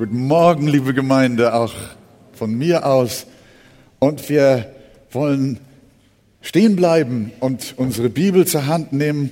Guten 0.00 0.28
Morgen, 0.28 0.66
liebe 0.66 0.94
Gemeinde, 0.94 1.52
auch 1.52 1.74
von 2.32 2.54
mir 2.54 2.86
aus. 2.86 3.26
Und 3.98 4.30
wir 4.30 4.74
wollen 5.10 5.60
stehen 6.40 6.74
bleiben 6.74 7.32
und 7.40 7.74
unsere 7.76 8.08
Bibel 8.08 8.46
zur 8.46 8.66
Hand 8.66 8.94
nehmen 8.94 9.30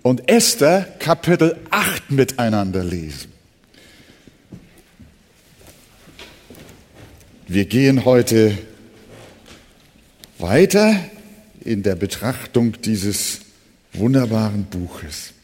und 0.00 0.30
Esther 0.30 0.80
Kapitel 0.98 1.58
8 1.70 2.10
miteinander 2.10 2.82
lesen. 2.84 3.30
Wir 7.46 7.66
gehen 7.66 8.06
heute 8.06 8.56
weiter 10.38 10.98
in 11.62 11.82
der 11.82 11.96
Betrachtung 11.96 12.80
dieses 12.80 13.40
wunderbaren 13.92 14.64
Buches. 14.64 15.34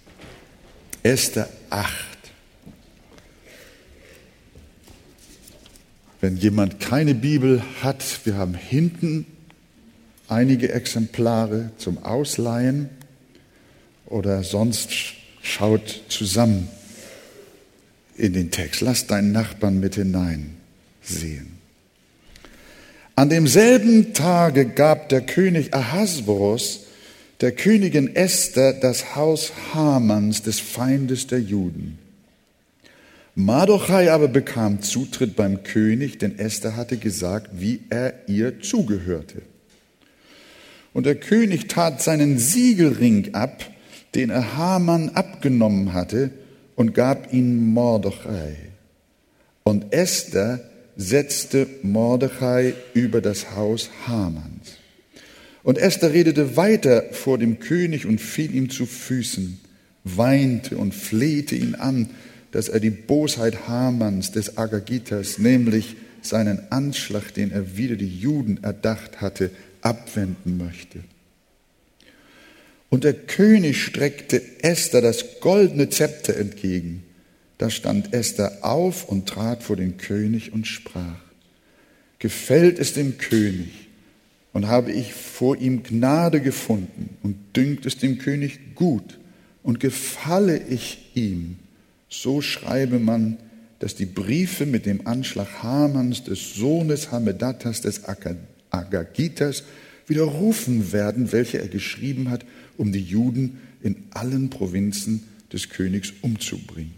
Esther 1.03 1.51
8. 1.69 2.14
Wenn 6.25 6.39
jemand 6.39 6.81
keine 6.81 7.15
Bibel 7.15 7.63
hat, 7.83 8.03
wir 8.25 8.37
haben 8.37 8.55
hinten 8.55 9.27
einige 10.27 10.73
Exemplare 10.73 11.73
zum 11.77 12.03
Ausleihen 12.03 12.89
oder 14.07 14.43
sonst 14.43 14.89
schaut 15.43 16.01
zusammen 16.09 16.69
in 18.17 18.33
den 18.33 18.51
Text. 18.51 18.81
Lass 18.81 19.07
deinen 19.07 19.33
Nachbarn 19.33 19.81
mit 19.81 19.97
hineinsehen. 19.97 21.59
An 23.17 23.29
demselben 23.29 24.15
Tage 24.15 24.65
gab 24.65 25.11
der 25.11 25.21
König 25.21 25.75
Ahasverus 25.75 26.87
der 27.43 27.53
Königin 27.53 28.17
Esther 28.17 28.73
das 28.73 29.15
Haus 29.15 29.53
Hamans, 29.75 30.41
des 30.41 30.59
Feindes 30.59 31.27
der 31.27 31.43
Juden. 31.43 31.99
Mardochai 33.37 34.13
aber 34.13 34.29
bekam 34.29 34.81
Zutritt 34.83 35.35
beim 35.35 35.65
König, 35.65 36.19
denn 36.19 36.39
Esther 36.39 36.77
hatte 36.77 36.97
gesagt, 36.97 37.51
wie 37.53 37.81
er 37.91 38.29
ihr 38.29 38.61
zugehörte. 38.61 39.43
Und 40.93 41.07
der 41.07 41.17
König 41.17 41.67
tat 41.67 42.01
seinen 42.01 42.39
Siegelring 42.39 43.35
ab, 43.35 43.69
den 44.15 44.31
er 44.31 44.57
Haman 44.57 45.11
abgenommen 45.11 45.93
hatte, 45.93 46.31
und 46.77 46.95
gab 46.95 47.33
ihn 47.33 47.73
Mordechai. 47.73 48.57
Und 49.65 49.93
Esther 49.93 50.61
setzte 50.97 51.67
Mordechai 51.83 52.75
über 52.95 53.21
das 53.21 53.57
Haus 53.57 53.91
Hamans. 54.07 54.79
Und 55.65 55.79
Esther 55.79 56.13
redete 56.13 56.57
weiter 56.57 57.05
vor 57.13 57.39
dem 57.39 57.59
König 57.59 58.07
und 58.07 58.21
fiel 58.21 58.55
ihm 58.55 58.71
zu 58.71 58.87
Füßen, 58.87 59.59
weinte 60.05 60.77
und 60.77 60.95
flehte 60.95 61.57
ihn 61.57 61.75
an, 61.75 62.11
dass 62.55 62.69
er 62.69 62.79
die 62.79 62.91
Bosheit 62.91 63.67
Hamans 63.67 64.31
des 64.31 64.59
Agagitas, 64.59 65.39
nämlich 65.39 65.97
seinen 66.23 66.71
Anschlag, 66.71 67.35
den 67.35 67.51
er 67.51 67.77
wieder 67.77 67.97
die 67.97 68.17
Juden 68.21 68.63
erdacht 68.63 69.21
hatte, 69.21 69.51
abwenden 69.83 70.57
möchte. 70.57 71.01
Und 72.91 73.03
der 73.03 73.15
König 73.15 73.83
streckte 73.83 74.41
Esther 74.63 75.03
das 75.03 75.41
goldene 75.41 75.89
Zepter 75.89 76.37
entgegen. 76.37 77.03
Da 77.59 77.71
stand 77.71 78.15
Esther 78.15 78.59
auf 78.61 79.09
und 79.09 79.29
trat 79.29 79.65
vor 79.65 79.75
den 79.75 79.97
König 79.97 80.53
und 80.53 80.69
sprach, 80.69 81.19
gefällt 82.21 82.79
es 82.79 82.93
dem 82.93 83.19
König 83.19 83.89
und 84.53 84.69
habe 84.69 84.93
ich 84.93 85.13
vor 85.13 85.57
ihm 85.57 85.83
Gnade 85.83 86.41
gefunden 86.41 87.17
und 87.25 87.35
dünkt 87.57 87.85
es 87.85 87.99
dem 87.99 88.19
König 88.19 88.77
gut 88.77 89.19
und 89.65 89.81
gefalle 89.81 90.63
ich 90.69 91.11
ihm, 91.15 91.57
so 92.23 92.41
schreibe 92.41 92.99
man, 92.99 93.39
dass 93.79 93.95
die 93.95 94.07
Briefe 94.07 94.67
mit 94.67 94.87
dem 94.87 95.07
Anschlag 95.07 95.63
Hamans, 95.63 96.25
des 96.25 96.55
Sohnes 96.55 97.11
Hamedatas, 97.11 97.81
des 97.81 98.03
Agagitas, 98.71 99.65
widerrufen 100.07 100.93
werden, 100.93 101.33
welche 101.33 101.61
er 101.61 101.69
geschrieben 101.69 102.31
hat, 102.31 102.45
um 102.77 102.93
die 102.93 103.03
Juden 103.03 103.59
in 103.83 103.97
allen 104.11 104.51
Provinzen 104.51 105.25
des 105.53 105.69
Königs 105.69 106.13
umzubringen. 106.23 106.95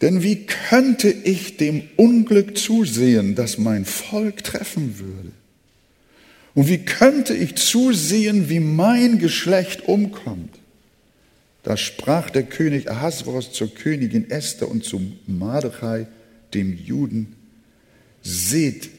Denn 0.00 0.22
wie 0.22 0.46
könnte 0.46 1.10
ich 1.10 1.56
dem 1.56 1.82
Unglück 1.96 2.56
zusehen, 2.56 3.34
das 3.34 3.58
mein 3.58 3.84
Volk 3.84 4.42
treffen 4.44 4.98
würde? 4.98 5.32
Und 6.54 6.68
wie 6.68 6.78
könnte 6.78 7.34
ich 7.34 7.56
zusehen, 7.56 8.48
wie 8.48 8.60
mein 8.60 9.18
Geschlecht 9.18 9.86
umkommt? 9.86 10.59
Da 11.62 11.76
sprach 11.76 12.30
der 12.30 12.44
König 12.44 12.90
Ahasverus 12.90 13.52
zur 13.52 13.74
Königin 13.74 14.30
Esther 14.30 14.68
und 14.68 14.84
zu 14.84 15.00
Mardechai, 15.26 16.06
dem 16.54 16.76
Juden, 16.76 17.36
seht, 18.22 18.90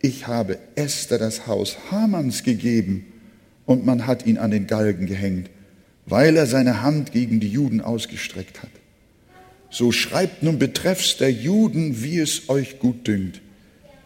ich 0.00 0.26
habe 0.26 0.58
Esther 0.74 1.18
das 1.18 1.46
Haus 1.46 1.76
Hamans 1.90 2.42
gegeben 2.42 3.06
und 3.66 3.86
man 3.86 4.06
hat 4.06 4.26
ihn 4.26 4.38
an 4.38 4.50
den 4.50 4.66
Galgen 4.66 5.06
gehängt, 5.06 5.50
weil 6.06 6.36
er 6.36 6.46
seine 6.46 6.82
Hand 6.82 7.12
gegen 7.12 7.40
die 7.40 7.50
Juden 7.50 7.80
ausgestreckt 7.80 8.62
hat. 8.62 8.70
So 9.70 9.92
schreibt 9.92 10.42
nun 10.42 10.58
betreffs 10.58 11.16
der 11.18 11.30
Juden, 11.30 12.02
wie 12.02 12.18
es 12.18 12.48
euch 12.48 12.78
gut 12.78 13.06
dünkt, 13.06 13.40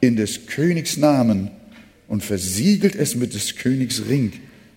in 0.01 0.17
des 0.17 0.47
Königs 0.47 0.97
Namen 0.97 1.51
und 2.09 2.25
versiegelt 2.25 2.97
es 2.97 3.15
mit 3.15 3.35
des 3.35 3.57
Königs 3.57 4.03
Ring, 4.09 4.33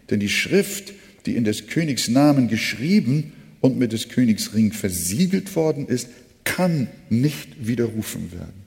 denn 0.10 0.20
die 0.20 0.30
Schrift, 0.30 0.94
die 1.26 1.36
in 1.36 1.44
des 1.44 1.68
Königs 1.68 2.08
Namen 2.08 2.48
geschrieben 2.48 3.34
und 3.62 3.78
mit 3.78 3.92
des 3.92 4.10
Königs 4.10 4.54
Ring 4.54 4.72
versiegelt 4.72 5.56
worden 5.56 5.88
ist, 5.88 6.10
kann 6.44 6.88
nicht 7.10 7.68
widerrufen 7.68 8.32
werden. 8.32 8.66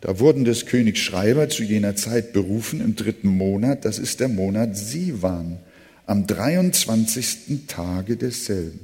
Da 0.00 0.18
wurden 0.18 0.44
des 0.44 0.66
Königs 0.66 1.00
Schreiber 1.00 1.48
zu 1.48 1.62
jener 1.62 1.96
Zeit 1.96 2.32
berufen 2.32 2.80
im 2.80 2.94
dritten 2.94 3.28
Monat, 3.28 3.84
das 3.84 3.98
ist 3.98 4.20
der 4.20 4.28
Monat 4.28 4.76
Sivan, 4.76 5.58
am 6.06 6.26
23. 6.26 7.66
Tage 7.66 8.16
desselben. 8.16 8.80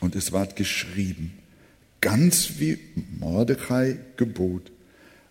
Und 0.00 0.16
es 0.16 0.32
ward 0.32 0.56
geschrieben, 0.56 1.32
ganz 2.00 2.54
wie 2.58 2.78
Mordechai 3.18 3.96
gebot, 4.16 4.72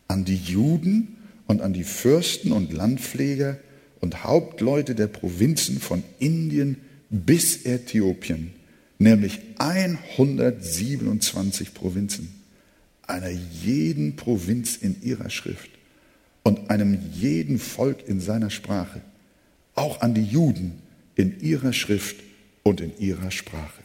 an 0.08 0.26
die 0.26 0.38
Juden 0.38 1.18
und 1.48 1.62
an 1.62 1.74
die 1.74 1.84
Fürsten 1.84 2.52
und 2.52 2.72
Landpfleger 2.72 3.58
und 4.04 4.24
Hauptleute 4.26 4.94
der 4.96 5.08
Provinzen 5.08 5.80
von 5.80 6.04
Indien 6.20 6.82
bis 7.10 7.66
Äthiopien, 7.66 8.52
nämlich 9.00 9.40
127 9.60 11.74
Provinzen, 11.74 12.28
einer 13.08 13.30
jeden 13.30 14.18
Provinz 14.18 14.76
in 14.76 15.02
ihrer 15.04 15.30
Schrift 15.30 15.70
und 16.44 16.70
einem 16.70 17.00
jeden 17.14 17.60
Volk 17.60 18.06
in 18.06 18.20
seiner 18.20 18.50
Sprache, 18.50 19.00
auch 19.74 20.02
an 20.02 20.14
die 20.14 20.26
Juden 20.26 20.74
in 21.16 21.40
ihrer 21.40 21.72
Schrift 21.72 22.18
und 22.64 22.82
in 22.82 22.92
ihrer 23.00 23.32
Sprache. 23.32 23.84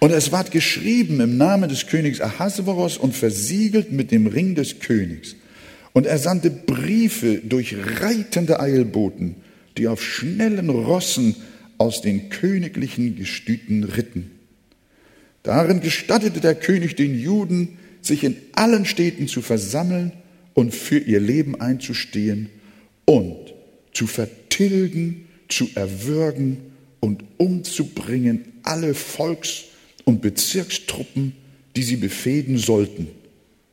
Und 0.00 0.10
es 0.10 0.32
ward 0.32 0.50
geschrieben 0.50 1.20
im 1.20 1.36
Namen 1.36 1.68
des 1.68 1.86
Königs 1.86 2.20
Ahasveros 2.20 2.98
und 2.98 3.14
versiegelt 3.14 3.92
mit 3.92 4.10
dem 4.10 4.26
Ring 4.26 4.56
des 4.56 4.80
Königs. 4.80 5.36
Und 5.92 6.06
er 6.06 6.18
sandte 6.18 6.50
Briefe 6.50 7.38
durch 7.38 7.76
reitende 8.00 8.60
Eilboten, 8.60 9.36
die 9.76 9.88
auf 9.88 10.02
schnellen 10.02 10.70
Rossen 10.70 11.36
aus 11.78 12.00
den 12.02 12.28
königlichen 12.28 13.16
Gestüten 13.16 13.84
ritten. 13.84 14.30
Darin 15.42 15.80
gestattete 15.80 16.40
der 16.40 16.54
König 16.54 16.96
den 16.96 17.18
Juden, 17.18 17.78
sich 18.02 18.24
in 18.24 18.36
allen 18.52 18.84
Städten 18.84 19.28
zu 19.28 19.40
versammeln 19.40 20.12
und 20.54 20.74
für 20.74 20.98
ihr 20.98 21.20
Leben 21.20 21.60
einzustehen 21.60 22.50
und 23.04 23.54
zu 23.92 24.06
vertilgen, 24.06 25.26
zu 25.48 25.68
erwürgen 25.74 26.58
und 27.00 27.24
umzubringen 27.38 28.52
alle 28.62 28.94
Volks- 28.94 29.64
und 30.04 30.20
Bezirkstruppen, 30.20 31.34
die 31.76 31.82
sie 31.82 31.96
befehden 31.96 32.58
sollten, 32.58 33.08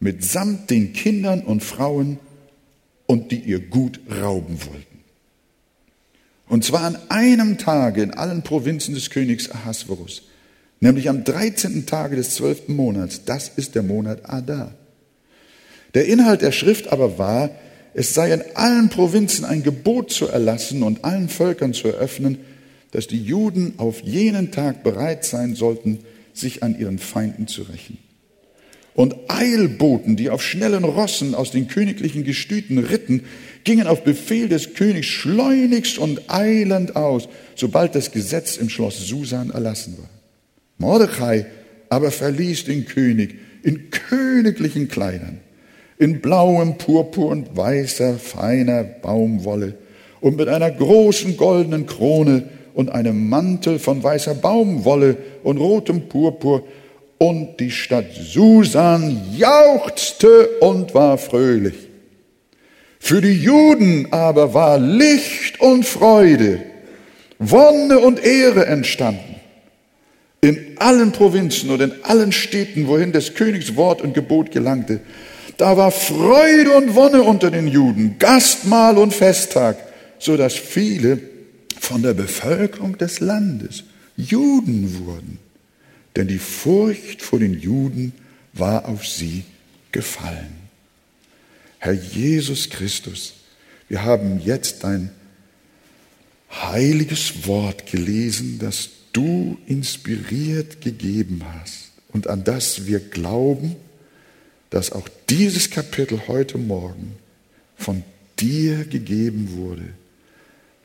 mitsamt 0.06 0.70
den 0.70 0.94
Kindern 0.94 1.42
und 1.42 1.64
Frauen 1.64 2.20
und 3.08 3.32
die 3.32 3.40
ihr 3.40 3.60
Gut 3.60 4.00
rauben 4.22 4.60
wollten. 4.66 5.00
Und 6.48 6.64
zwar 6.64 6.82
an 6.84 6.98
einem 7.10 7.58
Tage 7.58 8.04
in 8.04 8.12
allen 8.12 8.44
Provinzen 8.44 8.94
des 8.94 9.10
Königs 9.10 9.50
Ahasverus, 9.50 10.22
nämlich 10.80 11.10
am 11.10 11.24
13. 11.24 11.88
Tage 11.88 12.16
des 12.16 12.36
12. 12.36 12.68
Monats. 12.68 13.26
Das 13.26 13.50
ist 13.50 13.74
der 13.74 13.82
Monat 13.82 14.30
Adar. 14.30 14.76
Der 15.96 16.06
Inhalt 16.06 16.44
der 16.44 16.52
Schrift 16.52 16.90
aber 16.90 17.18
war, 17.18 17.50
es 17.96 18.14
sei 18.14 18.32
in 18.32 18.44
allen 18.54 18.90
Provinzen 18.90 19.44
ein 19.44 19.64
Gebot 19.64 20.12
zu 20.12 20.28
erlassen 20.28 20.84
und 20.84 21.04
allen 21.04 21.30
Völkern 21.30 21.74
zu 21.74 21.88
eröffnen, 21.88 22.38
dass 22.92 23.08
die 23.08 23.24
Juden 23.24 23.74
auf 23.78 24.02
jenen 24.02 24.52
Tag 24.52 24.84
bereit 24.84 25.26
sein 25.26 25.56
sollten, 25.56 26.00
sich 26.34 26.62
an 26.62 26.78
ihren 26.78 27.00
Feinden 27.00 27.48
zu 27.48 27.64
rächen. 27.64 27.98
Und 28.96 29.16
Eilboten, 29.28 30.16
die 30.16 30.30
auf 30.30 30.42
schnellen 30.42 30.86
Rossen 30.86 31.36
aus 31.36 31.52
den 31.52 31.68
königlichen 31.68 32.24
Gestüten 32.24 32.78
ritten, 32.78 33.24
gingen 33.66 33.88
auf 33.88 34.06
Befehl 34.06 34.48
des 34.48 34.74
Königs 34.74 35.08
schleunigst 35.08 35.98
und 35.98 36.22
eilend 36.30 36.96
aus, 36.96 37.28
sobald 37.56 37.94
das 37.94 38.12
Gesetz 38.12 38.56
im 38.56 38.70
Schloss 38.70 39.06
Susan 39.06 39.50
erlassen 39.50 39.98
war. 39.98 40.10
Mordechai 40.78 41.46
aber 41.90 42.10
verließ 42.10 42.66
den 42.66 42.86
König 42.86 43.36
in 43.64 43.90
königlichen 43.90 44.88
Kleidern, 44.88 45.40
in 45.98 46.22
blauem 46.22 46.78
Purpur 46.78 47.30
und 47.30 47.56
weißer, 47.56 48.18
feiner 48.18 48.84
Baumwolle 48.84 49.76
und 50.22 50.38
mit 50.38 50.48
einer 50.48 50.72
großen 50.72 51.36
goldenen 51.36 51.86
Krone 51.86 52.44
und 52.74 52.90
einem 52.90 53.30
Mantel 53.30 53.80
von 53.80 54.04
weißer 54.04 54.36
Baumwolle 54.36 55.18
und 55.44 55.58
rotem 55.58 56.08
Purpur. 56.08 56.64
Und 57.18 57.60
die 57.60 57.72
Stadt 57.72 58.08
Susan 58.14 59.22
jauchzte 59.36 60.48
und 60.60 60.94
war 60.94 61.18
fröhlich. 61.18 61.76
Für 63.00 63.22
die 63.22 63.34
Juden 63.34 64.08
aber 64.12 64.54
war 64.54 64.78
Licht 64.78 65.60
und 65.62 65.86
Freude, 65.86 66.62
Wonne 67.40 68.00
und 68.00 68.24
Ehre 68.24 68.66
entstanden. 68.66 69.36
In 70.42 70.76
allen 70.78 71.12
Provinzen 71.12 71.70
und 71.70 71.82
in 71.82 71.94
allen 72.04 72.32
Städten, 72.32 72.88
wohin 72.88 73.12
des 73.12 73.34
Königs 73.34 73.76
Wort 73.76 74.02
und 74.02 74.14
Gebot 74.14 74.52
gelangte, 74.52 75.00
da 75.58 75.78
war 75.78 75.92
Freude 75.92 76.72
und 76.72 76.96
Wonne 76.96 77.22
unter 77.22 77.50
den 77.50 77.68
Juden, 77.68 78.18
Gastmahl 78.20 78.98
und 78.98 79.14
Festtag 79.14 79.78
so 80.20 80.38
dass 80.38 80.56
viele 80.56 81.20
von 81.80 82.02
der 82.02 82.14
Bevölkerung 82.14 82.98
des 82.98 83.20
Landes 83.20 83.84
Juden 84.18 85.06
wurden. 85.06 85.40
Denn 86.16 86.28
die 86.28 86.40
Furcht 86.40 87.22
vor 87.22 87.40
den 87.40 87.60
Juden 87.60 88.14
war 88.54 88.88
auf 88.88 89.06
sie 89.08 89.44
gefallen. 89.92 90.56
Herr 91.80 91.94
Jesus 91.94 92.70
Christus, 92.70 93.34
wir 93.90 94.04
haben 94.04 94.40
jetzt 94.40 94.84
dein 94.84 95.12
heiliges 96.52 97.46
Wort 97.48 97.86
gelesen, 97.86 98.60
das 98.60 98.90
du 99.14 99.58
inspiriert 99.68 100.82
gegeben 100.82 101.42
hast 101.54 101.92
und 102.10 102.28
an 102.28 102.44
das 102.44 102.86
wir 102.86 103.00
glauben, 103.00 103.76
dass 104.70 104.92
auch 104.92 105.08
dieses 105.30 105.70
Kapitel 105.70 106.28
heute 106.28 106.58
Morgen 106.58 107.16
von 107.78 108.04
dir 108.40 108.86
gegeben 108.86 109.52
wurde 109.52 109.94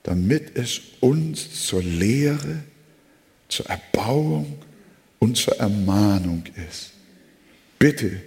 damit 0.03 0.57
es 0.57 0.81
uns 1.01 1.67
zur 1.67 1.83
Lehre, 1.83 2.63
zur 3.49 3.67
Erbauung 3.67 4.59
zur 5.37 5.59
Ermahnung 5.59 6.45
ist. 6.69 6.91
Bitte, 7.79 8.21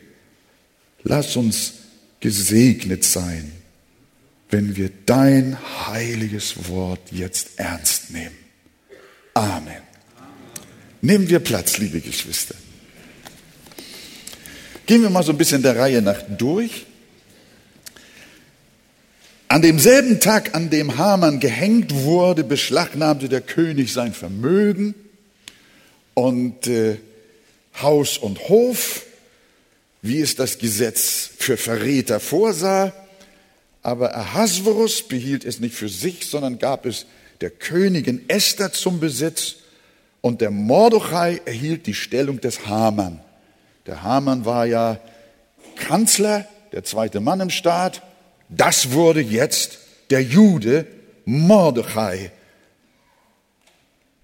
lass 1.03 1.35
uns 1.35 1.73
gesegnet 2.19 3.03
sein, 3.03 3.51
wenn 4.49 4.75
wir 4.75 4.89
dein 5.05 5.57
heiliges 5.87 6.69
Wort 6.69 7.11
jetzt 7.11 7.59
ernst 7.59 8.11
nehmen. 8.11 8.35
Amen. 9.33 9.81
Nehmen 11.01 11.27
wir 11.27 11.39
Platz, 11.39 11.79
liebe 11.79 11.99
Geschwister. 11.99 12.55
Gehen 14.85 15.01
wir 15.01 15.09
mal 15.09 15.23
so 15.23 15.31
ein 15.31 15.37
bisschen 15.37 15.61
der 15.61 15.75
Reihe 15.75 16.01
nach 16.01 16.21
durch. 16.37 16.85
An 19.47 19.61
demselben 19.61 20.19
Tag, 20.19 20.55
an 20.55 20.69
dem 20.69 20.97
Haman 20.97 21.39
gehängt 21.39 21.93
wurde, 21.93 22.43
beschlagnahmte 22.43 23.29
der 23.29 23.41
König 23.41 23.93
sein 23.93 24.13
Vermögen 24.13 24.95
und 26.13 26.68
äh, 26.68 26.98
Haus 27.81 28.18
und 28.18 28.50
Hof, 28.50 29.06
wie 30.01 30.21
es 30.21 30.36
das 30.36 30.57
Gesetz 30.57 31.30
für 31.38 31.57
Verräter 31.57 32.19
vorsah. 32.19 32.94
Aber 33.81 34.15
Ahasverus 34.15 35.07
behielt 35.07 35.45
es 35.45 35.60
nicht 35.60 35.75
für 35.75 35.89
sich, 35.89 36.25
sondern 36.25 36.60
gab 36.60 36.86
es 36.86 37.06
der 37.42 37.50
Königin 37.50 38.27
Esther 38.30 38.71
zum 38.71 39.00
Besitz 39.00 39.56
und 40.21 40.42
der 40.42 40.51
Mordechai 40.51 41.42
erhielt 41.45 41.88
die 41.88 41.94
Stellung 41.94 42.39
des 42.39 42.65
Haman. 42.68 43.19
Der 43.86 44.04
Haman 44.04 44.45
war 44.45 44.65
ja 44.65 45.00
Kanzler, 45.75 46.48
der 46.71 46.83
zweite 46.83 47.19
Mann 47.19 47.42
im 47.42 47.50
Staat 47.50 48.01
das 48.56 48.92
wurde 48.92 49.21
jetzt 49.21 49.80
der 50.10 50.21
Jude 50.21 50.86
Mordechai. 51.25 52.31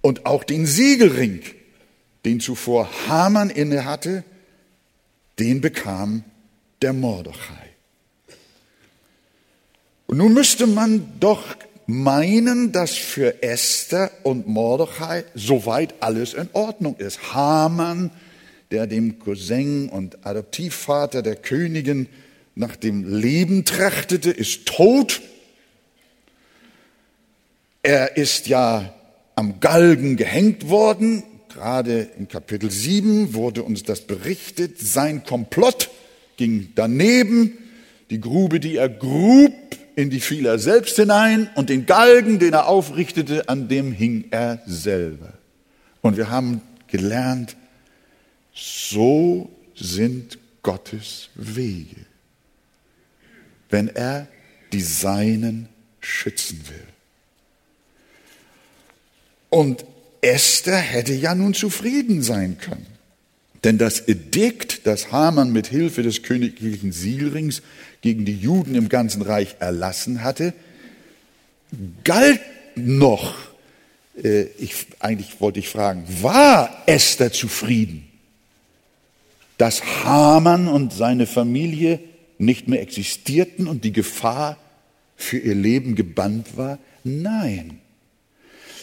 Und 0.02 0.26
auch 0.26 0.44
den 0.44 0.66
Siegelring, 0.66 1.42
den 2.25 2.39
zuvor 2.39 2.89
Haman 3.07 3.50
innehatte, 3.50 4.24
den 5.39 5.62
bekam 5.62 6.24
der 6.81 6.94
Mordechai. 6.94 7.69
Und 10.07 10.18
nun 10.18 10.33
müsste 10.33 10.68
man 10.68 11.19
doch 11.19 11.44
meinen, 11.86 12.71
dass 12.71 12.95
für 12.95 13.42
Esther 13.42 14.12
und 14.24 14.48
Mordechai 14.48 15.24
soweit 15.33 15.95
alles 16.01 16.33
in 16.33 16.50
Ordnung 16.54 16.95
ist. 16.98 17.33
Haman, 17.33 18.12
der 18.71 18.86
dem 18.88 19.19
Cousin 19.19 19.89
und 19.89 20.25
Adoptivvater 20.25 21.21
der 21.21 21.36
Königin 21.36 22.07
nach 22.56 22.75
dem 22.75 23.19
Leben 23.19 23.66
trachtete, 23.66 24.30
ist 24.30 24.66
tot. 24.66 25.21
Er 27.81 28.18
ist 28.18 28.48
ja 28.48 28.94
am 29.36 29.60
Galgen 29.60 30.18
gehängt 30.18 30.69
worden. 30.69 31.24
Gerade 31.50 32.10
in 32.18 32.28
Kapitel 32.28 32.72
7 32.72 33.34
wurde 33.34 33.63
uns 33.63 33.84
das 33.84 34.01
berichtet. 34.01 34.80
Sein 34.80 35.24
Komplott 35.24 35.90
ging 36.38 36.69
daneben. 36.75 37.57
Die 38.10 38.22
Grube, 38.22 38.60
die 38.60 38.78
er 38.78 38.90
grub, 38.90 39.54
in 39.96 40.10
die 40.10 40.19
fiel 40.19 40.46
er 40.46 40.60
selbst 40.60 40.96
hinein 40.96 41.50
und 41.56 41.69
den 41.69 41.86
Galgen, 41.86 42.40
den 42.40 42.54
er 42.54 42.68
aufrichtete, 42.68 43.50
an 43.50 43.68
dem 43.68 43.92
hing 43.92 44.25
er 44.31 44.62
selber. 44.66 45.34
Und 46.01 46.18
wir 46.18 46.30
haben 46.30 46.62
gelernt, 46.88 47.56
so 48.54 49.50
sind 49.75 50.38
Gottes 50.63 51.30
Wege 51.36 52.10
wenn 53.69 53.88
er 53.88 54.28
die 54.74 54.81
Seinen 54.81 55.69
schützen 56.00 56.63
will. 56.68 56.88
Und 59.50 59.86
Esther 60.21 60.77
hätte 60.77 61.13
ja 61.13 61.36
nun 61.36 61.54
zufrieden 61.54 62.21
sein 62.21 62.57
können. 62.60 62.86
Denn 63.63 63.77
das 63.77 64.07
Edikt, 64.07 64.88
das 64.88 65.12
Haman 65.12 65.51
mit 65.51 65.68
Hilfe 65.68 66.01
des 66.01 66.24
königlichen 66.24 66.92
Sielrings 66.92 67.62
gegen 68.01 68.25
die 68.25 68.38
Juden 68.38 68.75
im 68.75 68.88
ganzen 68.88 69.21
Reich 69.21 69.57
erlassen 69.60 70.24
hatte, 70.24 70.54
galt 72.04 72.42
noch. 72.75 73.36
Äh, 74.21 74.44
ich, 74.57 74.88
eigentlich 75.00 75.42
wollte 75.42 75.60
ich 75.60 75.69
fragen, 75.69 76.06
war 76.21 76.83
Esther 76.86 77.33
zufrieden, 77.33 78.07
dass 79.57 79.83
Haman 80.06 80.68
und 80.69 80.94
seine 80.94 81.27
Familie 81.27 82.00
nicht 82.38 82.69
mehr 82.69 82.81
existierten 82.81 83.68
und 83.68 83.83
die 83.83 83.92
Gefahr 83.92 84.57
für 85.18 85.38
ihr 85.38 85.56
Leben 85.56 85.95
gebannt 85.95 86.56
war? 86.56 86.80
Nein. 87.04 87.80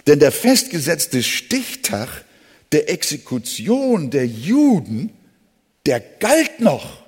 Denn 0.07 0.19
der 0.19 0.33
festgesetzte 0.33 1.23
Stichtag 1.23 2.25
der 2.73 2.91
Exekution 2.91 4.11
der 4.11 4.27
Juden, 4.27 5.13
der 5.87 6.01
galt 6.01 6.61
noch. 6.61 7.05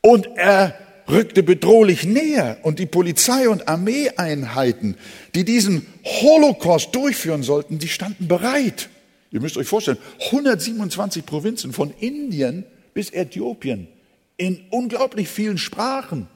Und 0.00 0.28
er 0.36 0.78
rückte 1.08 1.42
bedrohlich 1.42 2.04
näher 2.04 2.58
und 2.62 2.78
die 2.78 2.86
Polizei 2.86 3.48
und 3.48 3.66
Armeeeinheiten, 3.66 4.96
die 5.34 5.44
diesen 5.44 5.86
Holocaust 6.04 6.94
durchführen 6.94 7.42
sollten, 7.42 7.78
die 7.78 7.88
standen 7.88 8.28
bereit. 8.28 8.90
Ihr 9.30 9.40
müsst 9.40 9.56
euch 9.56 9.66
vorstellen, 9.66 9.98
127 10.26 11.24
Provinzen 11.26 11.72
von 11.72 11.92
Indien 11.98 12.64
bis 12.94 13.10
Äthiopien 13.10 13.88
in 14.36 14.64
unglaublich 14.70 15.28
vielen 15.28 15.58
Sprachen. 15.58 16.28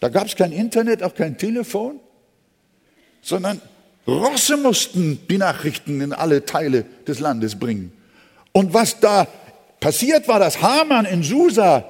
Da 0.00 0.08
gab 0.08 0.26
es 0.26 0.36
kein 0.36 0.52
Internet, 0.52 1.02
auch 1.02 1.14
kein 1.14 1.38
Telefon, 1.38 1.98
sondern 3.22 3.60
Rosse 4.06 4.56
mussten 4.56 5.20
die 5.28 5.38
Nachrichten 5.38 6.00
in 6.00 6.12
alle 6.12 6.44
Teile 6.44 6.84
des 7.06 7.18
Landes 7.20 7.58
bringen. 7.58 7.92
Und 8.52 8.72
was 8.72 9.00
da 9.00 9.26
passiert 9.80 10.28
war, 10.28 10.40
dass 10.40 10.62
Haman 10.62 11.04
in 11.04 11.22
Susa 11.22 11.84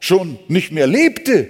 schon 0.00 0.38
nicht 0.48 0.72
mehr 0.72 0.86
lebte, 0.86 1.48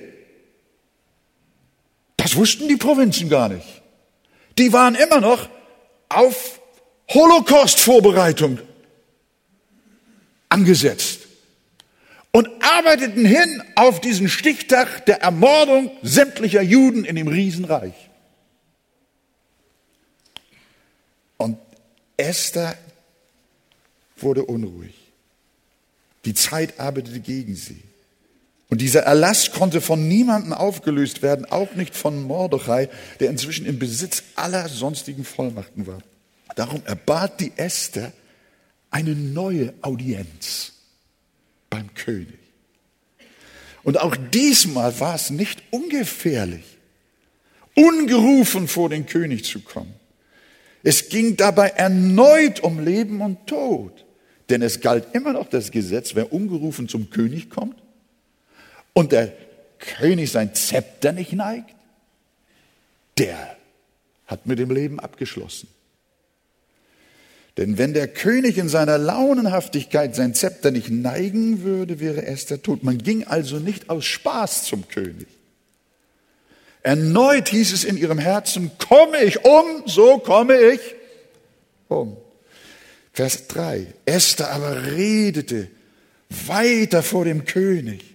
das 2.16 2.36
wussten 2.36 2.68
die 2.68 2.76
Provinzen 2.76 3.28
gar 3.28 3.48
nicht. 3.48 3.82
Die 4.58 4.72
waren 4.72 4.94
immer 4.94 5.20
noch 5.20 5.48
auf 6.08 6.60
Holocaust-Vorbereitung 7.10 8.58
angesetzt 10.48 11.20
und 12.32 12.48
arbeiteten 12.60 13.24
hin 13.24 13.62
auf 13.74 14.00
diesen 14.00 14.28
Stichtag 14.28 15.06
der 15.06 15.22
Ermordung 15.22 15.90
sämtlicher 16.02 16.62
Juden 16.62 17.04
in 17.04 17.16
dem 17.16 17.28
Riesenreich. 17.28 17.94
Und 21.36 21.58
Esther 22.18 22.76
wurde 24.18 24.44
unruhig. 24.44 24.94
Die 26.26 26.34
Zeit 26.34 26.78
arbeitete 26.78 27.20
gegen 27.20 27.54
sie. 27.54 27.82
Und 28.68 28.82
dieser 28.82 29.04
Erlass 29.04 29.52
konnte 29.52 29.80
von 29.80 30.08
niemandem 30.08 30.52
aufgelöst 30.52 31.22
werden, 31.22 31.46
auch 31.46 31.74
nicht 31.74 31.96
von 31.96 32.22
Mordechai, 32.22 32.90
der 33.18 33.30
inzwischen 33.30 33.64
im 33.64 33.78
Besitz 33.78 34.22
aller 34.36 34.68
sonstigen 34.68 35.24
Vollmachten 35.24 35.86
war. 35.86 36.02
Darum 36.54 36.82
erbat 36.84 37.40
die 37.40 37.52
Esther 37.56 38.12
eine 38.90 39.14
neue 39.14 39.72
Audienz 39.80 40.72
beim 41.70 41.94
König. 41.94 42.38
Und 43.84 43.98
auch 44.00 44.16
diesmal 44.16 44.98
war 45.00 45.14
es 45.14 45.30
nicht 45.30 45.62
ungefährlich, 45.70 46.64
ungerufen 47.74 48.68
vor 48.68 48.90
den 48.90 49.06
König 49.06 49.44
zu 49.44 49.60
kommen. 49.60 49.94
Es 50.82 51.08
ging 51.08 51.36
dabei 51.36 51.68
erneut 51.70 52.60
um 52.60 52.80
Leben 52.80 53.20
und 53.20 53.46
Tod. 53.46 54.04
Denn 54.48 54.62
es 54.62 54.80
galt 54.80 55.08
immer 55.12 55.32
noch 55.32 55.48
das 55.48 55.70
Gesetz, 55.70 56.14
wer 56.14 56.32
ungerufen 56.32 56.88
zum 56.88 57.10
König 57.10 57.50
kommt 57.50 57.76
und 58.94 59.12
der 59.12 59.32
König 59.78 60.32
sein 60.32 60.54
Zepter 60.54 61.12
nicht 61.12 61.32
neigt, 61.32 61.74
der 63.18 63.56
hat 64.26 64.46
mit 64.46 64.58
dem 64.58 64.70
Leben 64.70 65.00
abgeschlossen. 65.00 65.68
Denn 67.56 67.76
wenn 67.76 67.92
der 67.92 68.08
König 68.08 68.56
in 68.56 68.68
seiner 68.68 68.98
Launenhaftigkeit 68.98 70.14
sein 70.14 70.34
Zepter 70.34 70.70
nicht 70.70 70.90
neigen 70.90 71.62
würde, 71.62 71.98
wäre 71.98 72.24
Esther 72.24 72.62
tot. 72.62 72.84
Man 72.84 72.98
ging 72.98 73.24
also 73.24 73.58
nicht 73.58 73.90
aus 73.90 74.04
Spaß 74.04 74.64
zum 74.64 74.86
König. 74.88 75.26
Erneut 76.88 77.50
hieß 77.50 77.74
es 77.74 77.84
in 77.84 77.98
ihrem 77.98 78.18
Herzen, 78.18 78.70
komme 78.78 79.22
ich 79.22 79.44
um, 79.44 79.82
so 79.84 80.16
komme 80.16 80.56
ich 80.56 80.80
um. 81.88 82.16
Vers 83.12 83.46
3. 83.48 83.88
Esther 84.06 84.50
aber 84.52 84.84
redete 84.92 85.68
weiter 86.46 87.02
vor 87.02 87.26
dem 87.26 87.44
König 87.44 88.14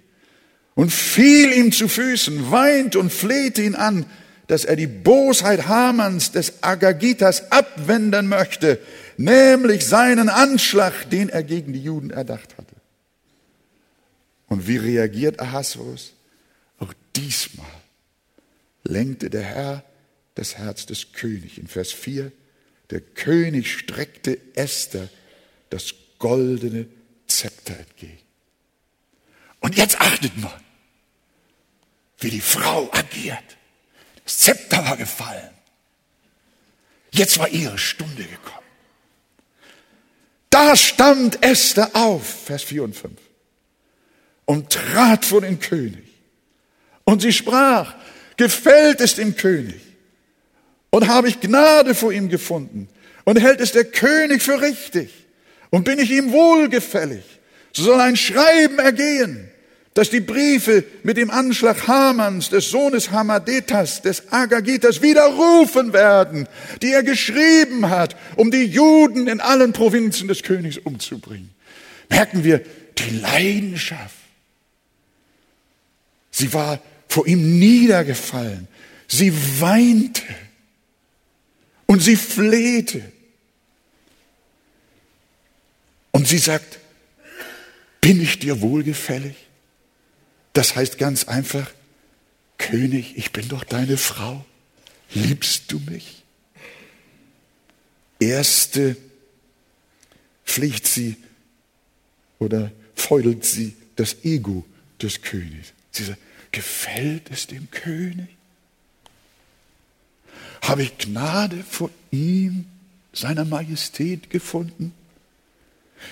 und 0.74 0.92
fiel 0.92 1.54
ihm 1.54 1.72
zu 1.72 1.88
Füßen, 1.88 2.50
weint 2.50 2.96
und 2.96 3.14
flehte 3.14 3.62
ihn 3.62 3.76
an, 3.76 4.08
dass 4.48 4.66
er 4.66 4.76
die 4.76 4.88
Bosheit 4.88 5.68
Hamans 5.68 6.32
des 6.32 6.64
Agagitas 6.64 7.52
abwenden 7.52 8.28
möchte, 8.28 8.80
nämlich 9.18 9.86
seinen 9.86 10.30
Anschlag, 10.30 11.12
den 11.12 11.30
er 11.30 11.44
gegen 11.44 11.74
die 11.74 11.84
Juden 11.84 12.10
erdacht 12.10 12.58
hatte. 12.58 12.76
Und 14.48 14.68
wie 14.68 14.78
reagiert 14.78 15.40
Ahasverus? 15.40 16.14
Auch 16.80 16.94
diesmal 17.16 17.83
lenkte 18.84 19.30
der 19.30 19.44
Herr 19.44 19.84
das 20.36 20.58
Herz 20.58 20.86
des 20.86 21.12
Königs. 21.14 21.58
In 21.58 21.68
Vers 21.68 21.92
4 21.92 22.32
der 22.90 23.02
König 23.02 23.72
streckte 23.72 24.38
Esther 24.56 25.10
das 25.70 25.94
goldene 26.20 26.88
Zepter 27.28 27.78
entgegen. 27.78 28.20
Und 29.60 29.78
jetzt 29.78 30.00
achtet 30.00 30.38
mal, 30.38 30.60
wie 32.20 32.30
die 32.30 32.42
Frau 32.42 32.92
agiert. 32.92 33.58
Das 34.24 34.38
Zepter 34.38 34.86
war 34.86 34.98
gefallen. 34.98 35.50
Jetzt 37.12 37.38
war 37.38 37.50
ihre 37.50 37.78
Stunde 37.78 38.24
gekommen. 38.24 38.58
Da 40.50 40.76
stand 40.76 41.44
Esther 41.44 41.96
auf, 41.96 42.46
Vers 42.46 42.64
4 42.64 42.84
und 42.84 42.96
5, 42.96 43.20
und 44.46 44.70
trat 44.70 45.26
vor 45.26 45.42
den 45.42 45.60
König. 45.60 46.08
Und 47.06 47.22
sie 47.22 47.34
sprach, 47.34 47.96
gefällt 48.38 49.02
es 49.02 49.16
dem 49.16 49.36
König, 49.36 49.82
und 50.94 51.08
habe 51.08 51.28
ich 51.28 51.40
Gnade 51.40 51.96
vor 51.96 52.14
ihm 52.14 52.30
gefunden 52.30 52.88
und 53.24 53.42
hält 53.42 53.60
es 53.62 53.72
der 53.72 53.86
König 53.86 54.44
für 54.44 54.62
richtig 54.62 55.10
und 55.72 55.86
bin 55.86 55.98
ich 55.98 56.12
ihm 56.12 56.32
wohlgefällig, 56.32 57.24
so 57.72 57.82
soll 57.82 58.00
ein 58.00 58.16
Schreiben 58.16 58.78
ergehen, 58.78 59.50
dass 59.96 60.12
die 60.12 60.20
Briefe 60.20 60.84
mit 61.02 61.18
dem 61.18 61.32
Anschlag 61.32 61.88
Hamans, 61.88 62.50
des 62.50 62.70
Sohnes 62.70 63.10
Hamadetas, 63.10 64.04
des 64.04 64.32
Agagitas 64.32 65.02
widerrufen 65.02 65.94
werden, 65.94 66.48
die 66.84 66.92
er 66.92 67.02
geschrieben 67.02 67.90
hat, 67.90 68.16
um 68.36 68.52
die 68.52 68.66
Juden 68.66 69.28
in 69.28 69.40
allen 69.42 69.74
Provinzen 69.74 70.28
des 70.28 70.44
Königs 70.44 70.78
umzubringen. 70.78 71.50
Merken 72.08 72.44
wir 72.44 72.62
die 73.00 73.18
Leidenschaft. 73.20 74.16
Sie 76.30 76.54
war 76.54 76.80
vor 77.14 77.28
ihm 77.28 77.60
niedergefallen. 77.60 78.68
Sie 79.08 79.32
weinte. 79.62 80.24
Und 81.86 82.02
sie 82.02 82.16
flehte. 82.16 83.04
Und 86.10 86.28
sie 86.28 86.40
sagt, 86.40 86.80
bin 88.02 88.20
ich 88.20 88.40
dir 88.40 88.62
wohlgefällig? 88.62 89.36
Das 90.54 90.76
heißt 90.76 90.98
ganz 90.98 91.26
einfach, 91.26 91.70
König, 92.58 93.16
ich 93.16 93.32
bin 93.32 93.48
doch 93.48 93.64
deine 93.64 93.98
Frau. 93.98 94.44
Liebst 95.14 95.72
du 95.72 95.80
mich? 95.82 96.24
Erste 98.20 98.98
pflegt 100.46 100.88
sie 100.88 101.18
oder 102.40 102.72
feudelt 102.96 103.46
sie 103.46 103.76
das 103.98 104.24
Ego 104.24 104.66
des 105.00 105.22
Königs. 105.22 105.74
Sie 105.92 106.06
sagt, 106.06 106.20
gefällt 106.54 107.30
es 107.32 107.48
dem 107.48 107.70
König? 107.72 108.30
Habe 110.62 110.84
ich 110.84 110.98
Gnade 110.98 111.62
vor 111.70 111.90
ihm, 112.12 112.66
seiner 113.12 113.44
Majestät 113.44 114.30
gefunden? 114.30 114.94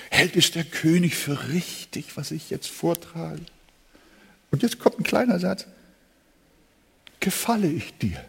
Hält 0.09 0.35
es 0.35 0.51
der 0.51 0.65
König 0.65 1.15
für 1.15 1.49
richtig, 1.49 2.17
was 2.17 2.31
ich 2.31 2.49
jetzt 2.49 2.67
vortrage? 2.67 3.41
Und 4.51 4.63
jetzt 4.63 4.79
kommt 4.79 4.99
ein 4.99 5.03
kleiner 5.03 5.39
Satz. 5.39 5.67
Gefalle 7.21 7.67
ich 7.67 7.97
dir? 7.97 8.25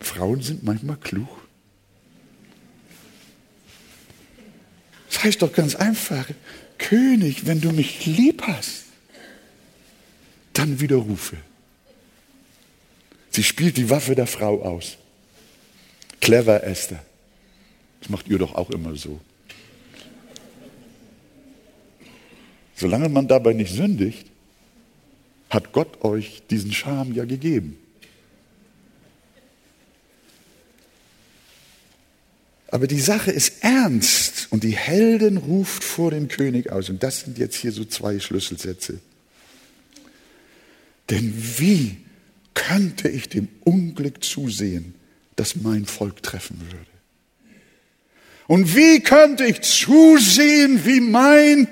Frauen 0.00 0.42
sind 0.42 0.64
manchmal 0.64 0.96
klug. 0.96 1.28
Das 5.08 5.13
heißt 5.24 5.42
doch 5.42 5.52
ganz 5.52 5.74
einfach, 5.74 6.28
König, 6.78 7.46
wenn 7.46 7.60
du 7.60 7.72
mich 7.72 8.06
lieb 8.06 8.42
hast, 8.42 8.84
dann 10.52 10.80
widerrufe. 10.80 11.36
Sie 13.30 13.42
spielt 13.42 13.76
die 13.76 13.90
Waffe 13.90 14.14
der 14.14 14.26
Frau 14.26 14.62
aus. 14.62 14.96
Clever 16.20 16.62
Esther. 16.62 17.04
Das 18.00 18.08
macht 18.08 18.28
ihr 18.28 18.38
doch 18.38 18.54
auch 18.54 18.70
immer 18.70 18.94
so. 18.94 19.20
Solange 22.76 23.08
man 23.08 23.26
dabei 23.26 23.52
nicht 23.52 23.72
sündigt, 23.72 24.26
hat 25.50 25.72
Gott 25.72 26.04
euch 26.04 26.42
diesen 26.50 26.72
Charme 26.72 27.14
ja 27.14 27.24
gegeben. 27.24 27.78
Aber 32.68 32.86
die 32.86 33.00
Sache 33.00 33.30
ist 33.30 33.62
ernst 33.62 34.48
und 34.50 34.64
die 34.64 34.76
Heldin 34.76 35.36
ruft 35.36 35.84
vor 35.84 36.10
dem 36.10 36.28
König 36.28 36.70
aus. 36.72 36.88
Und 36.88 37.02
das 37.02 37.20
sind 37.20 37.38
jetzt 37.38 37.56
hier 37.56 37.72
so 37.72 37.84
zwei 37.84 38.18
Schlüsselsätze. 38.18 38.98
Denn 41.10 41.34
wie 41.58 41.98
könnte 42.54 43.08
ich 43.08 43.28
dem 43.28 43.48
Unglück 43.64 44.24
zusehen, 44.24 44.94
das 45.36 45.56
mein 45.56 45.84
Volk 45.84 46.22
treffen 46.22 46.60
würde? 46.70 46.86
Und 48.46 48.74
wie 48.74 49.00
könnte 49.00 49.44
ich 49.44 49.60
zusehen, 49.62 50.84
wie 50.84 51.00
mein 51.00 51.68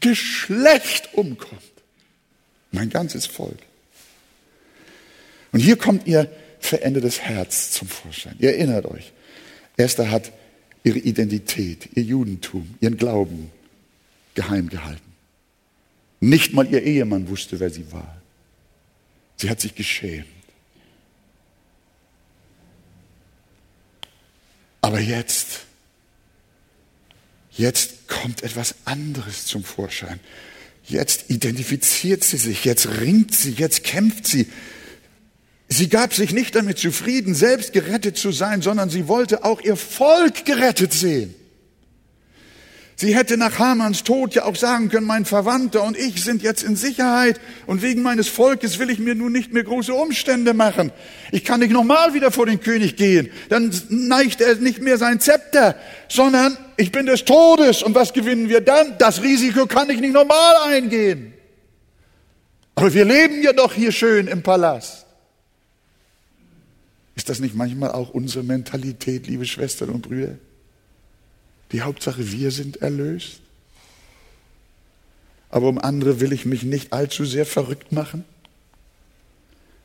Geschlecht 0.00 1.10
umkommt? 1.14 1.62
Mein 2.72 2.90
ganzes 2.90 3.26
Volk. 3.26 3.58
Und 5.52 5.60
hier 5.60 5.76
kommt 5.76 6.06
ihr 6.06 6.30
verändertes 6.60 7.20
Herz 7.20 7.72
zum 7.72 7.88
Vorschein. 7.88 8.36
Ihr 8.38 8.50
erinnert 8.50 8.86
euch, 8.86 9.12
Esther 9.80 10.10
hat 10.10 10.32
ihre 10.84 10.98
Identität, 10.98 11.88
ihr 11.94 12.02
Judentum, 12.02 12.74
ihren 12.80 12.96
Glauben 12.96 13.50
geheim 14.34 14.68
gehalten. 14.68 15.02
Nicht 16.20 16.52
mal 16.52 16.70
ihr 16.70 16.82
Ehemann 16.82 17.28
wusste, 17.28 17.60
wer 17.60 17.70
sie 17.70 17.90
war. 17.92 18.20
Sie 19.36 19.48
hat 19.48 19.60
sich 19.60 19.74
geschämt. 19.74 20.26
Aber 24.82 25.00
jetzt, 25.00 25.60
jetzt 27.52 28.08
kommt 28.08 28.42
etwas 28.42 28.74
anderes 28.84 29.46
zum 29.46 29.64
Vorschein. 29.64 30.20
Jetzt 30.84 31.30
identifiziert 31.30 32.24
sie 32.24 32.38
sich, 32.38 32.64
jetzt 32.64 32.88
ringt 33.00 33.34
sie, 33.34 33.52
jetzt 33.52 33.84
kämpft 33.84 34.26
sie. 34.26 34.46
Sie 35.72 35.88
gab 35.88 36.12
sich 36.12 36.32
nicht 36.32 36.56
damit 36.56 36.78
zufrieden, 36.78 37.32
selbst 37.32 37.72
gerettet 37.72 38.18
zu 38.18 38.32
sein, 38.32 38.60
sondern 38.60 38.90
sie 38.90 39.06
wollte 39.06 39.44
auch 39.44 39.60
ihr 39.60 39.76
Volk 39.76 40.44
gerettet 40.44 40.92
sehen. 40.92 41.32
Sie 42.96 43.14
hätte 43.14 43.38
nach 43.38 43.58
Hamans 43.58 44.02
Tod 44.02 44.34
ja 44.34 44.44
auch 44.44 44.56
sagen 44.56 44.88
können, 44.90 45.06
mein 45.06 45.24
Verwandter 45.24 45.84
und 45.84 45.96
ich 45.96 46.22
sind 46.22 46.42
jetzt 46.42 46.64
in 46.64 46.74
Sicherheit 46.76 47.40
und 47.66 47.82
wegen 47.82 48.02
meines 48.02 48.28
Volkes 48.28 48.78
will 48.80 48.90
ich 48.90 48.98
mir 48.98 49.14
nun 49.14 49.32
nicht 49.32 49.54
mehr 49.54 49.62
große 49.62 49.94
Umstände 49.94 50.54
machen. 50.54 50.90
Ich 51.30 51.44
kann 51.44 51.60
nicht 51.60 51.72
nochmal 51.72 52.14
wieder 52.14 52.32
vor 52.32 52.46
den 52.46 52.60
König 52.60 52.96
gehen. 52.96 53.30
Dann 53.48 53.72
neigt 53.88 54.40
er 54.40 54.56
nicht 54.56 54.82
mehr 54.82 54.98
sein 54.98 55.20
Zepter, 55.20 55.76
sondern 56.08 56.58
ich 56.76 56.90
bin 56.90 57.06
des 57.06 57.24
Todes. 57.24 57.82
Und 57.82 57.94
was 57.94 58.12
gewinnen 58.12 58.48
wir 58.48 58.60
dann? 58.60 58.98
Das 58.98 59.22
Risiko 59.22 59.66
kann 59.66 59.88
ich 59.88 60.00
nicht 60.00 60.12
normal 60.12 60.56
eingehen. 60.66 61.32
Aber 62.74 62.92
wir 62.92 63.04
leben 63.04 63.40
ja 63.40 63.52
doch 63.52 63.72
hier 63.72 63.92
schön 63.92 64.26
im 64.26 64.42
Palast. 64.42 65.06
Ist 67.20 67.28
das 67.28 67.40
nicht 67.40 67.54
manchmal 67.54 67.92
auch 67.92 68.14
unsere 68.14 68.42
Mentalität, 68.42 69.26
liebe 69.26 69.44
Schwestern 69.44 69.90
und 69.90 70.00
Brüder? 70.00 70.38
Die 71.70 71.82
Hauptsache, 71.82 72.32
wir 72.32 72.50
sind 72.50 72.78
erlöst. 72.78 73.42
Aber 75.50 75.68
um 75.68 75.76
andere 75.76 76.20
will 76.20 76.32
ich 76.32 76.46
mich 76.46 76.62
nicht 76.62 76.94
allzu 76.94 77.26
sehr 77.26 77.44
verrückt 77.44 77.92
machen. 77.92 78.24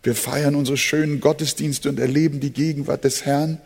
Wir 0.02 0.16
feiern 0.16 0.56
unsere 0.56 0.78
schönen 0.78 1.20
Gottesdienste 1.20 1.90
und 1.90 2.00
erleben 2.00 2.40
die 2.40 2.54
Gegenwart 2.54 3.04
des 3.04 3.26
Herrn. 3.26 3.60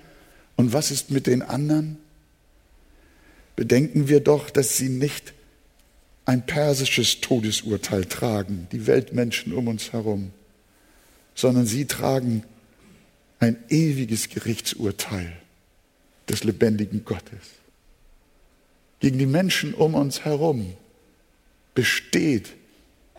Und 0.56 0.74
was 0.74 0.90
ist 0.90 1.12
mit 1.12 1.28
den 1.28 1.44
anderen? 1.44 2.00
Bedenken 3.56 4.08
wir 4.08 4.20
doch, 4.20 4.50
dass 4.50 4.78
sie 4.78 4.90
nicht 4.90 5.34
ein 6.26 6.44
persisches 6.44 7.22
Todesurteil 7.22 8.06
tragen, 8.06 8.68
die 8.72 8.88
Weltmenschen 8.88 9.54
um 9.54 9.68
uns 9.68 9.94
herum, 9.94 10.32
sondern 11.36 11.68
sie 11.68 11.86
tragen 11.86 12.44
ein 13.40 13.58
ewiges 13.70 14.30
Gerichtsurteil 14.30 15.32
des 16.28 16.44
lebendigen 16.44 17.06
Gottes. 17.06 17.40
Gegen 19.00 19.18
die 19.18 19.26
Menschen 19.26 19.74
um 19.74 19.96
uns 19.96 20.26
herum 20.26 20.76
besteht 21.74 22.54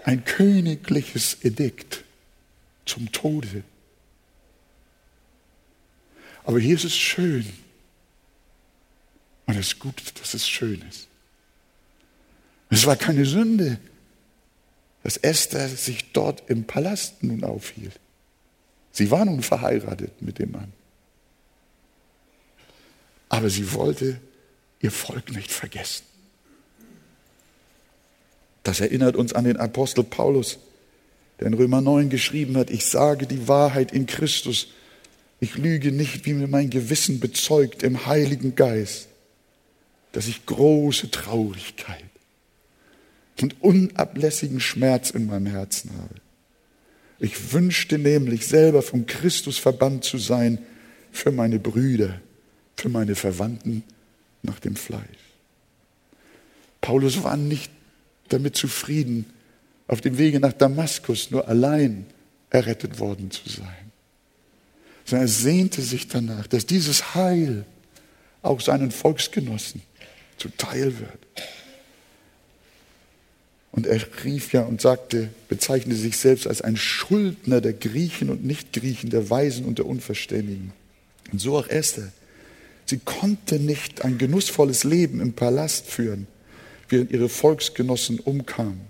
ein 0.05 0.25
königliches 0.25 1.39
Edikt 1.43 2.05
zum 2.85 3.11
Tode. 3.13 3.65
Aber 6.45 6.59
hier 6.59 6.77
ist 6.77 6.85
es 6.85 6.97
schön. 6.97 7.47
Und 9.47 9.57
es 9.57 9.69
ist 9.69 9.79
gut, 9.79 10.03
dass 10.21 10.35
es 10.35 10.49
schön 10.49 10.83
ist. 10.89 11.09
Es 12.69 12.87
war 12.87 12.97
keine 12.97 13.25
Sünde, 13.25 13.79
dass 15.03 15.17
Esther 15.17 15.69
sich 15.69 16.13
dort 16.13 16.49
im 16.49 16.65
Palast 16.65 17.23
nun 17.23 17.43
aufhielt. 17.43 17.99
Sie 18.93 19.11
war 19.11 19.25
nun 19.25 19.43
verheiratet 19.43 20.21
mit 20.21 20.39
dem 20.39 20.53
Mann. 20.53 20.73
Aber 23.29 23.49
sie 23.49 23.73
wollte 23.73 24.21
ihr 24.81 24.91
Volk 24.91 25.33
nicht 25.33 25.53
vergessen. 25.53 26.05
Das 28.63 28.81
erinnert 28.81 29.17
uns 29.17 29.33
an 29.33 29.45
den 29.45 29.57
Apostel 29.57 30.05
Paulus, 30.05 30.59
der 31.39 31.47
in 31.47 31.55
Römer 31.55 31.81
9 31.81 32.11
geschrieben 32.11 32.57
hat, 32.57 32.71
ich 32.71 32.85
sage 32.85 33.27
die 33.27 33.49
Wahrheit 33.49 33.93
in 33.93 34.07
Christus, 34.07 34.69
ich 35.41 35.57
lüge 35.57 35.91
nicht, 35.91 36.27
wie 36.27 36.35
mir 36.35 36.49
mein 36.49 36.69
Gewissen 36.69 37.19
bezeugt 37.19 37.83
im 37.83 38.05
Heiligen 38.07 38.55
Geist, 38.55 39.09
dass 40.13 40.27
ich 40.27 40.45
große 40.45 41.11
Traurigkeit 41.11 42.05
und 43.41 43.63
unablässigen 43.63 44.61
Schmerz 44.61 45.11
in 45.11 45.27
meinem 45.27 45.47
Herzen 45.47 45.93
habe. 45.97 46.21
Ich 47.21 47.53
wünschte 47.53 47.99
nämlich 47.99 48.47
selber 48.47 48.81
von 48.83 49.05
Christus 49.07 49.59
verbannt 49.59 50.05
zu 50.05 50.17
sein 50.17 50.59
für 51.13 51.31
meine 51.31 51.59
Brüder, 51.59 52.21
für 52.77 52.89
meine 52.89 53.15
Verwandten 53.15 53.85
nach 54.43 54.59
dem 54.59 54.75
Fleisch. 54.75 55.05
Paulus 56.81 57.23
war 57.23 57.37
nicht 57.37 57.71
damit 58.31 58.57
zufrieden, 58.57 59.27
auf 59.87 60.01
dem 60.01 60.17
Wege 60.17 60.41
nach 60.41 60.55
Damaskus 60.55 61.31
nur 61.31 61.47
allein 61.47 62.07
errettet 62.49 62.99
worden 62.99 63.31
zu 63.31 63.49
sein, 63.49 63.93
sondern 65.05 65.27
er 65.27 65.33
sehnte 65.33 65.83
sich 65.83 66.09
danach, 66.09 66.47
dass 66.47 66.65
dieses 66.65 67.15
Heil 67.15 67.67
auch 68.41 68.61
seinen 68.61 68.91
Volksgenossen 68.91 69.83
zuteil 70.39 70.99
wird. 70.99 71.19
Und 73.73 73.87
er 73.87 74.01
rief 74.25 74.53
ja 74.53 74.63
und 74.63 74.81
sagte, 74.81 75.29
bezeichnete 75.49 75.99
sich 75.99 76.17
selbst 76.17 76.47
als 76.47 76.61
ein 76.61 76.77
Schuldner 76.77 77.61
der 77.61 77.73
Griechen 77.73 78.31
und 78.31 78.45
Nicht-Griechen, 78.45 79.11
der 79.11 79.31
Weisen 79.31 79.65
und 79.65 79.79
der 79.79 79.87
Unverständigen. 79.87 80.73
Und 81.31 81.41
so 81.41 81.57
auch 81.57 81.69
Esther. 81.69 82.13
Sie 82.87 82.99
konnte 82.99 83.61
nicht 83.61 84.05
ein 84.05 84.19
genussvolles 84.19 84.83
Leben 84.83 85.21
im 85.21 85.35
Palast 85.35 85.87
führen, 85.87 86.27
während 86.89 87.13
ihre 87.13 87.29
Volksgenossen 87.29 88.19
umkamen. 88.19 88.81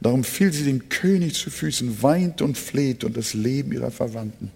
Darum 0.00 0.22
fiel 0.22 0.52
sie 0.52 0.64
dem 0.64 0.88
König 0.88 1.34
zu 1.34 1.50
Füßen, 1.50 2.02
weinte 2.02 2.44
und 2.44 2.56
flehte 2.56 3.06
und 3.06 3.16
das 3.16 3.34
Leben 3.34 3.72
ihrer 3.72 3.90
Verwandten. 3.90 4.52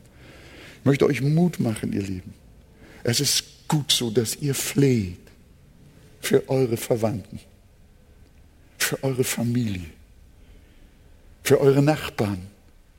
Ich 0.78 0.84
möchte 0.84 1.06
euch 1.06 1.22
Mut 1.22 1.58
machen, 1.58 1.92
ihr 1.92 2.02
Lieben. 2.02 2.34
Es 3.02 3.18
ist 3.18 3.66
gut 3.66 3.90
so, 3.90 4.10
dass 4.10 4.36
ihr 4.36 4.54
fleht 4.54 5.18
für 6.20 6.48
eure 6.48 6.76
Verwandten 6.76 7.40
für 8.90 9.04
eure 9.04 9.22
Familie, 9.22 9.86
für 11.44 11.60
eure 11.60 11.80
Nachbarn 11.80 12.42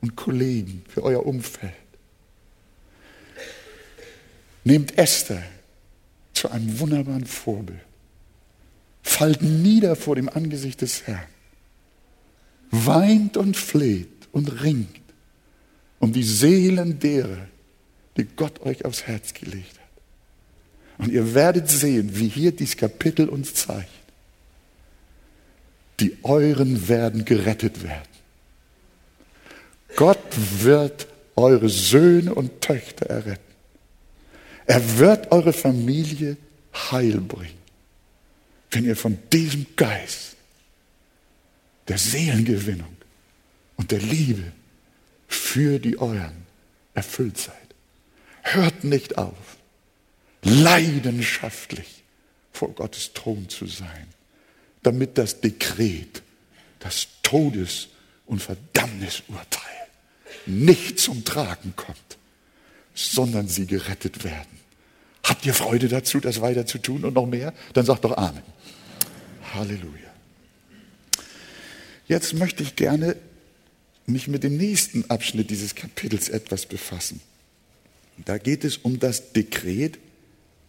und 0.00 0.16
Kollegen, 0.16 0.82
für 0.88 1.02
euer 1.02 1.26
Umfeld. 1.26 1.74
Nehmt 4.64 4.96
Esther 4.96 5.42
zu 6.32 6.50
einem 6.50 6.78
wunderbaren 6.80 7.26
Vorbild. 7.26 7.82
Fallt 9.02 9.42
nieder 9.42 9.94
vor 9.94 10.16
dem 10.16 10.30
Angesicht 10.30 10.80
des 10.80 11.06
Herrn. 11.06 11.28
Weint 12.70 13.36
und 13.36 13.54
fleht 13.58 14.28
und 14.32 14.62
ringt 14.62 15.02
um 15.98 16.10
die 16.10 16.22
Seelen 16.22 17.00
derer, 17.00 17.48
die 18.16 18.24
Gott 18.24 18.62
euch 18.62 18.86
aufs 18.86 19.02
Herz 19.02 19.34
gelegt 19.34 19.78
hat. 19.78 21.04
Und 21.04 21.12
ihr 21.12 21.34
werdet 21.34 21.68
sehen, 21.68 22.18
wie 22.18 22.28
hier 22.28 22.52
dieses 22.52 22.78
Kapitel 22.78 23.28
uns 23.28 23.52
zeigt, 23.52 24.01
die 26.02 26.18
euren 26.24 26.88
werden 26.88 27.24
gerettet 27.24 27.84
werden. 27.84 28.08
Gott 29.94 30.18
wird 30.32 31.06
eure 31.36 31.68
Söhne 31.68 32.34
und 32.34 32.60
Töchter 32.60 33.06
erretten. 33.06 33.54
Er 34.66 34.98
wird 34.98 35.30
eure 35.30 35.52
Familie 35.52 36.36
heil 36.74 37.20
bringen, 37.20 37.62
wenn 38.72 38.84
ihr 38.84 38.96
von 38.96 39.16
diesem 39.32 39.64
Geist 39.76 40.34
der 41.86 41.98
Seelengewinnung 41.98 42.96
und 43.76 43.92
der 43.92 44.00
Liebe 44.00 44.50
für 45.28 45.78
die 45.78 45.98
Euren 45.98 46.46
erfüllt 46.94 47.38
seid. 47.38 47.54
Hört 48.42 48.82
nicht 48.82 49.18
auf, 49.18 49.56
leidenschaftlich 50.42 52.02
vor 52.52 52.74
Gottes 52.74 53.12
Thron 53.12 53.48
zu 53.48 53.66
sein 53.66 54.11
damit 54.82 55.18
das 55.18 55.40
Dekret, 55.40 56.22
das 56.78 57.08
Todes- 57.22 57.88
und 58.26 58.40
Verdammnisurteil 58.42 59.60
nicht 60.46 60.98
zum 60.98 61.24
Tragen 61.24 61.74
kommt, 61.76 61.98
sondern 62.94 63.48
sie 63.48 63.66
gerettet 63.66 64.24
werden. 64.24 64.60
Habt 65.22 65.46
ihr 65.46 65.54
Freude 65.54 65.88
dazu, 65.88 66.18
das 66.18 66.40
weiter 66.40 66.66
zu 66.66 66.78
tun 66.78 67.04
und 67.04 67.14
noch 67.14 67.26
mehr? 67.26 67.54
Dann 67.74 67.86
sagt 67.86 68.04
doch 68.04 68.16
Amen. 68.16 68.42
Halleluja. 69.54 70.10
Jetzt 72.08 72.34
möchte 72.34 72.62
ich 72.62 72.74
gerne 72.74 73.16
mich 74.06 74.26
mit 74.26 74.42
dem 74.42 74.56
nächsten 74.56 75.08
Abschnitt 75.10 75.50
dieses 75.50 75.74
Kapitels 75.74 76.28
etwas 76.28 76.66
befassen. 76.66 77.20
Da 78.24 78.38
geht 78.38 78.64
es 78.64 78.78
um 78.78 78.98
das 78.98 79.32
Dekret 79.32 79.98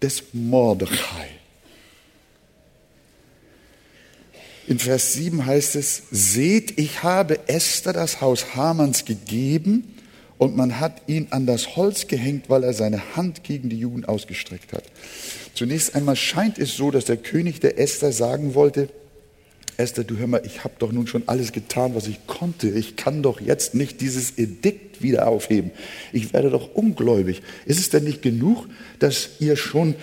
des 0.02 0.24
Mordechai. 0.34 1.30
In 4.68 4.80
Vers 4.80 5.14
7 5.14 5.46
heißt 5.46 5.76
es, 5.76 6.04
seht, 6.10 6.80
ich 6.80 7.04
habe 7.04 7.48
Esther 7.50 7.92
das 7.92 8.22
Haus 8.22 8.56
Hamanns 8.56 9.04
gegeben 9.04 9.96
und 10.38 10.56
man 10.56 10.80
hat 10.80 11.02
ihn 11.08 11.28
an 11.32 11.46
das 11.46 11.76
Holz 11.76 12.08
gehängt, 12.08 12.50
weil 12.50 12.64
er 12.64 12.74
seine 12.74 13.16
Hand 13.16 13.44
gegen 13.44 13.70
die 13.70 13.80
Juden 13.80 14.06
ausgestreckt 14.06 14.72
hat. 14.72 14.84
Zunächst 15.54 15.96
einmal 15.96 16.16
scheint 16.16 16.60
es 16.60 16.76
so, 16.76 16.92
dass 16.92 17.06
der 17.06 17.18
König 17.18 17.60
der 17.60 17.78
Esther 17.78 18.14
sagen 18.14 18.56
wollte, 18.56 18.90
Esther, 19.76 20.04
du 20.04 20.18
hör 20.18 20.28
mal, 20.28 20.44
ich 20.46 20.64
habe 20.64 20.76
doch 20.80 20.92
nun 20.92 21.08
schon 21.08 21.24
alles 21.28 21.52
getan, 21.52 21.96
was 21.96 22.08
ich 22.08 22.28
konnte. 22.28 22.70
Ich 22.70 22.96
kann 22.96 23.24
doch 23.24 23.42
jetzt 23.42 23.74
nicht 23.74 24.02
dieses 24.02 24.38
Edikt 24.38 25.02
wieder 25.02 25.28
aufheben. 25.28 25.72
Ich 26.12 26.32
werde 26.32 26.52
doch 26.52 26.76
ungläubig. 26.76 27.42
Ist 27.66 27.80
es 27.80 27.90
denn 27.90 28.04
nicht 28.04 28.22
genug, 28.22 28.68
dass 29.00 29.30
ihr 29.40 29.56
schon 29.56 29.96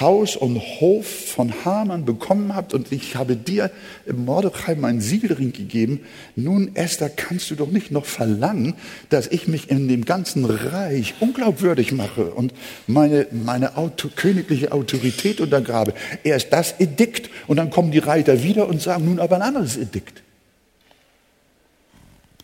Haus 0.00 0.36
und 0.36 0.58
Hof 0.58 1.06
von 1.06 1.52
Haman 1.64 2.04
bekommen 2.04 2.54
habt 2.54 2.74
und 2.74 2.92
ich 2.92 3.16
habe 3.16 3.36
dir 3.36 3.70
im 4.06 4.24
Mordechai 4.24 4.74
meinen 4.74 5.00
Siegelring 5.00 5.52
gegeben. 5.52 6.00
Nun, 6.36 6.74
Esther, 6.74 7.10
kannst 7.10 7.50
du 7.50 7.54
doch 7.54 7.70
nicht 7.70 7.90
noch 7.90 8.04
verlangen, 8.04 8.74
dass 9.10 9.26
ich 9.26 9.48
mich 9.48 9.70
in 9.70 9.88
dem 9.88 10.04
ganzen 10.04 10.44
Reich 10.44 11.14
unglaubwürdig 11.20 11.92
mache 11.92 12.30
und 12.30 12.52
meine, 12.86 13.26
meine 13.30 13.76
Auto, 13.76 14.08
königliche 14.14 14.72
Autorität 14.72 15.40
untergrabe. 15.40 15.94
Erst 16.24 16.52
das 16.52 16.78
Edikt 16.78 17.30
und 17.46 17.56
dann 17.56 17.70
kommen 17.70 17.90
die 17.90 17.98
Reiter 17.98 18.42
wieder 18.42 18.68
und 18.68 18.80
sagen 18.80 19.04
nun 19.04 19.18
aber 19.18 19.36
ein 19.36 19.42
anderes 19.42 19.76
Edikt. 19.76 20.22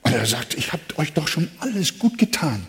Und 0.02 0.12
er 0.12 0.26
sagt, 0.26 0.54
ich 0.54 0.72
habe 0.72 0.82
euch 0.96 1.12
doch 1.12 1.28
schon 1.28 1.48
alles 1.60 1.98
gut 1.98 2.18
getan. 2.18 2.66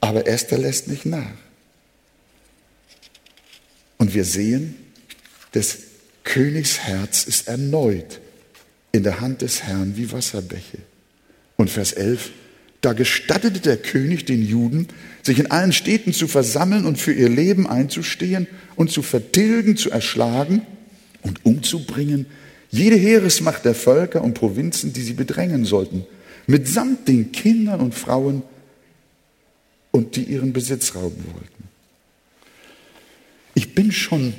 Aber 0.00 0.26
Esther 0.26 0.58
lässt 0.58 0.88
nicht 0.88 1.06
nach. 1.06 1.47
Und 3.98 4.14
wir 4.14 4.24
sehen, 4.24 4.74
des 5.54 5.78
Königs 6.24 6.78
Herz 6.78 7.24
ist 7.24 7.48
erneut 7.48 8.20
in 8.92 9.02
der 9.02 9.20
Hand 9.20 9.42
des 9.42 9.62
Herrn 9.64 9.96
wie 9.96 10.10
Wasserbäche. 10.12 10.78
Und 11.56 11.70
Vers 11.70 11.92
11, 11.92 12.30
da 12.80 12.92
gestattete 12.92 13.60
der 13.60 13.76
König 13.76 14.24
den 14.24 14.46
Juden, 14.46 14.88
sich 15.22 15.38
in 15.38 15.50
allen 15.50 15.72
Städten 15.72 16.12
zu 16.12 16.28
versammeln 16.28 16.86
und 16.86 16.98
für 16.98 17.12
ihr 17.12 17.28
Leben 17.28 17.66
einzustehen 17.66 18.46
und 18.76 18.90
zu 18.90 19.02
vertilgen, 19.02 19.76
zu 19.76 19.90
erschlagen 19.90 20.62
und 21.22 21.44
umzubringen, 21.44 22.26
jede 22.70 22.96
Heeresmacht 22.96 23.64
der 23.64 23.74
Völker 23.74 24.22
und 24.22 24.34
Provinzen, 24.34 24.92
die 24.92 25.00
sie 25.00 25.14
bedrängen 25.14 25.64
sollten, 25.64 26.04
mitsamt 26.46 27.08
den 27.08 27.32
Kindern 27.32 27.80
und 27.80 27.94
Frauen 27.94 28.42
und 29.90 30.16
die 30.16 30.24
ihren 30.24 30.52
Besitz 30.52 30.94
rauben 30.94 31.24
wollten. 31.32 31.57
Bin 33.78 33.92
schon 33.92 34.34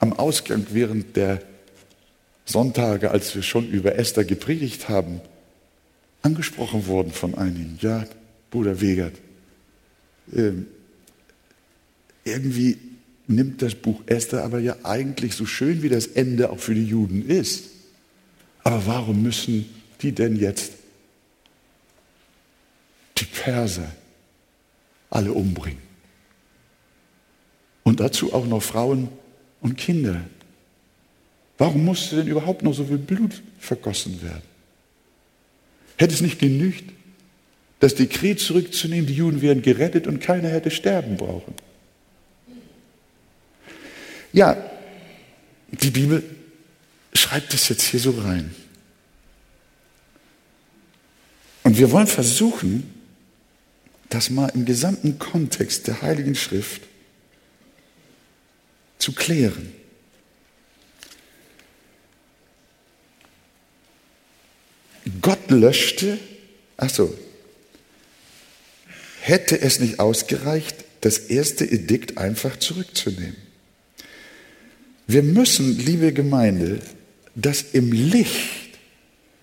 am 0.00 0.12
Ausgang 0.12 0.66
während 0.68 1.16
der 1.16 1.40
Sonntage, 2.44 3.10
als 3.10 3.34
wir 3.34 3.42
schon 3.42 3.66
über 3.70 3.96
Esther 3.96 4.22
gepredigt 4.22 4.90
haben, 4.90 5.22
angesprochen 6.20 6.86
worden 6.86 7.10
von 7.10 7.34
einigen. 7.34 7.78
Ja, 7.80 8.04
Bruder 8.50 8.82
Wegert, 8.82 9.14
äh, 10.30 10.50
irgendwie 12.24 12.76
nimmt 13.28 13.62
das 13.62 13.74
Buch 13.74 14.02
Esther 14.04 14.44
aber 14.44 14.58
ja 14.58 14.76
eigentlich 14.82 15.36
so 15.36 15.46
schön 15.46 15.82
wie 15.82 15.88
das 15.88 16.06
Ende 16.08 16.50
auch 16.50 16.58
für 16.58 16.74
die 16.74 16.84
Juden 16.84 17.26
ist. 17.26 17.70
Aber 18.62 18.84
warum 18.84 19.22
müssen 19.22 19.70
die 20.02 20.12
denn 20.12 20.36
jetzt 20.36 20.72
die 23.16 23.24
Perser 23.24 23.90
alle 25.08 25.32
umbringen? 25.32 25.91
Und 27.84 28.00
dazu 28.00 28.32
auch 28.32 28.46
noch 28.46 28.62
Frauen 28.62 29.08
und 29.60 29.76
Kinder. 29.76 30.20
Warum 31.58 31.84
musste 31.84 32.16
denn 32.16 32.26
überhaupt 32.26 32.62
noch 32.62 32.74
so 32.74 32.84
viel 32.84 32.98
Blut 32.98 33.42
vergossen 33.58 34.22
werden? 34.22 34.42
Hätte 35.96 36.14
es 36.14 36.20
nicht 36.20 36.38
genügt, 36.38 36.90
das 37.80 37.94
Dekret 37.94 38.40
zurückzunehmen, 38.40 39.06
die 39.06 39.14
Juden 39.14 39.42
wären 39.42 39.62
gerettet 39.62 40.06
und 40.06 40.20
keiner 40.20 40.48
hätte 40.48 40.70
sterben 40.70 41.16
brauchen? 41.16 41.54
Ja, 44.32 44.56
die 45.70 45.90
Bibel 45.90 46.22
schreibt 47.12 47.52
es 47.54 47.68
jetzt 47.68 47.82
hier 47.82 48.00
so 48.00 48.12
rein. 48.12 48.54
Und 51.62 51.78
wir 51.78 51.90
wollen 51.92 52.06
versuchen, 52.06 52.92
das 54.08 54.30
mal 54.30 54.48
im 54.54 54.64
gesamten 54.64 55.18
Kontext 55.18 55.86
der 55.86 56.02
Heiligen 56.02 56.34
Schrift 56.34 56.82
zu 59.02 59.12
klären. 59.12 59.72
Gott 65.20 65.50
löschte, 65.50 66.18
ach 66.76 66.88
so, 66.88 67.12
hätte 69.20 69.60
es 69.60 69.80
nicht 69.80 69.98
ausgereicht, 69.98 70.76
das 71.00 71.18
erste 71.18 71.64
Edikt 71.64 72.16
einfach 72.16 72.56
zurückzunehmen. 72.56 73.36
Wir 75.08 75.24
müssen, 75.24 75.76
liebe 75.76 76.12
Gemeinde, 76.12 76.78
das 77.34 77.62
im 77.72 77.90
Licht 77.90 78.78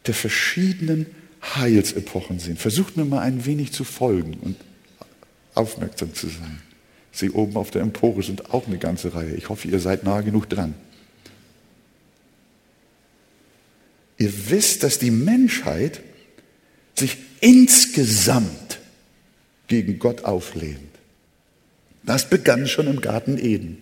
der 0.07 0.13
verschiedenen 0.13 1.07
Heilsepochen 1.43 2.39
sehen. 2.39 2.55
Versucht 2.55 2.95
mir 2.95 3.03
mal 3.03 3.19
ein 3.19 3.45
wenig 3.45 3.73
zu 3.73 3.83
folgen 3.83 4.35
und 4.35 4.55
aufmerksam 5.53 6.13
zu 6.15 6.27
sein. 6.27 6.61
Sie 7.11 7.31
oben 7.31 7.57
auf 7.57 7.71
der 7.71 7.81
Empore 7.81 8.23
sind 8.23 8.53
auch 8.53 8.67
eine 8.67 8.77
ganze 8.77 9.13
Reihe. 9.13 9.33
Ich 9.33 9.49
hoffe, 9.49 9.67
ihr 9.67 9.79
seid 9.79 10.03
nah 10.03 10.21
genug 10.21 10.49
dran. 10.49 10.75
Ihr 14.17 14.49
wisst, 14.49 14.83
dass 14.83 14.99
die 14.99 15.11
Menschheit 15.11 16.01
sich 16.95 17.17
insgesamt 17.39 18.79
gegen 19.67 19.97
Gott 19.97 20.25
auflehnt. 20.25 20.79
Das 22.03 22.29
begann 22.29 22.67
schon 22.67 22.87
im 22.87 23.01
Garten 23.01 23.37
Eden 23.37 23.81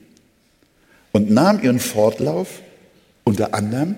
und 1.12 1.32
nahm 1.32 1.64
ihren 1.64 1.80
Fortlauf 1.80 2.62
unter 3.24 3.54
anderem 3.54 3.96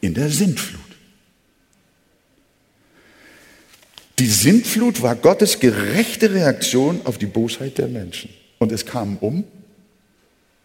in 0.00 0.14
der 0.14 0.28
Sintflut. 0.28 0.80
Die 4.18 4.26
Sintflut 4.26 5.00
war 5.00 5.14
Gottes 5.14 5.60
gerechte 5.60 6.32
Reaktion 6.34 7.00
auf 7.04 7.18
die 7.18 7.26
Bosheit 7.26 7.78
der 7.78 7.88
Menschen. 7.88 8.30
Und 8.58 8.72
es 8.72 8.84
kamen 8.84 9.18
um 9.20 9.44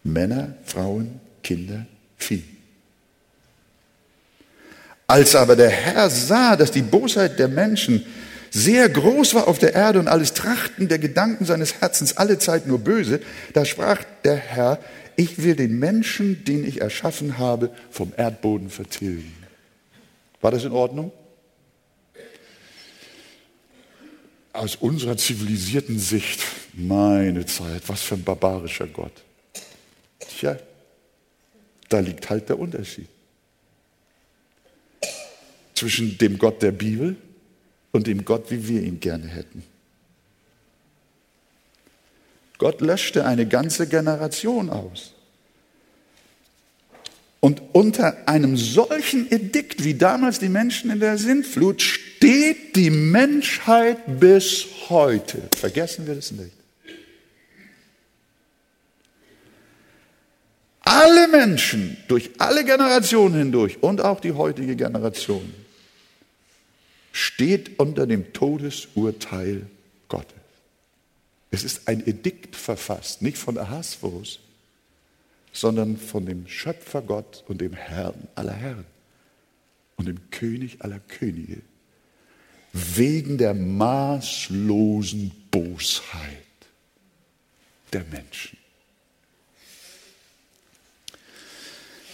Männer, 0.02 0.54
Frauen, 0.64 1.20
Kinder, 1.42 1.86
Vieh. 2.16 2.44
Als 5.06 5.34
aber 5.34 5.56
der 5.56 5.70
Herr 5.70 6.10
sah, 6.10 6.56
dass 6.56 6.70
die 6.70 6.82
Bosheit 6.82 7.38
der 7.38 7.48
Menschen 7.48 8.04
sehr 8.50 8.88
groß 8.88 9.34
war 9.34 9.48
auf 9.48 9.58
der 9.58 9.74
Erde 9.74 9.98
und 9.98 10.08
alles 10.08 10.32
Trachten 10.32 10.88
der 10.88 10.98
Gedanken 10.98 11.44
seines 11.44 11.80
Herzens 11.80 12.16
alle 12.16 12.38
Zeit 12.38 12.66
nur 12.66 12.78
böse, 12.78 13.20
da 13.52 13.64
sprach 13.64 14.02
der 14.24 14.36
Herr, 14.36 14.78
ich 15.16 15.42
will 15.42 15.56
den 15.56 15.78
Menschen, 15.78 16.44
den 16.44 16.64
ich 16.64 16.80
erschaffen 16.80 17.38
habe, 17.38 17.70
vom 17.90 18.12
Erdboden 18.16 18.70
vertilgen. 18.70 19.34
War 20.40 20.50
das 20.50 20.64
in 20.64 20.72
Ordnung? 20.72 21.12
Aus 24.54 24.76
unserer 24.76 25.16
zivilisierten 25.16 25.98
Sicht, 25.98 26.40
meine 26.72 27.44
Zeit, 27.44 27.82
was 27.88 28.02
für 28.02 28.14
ein 28.14 28.24
barbarischer 28.24 28.86
Gott. 28.86 29.22
Tja, 30.20 30.56
da 31.88 31.98
liegt 31.98 32.30
halt 32.30 32.48
der 32.48 32.58
Unterschied 32.58 33.08
zwischen 35.74 36.16
dem 36.18 36.38
Gott 36.38 36.62
der 36.62 36.70
Bibel 36.70 37.16
und 37.90 38.06
dem 38.06 38.24
Gott, 38.24 38.50
wie 38.50 38.68
wir 38.68 38.82
ihn 38.82 39.00
gerne 39.00 39.26
hätten. 39.26 39.64
Gott 42.58 42.80
löschte 42.80 43.26
eine 43.26 43.46
ganze 43.46 43.88
Generation 43.88 44.70
aus. 44.70 45.13
Und 47.44 47.60
unter 47.72 48.26
einem 48.26 48.56
solchen 48.56 49.30
Edikt, 49.30 49.84
wie 49.84 49.92
damals 49.92 50.38
die 50.38 50.48
Menschen 50.48 50.90
in 50.90 50.98
der 50.98 51.18
Sintflut, 51.18 51.82
steht 51.82 52.74
die 52.74 52.88
Menschheit 52.88 54.18
bis 54.18 54.64
heute. 54.88 55.42
Vergessen 55.54 56.06
wir 56.06 56.14
das 56.14 56.32
nicht. 56.32 56.52
Alle 60.80 61.28
Menschen 61.28 61.98
durch 62.08 62.30
alle 62.38 62.64
Generationen 62.64 63.34
hindurch 63.34 63.82
und 63.82 64.00
auch 64.00 64.20
die 64.20 64.32
heutige 64.32 64.74
Generation 64.74 65.52
steht 67.12 67.78
unter 67.78 68.06
dem 68.06 68.32
Todesurteil 68.32 69.66
Gottes. 70.08 70.32
Es 71.50 71.62
ist 71.62 71.88
ein 71.88 72.06
Edikt 72.06 72.56
verfasst, 72.56 73.20
nicht 73.20 73.36
von 73.36 73.58
Ahasverus, 73.58 74.40
sondern 75.54 75.96
von 75.96 76.26
dem 76.26 76.46
Schöpfer 76.48 77.00
Gott 77.00 77.44
und 77.48 77.60
dem 77.60 77.72
Herrn 77.72 78.28
aller 78.34 78.52
Herren 78.52 78.84
und 79.96 80.06
dem 80.06 80.30
König 80.30 80.82
aller 80.82 80.98
Könige, 80.98 81.62
wegen 82.72 83.38
der 83.38 83.54
maßlosen 83.54 85.30
Bosheit 85.52 86.42
der 87.92 88.04
Menschen. 88.10 88.58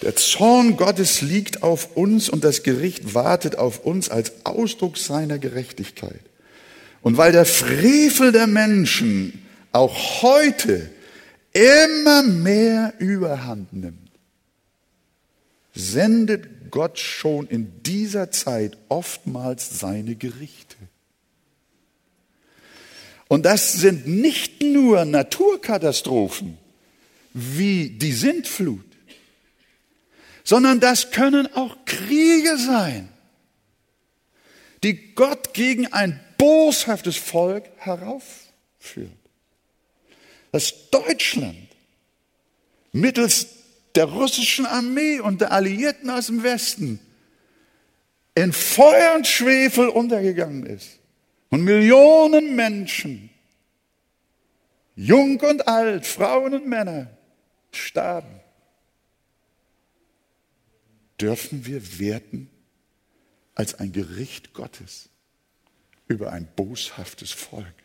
Der 0.03 0.17
Zorn 0.17 0.77
Gottes 0.77 1.23
liegt 1.23 1.63
auf 1.63 1.97
uns 1.97 2.29
und 2.29 2.45
das 2.45 2.63
Gericht 2.63 3.15
wartet 3.15 3.57
auf 3.57 3.85
uns 3.85 4.11
als 4.11 4.45
Ausdruck 4.45 4.99
seiner 4.99 5.39
Gerechtigkeit. 5.39 6.21
Und 7.03 7.17
weil 7.17 7.33
der 7.33 7.47
Frevel 7.47 8.33
der 8.33 8.47
Menschen 8.47 9.47
auch 9.73 10.23
heute 10.23 10.91
immer 11.53 12.23
mehr 12.23 12.95
überhand 12.99 13.73
nimmt, 13.73 14.11
sendet 15.75 16.71
Gott 16.71 16.99
schon 16.99 17.47
in 17.49 17.83
dieser 17.83 18.31
Zeit 18.31 18.77
oftmals 18.89 19.81
seine 19.81 20.15
Gerichte. 20.15 20.77
Und 23.29 23.45
das 23.45 23.75
sind 23.75 24.07
nicht 24.07 24.61
nur 24.63 25.05
Naturkatastrophen 25.05 26.59
wie 27.33 27.91
die 27.91 28.13
Sintflut, 28.13 28.85
sondern 30.43 30.81
das 30.81 31.13
können 31.13 31.49
auch 31.55 31.77
Kriege 31.85 32.57
sein, 32.57 33.09
die 34.83 35.15
Gott 35.15 35.55
gegen 35.55 35.93
ein 35.93 36.19
boshaftes 36.39 37.17
Volk 37.17 37.71
heraufführt. 37.77 39.20
Dass 40.53 40.91
Deutschland 40.91 41.69
mittels 42.93 43.47
der 43.95 44.05
russischen 44.05 44.67
Armee 44.67 45.21
und 45.21 45.41
der 45.41 45.53
Alliierten 45.53 46.11
aus 46.11 46.27
dem 46.27 46.43
Westen 46.43 47.01
in 48.35 48.53
Feuer 48.53 49.15
und 49.17 49.27
Schwefel 49.27 49.89
untergegangen 49.89 50.65
ist 50.67 50.99
und 51.51 51.63
Millionen 51.63 52.55
Menschen, 52.55 53.31
jung 54.95 55.41
und 55.41 55.67
alt, 55.67 56.07
Frauen 56.07 56.55
und 56.55 56.67
Männer, 56.67 57.09
starben 57.73 58.41
dürfen 61.21 61.67
wir 61.67 61.99
werten 61.99 62.51
als 63.55 63.75
ein 63.75 63.93
Gericht 63.93 64.55
Gottes. 64.55 65.11
über 66.11 66.33
ein 66.33 66.49
boshaftes 66.57 67.31
Volk. 67.31 67.80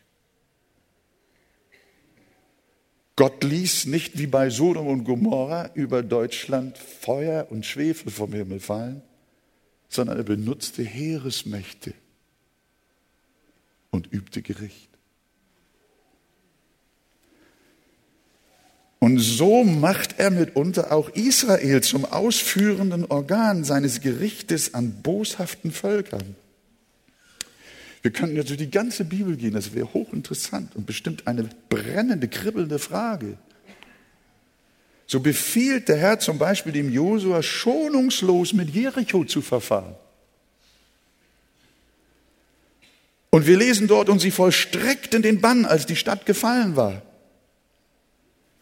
Gott 3.16 3.42
ließ 3.42 3.86
nicht 3.86 4.18
wie 4.18 4.26
bei 4.26 4.50
Sodom 4.50 4.88
und 4.88 5.04
Gomorra 5.04 5.70
über 5.72 6.02
Deutschland 6.02 6.76
Feuer 6.76 7.46
und 7.50 7.64
Schwefel 7.64 8.12
vom 8.12 8.32
Himmel 8.32 8.60
fallen, 8.60 9.00
sondern 9.88 10.18
er 10.18 10.24
benutzte 10.24 10.82
Heeresmächte 10.82 11.94
und 13.90 14.12
übte 14.12 14.42
Gericht. 14.42 14.90
Und 18.98 19.18
so 19.18 19.64
macht 19.64 20.18
er 20.18 20.30
mitunter 20.30 20.92
auch 20.92 21.08
Israel 21.10 21.82
zum 21.82 22.04
ausführenden 22.04 23.06
Organ 23.06 23.64
seines 23.64 24.00
Gerichtes 24.00 24.74
an 24.74 25.02
boshaften 25.02 25.70
Völkern. 25.70 26.34
Wir 28.06 28.12
könnten 28.12 28.36
jetzt 28.36 28.50
durch 28.50 28.58
die 28.58 28.70
ganze 28.70 29.04
Bibel 29.04 29.36
gehen, 29.36 29.54
das 29.54 29.74
wäre 29.74 29.92
hochinteressant 29.92 30.76
und 30.76 30.86
bestimmt 30.86 31.26
eine 31.26 31.48
brennende, 31.68 32.28
kribbelnde 32.28 32.78
Frage. 32.78 33.36
So 35.08 35.18
befiehlt 35.18 35.88
der 35.88 35.96
Herr 35.96 36.20
zum 36.20 36.38
Beispiel 36.38 36.70
dem 36.70 36.92
Josua 36.92 37.42
schonungslos 37.42 38.52
mit 38.52 38.70
Jericho 38.70 39.24
zu 39.24 39.42
verfahren. 39.42 39.96
Und 43.30 43.48
wir 43.48 43.56
lesen 43.56 43.88
dort, 43.88 44.08
und 44.08 44.20
sie 44.20 44.30
vollstreckten 44.30 45.22
den 45.22 45.40
Bann, 45.40 45.64
als 45.64 45.86
die 45.86 45.96
Stadt 45.96 46.26
gefallen 46.26 46.76
war. 46.76 47.02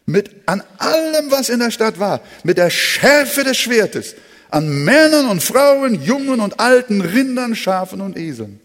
Mit 0.07 0.31
an 0.47 0.63
allem, 0.79 1.31
was 1.31 1.51
in 1.51 1.59
der 1.59 1.71
Stadt 1.71 1.99
war, 1.99 2.23
mit 2.45 2.57
der 2.57 2.71
Schärfe 2.71 3.45
des 3.45 3.59
Schwertes, 3.59 4.15
an 4.49 4.85
Männern 4.87 5.29
und 5.29 5.43
Frauen, 5.43 6.03
Jungen 6.03 6.41
und 6.41 6.61
Alten, 6.61 7.03
Rindern, 7.03 7.55
Schafen 7.55 8.01
und 8.01 8.17
Eseln. 8.17 8.63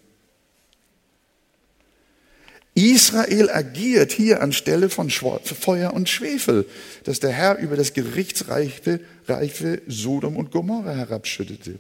Israel 2.80 3.50
agiert 3.50 4.12
hier 4.12 4.42
anstelle 4.42 4.90
von 4.90 5.10
Feuer 5.10 5.94
und 5.94 6.08
Schwefel, 6.08 6.66
das 7.04 7.20
der 7.20 7.32
Herr 7.32 7.58
über 7.58 7.76
das 7.76 7.94
gerichtsreiche 7.94 9.00
reiche 9.28 9.82
Sodom 9.88 10.38
und 10.38 10.52
Gomorra 10.52 10.94
herabschüttete 10.94 11.80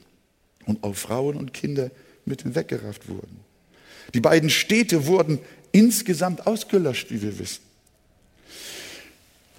und 0.66 0.84
auch 0.84 0.96
Frauen 0.96 1.36
und 1.36 1.54
Kinder 1.54 1.92
mit 2.26 2.42
hinweggerafft 2.44 3.08
wurden. 3.08 3.40
Die 4.14 4.22
beiden 4.22 4.50
Städte 4.50 5.06
wurden 5.06 5.40
insgesamt 5.72 6.48
ausgelöscht, 6.48 7.12
wie 7.12 7.22
wir 7.22 7.38
wissen. 7.38 7.62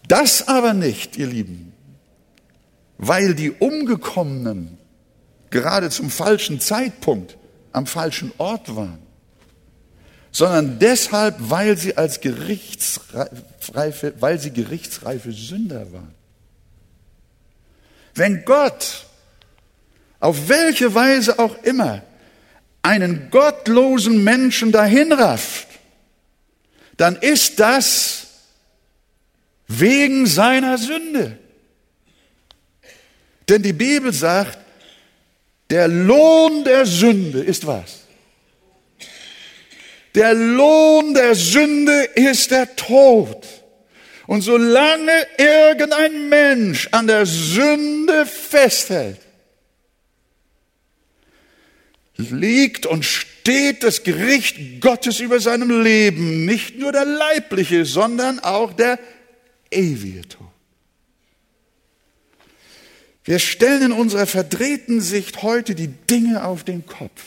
Das 0.09 0.48
aber 0.48 0.74
nicht, 0.74 1.16
ihr 1.16 1.26
Lieben, 1.26 1.72
weil 2.98 3.35
die 3.35 3.53
Umgekommenen 3.53 4.79
gerade 5.50 5.90
zum 5.90 6.11
falschen 6.11 6.61
Zeitpunkt 6.61 7.37
am 7.72 7.87
falschen 7.87 8.33
Ort 8.38 8.74
waren 8.74 9.09
sondern 10.32 10.78
deshalb, 10.78 11.36
weil 11.38 11.76
sie 11.76 11.96
als 11.96 12.20
gerichtsreife, 12.20 14.14
weil 14.20 14.38
sie 14.38 14.52
gerichtsreife 14.52 15.32
Sünder 15.32 15.92
waren. 15.92 16.14
Wenn 18.14 18.44
Gott 18.44 19.06
auf 20.20 20.48
welche 20.48 20.94
Weise 20.94 21.38
auch 21.38 21.62
immer 21.62 22.02
einen 22.82 23.30
gottlosen 23.30 24.22
Menschen 24.22 24.72
dahinrafft, 24.72 25.66
dann 26.96 27.16
ist 27.16 27.58
das 27.58 28.26
wegen 29.66 30.26
seiner 30.26 30.76
Sünde. 30.78 31.38
Denn 33.48 33.62
die 33.62 33.72
Bibel 33.72 34.12
sagt, 34.12 34.58
der 35.70 35.88
Lohn 35.88 36.64
der 36.64 36.84
Sünde 36.84 37.40
ist 37.40 37.66
was? 37.66 37.99
Der 40.14 40.34
Lohn 40.34 41.14
der 41.14 41.34
Sünde 41.34 42.02
ist 42.14 42.50
der 42.50 42.74
Tod. 42.76 43.46
Und 44.26 44.42
solange 44.42 45.12
irgendein 45.38 46.28
Mensch 46.28 46.88
an 46.92 47.06
der 47.06 47.26
Sünde 47.26 48.26
festhält, 48.26 49.20
liegt 52.16 52.86
und 52.86 53.04
steht 53.04 53.82
das 53.82 54.02
Gericht 54.02 54.80
Gottes 54.80 55.20
über 55.20 55.40
seinem 55.40 55.82
Leben, 55.82 56.44
nicht 56.44 56.78
nur 56.78 56.92
der 56.92 57.06
leibliche, 57.06 57.84
sondern 57.84 58.38
auch 58.40 58.72
der 58.72 58.98
ewige 59.70 60.28
Tod. 60.28 60.46
Wir 63.24 63.38
stellen 63.38 63.82
in 63.82 63.92
unserer 63.92 64.26
verdrehten 64.26 65.00
Sicht 65.00 65.42
heute 65.42 65.74
die 65.74 65.88
Dinge 65.88 66.44
auf 66.44 66.64
den 66.64 66.86
Kopf. 66.86 67.22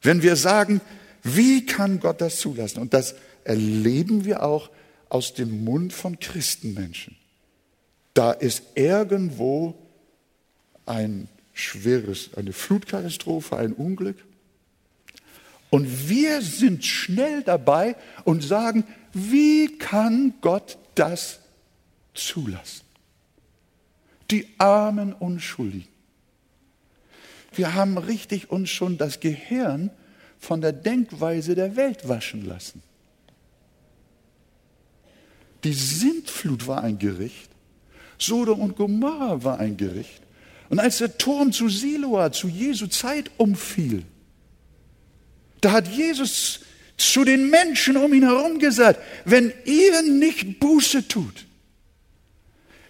Wenn 0.00 0.22
wir 0.22 0.36
sagen, 0.36 0.80
wie 1.22 1.66
kann 1.66 2.00
Gott 2.00 2.20
das 2.20 2.38
zulassen? 2.38 2.80
Und 2.80 2.94
das 2.94 3.14
erleben 3.44 4.24
wir 4.24 4.42
auch 4.42 4.70
aus 5.08 5.34
dem 5.34 5.64
Mund 5.64 5.92
von 5.92 6.18
Christenmenschen. 6.18 7.16
Da 8.14 8.32
ist 8.32 8.62
irgendwo 8.74 9.74
ein 10.86 11.28
schweres, 11.52 12.30
eine 12.34 12.52
Flutkatastrophe, 12.52 13.56
ein 13.56 13.72
Unglück. 13.72 14.16
Und 15.70 16.08
wir 16.08 16.42
sind 16.42 16.84
schnell 16.84 17.42
dabei 17.42 17.96
und 18.24 18.42
sagen, 18.42 18.84
wie 19.12 19.78
kann 19.78 20.34
Gott 20.40 20.76
das 20.94 21.40
zulassen? 22.14 22.84
Die 24.30 24.48
armen 24.58 25.12
Unschuldigen. 25.12 25.88
Wir 27.54 27.74
haben 27.74 27.98
richtig 27.98 28.50
uns 28.50 28.70
schon 28.70 28.98
das 28.98 29.20
Gehirn 29.20 29.90
von 30.42 30.60
der 30.60 30.72
Denkweise 30.72 31.54
der 31.54 31.76
Welt 31.76 32.08
waschen 32.08 32.44
lassen. 32.44 32.82
Die 35.62 35.72
Sintflut 35.72 36.66
war 36.66 36.82
ein 36.82 36.98
Gericht. 36.98 37.48
Sodom 38.18 38.58
und 38.58 38.76
Gomorra 38.76 39.44
war 39.44 39.60
ein 39.60 39.76
Gericht. 39.76 40.20
Und 40.68 40.80
als 40.80 40.98
der 40.98 41.16
Turm 41.16 41.52
zu 41.52 41.68
Siloa 41.68 42.32
zu 42.32 42.48
Jesu 42.48 42.88
Zeit 42.88 43.30
umfiel, 43.36 44.02
da 45.60 45.70
hat 45.70 45.86
Jesus 45.86 46.60
zu 46.96 47.24
den 47.24 47.48
Menschen 47.48 47.96
um 47.96 48.12
ihn 48.12 48.24
herum 48.24 48.58
gesagt, 48.58 48.98
wenn 49.24 49.52
ihr 49.64 50.02
nicht 50.02 50.58
Buße 50.58 51.06
tut, 51.06 51.46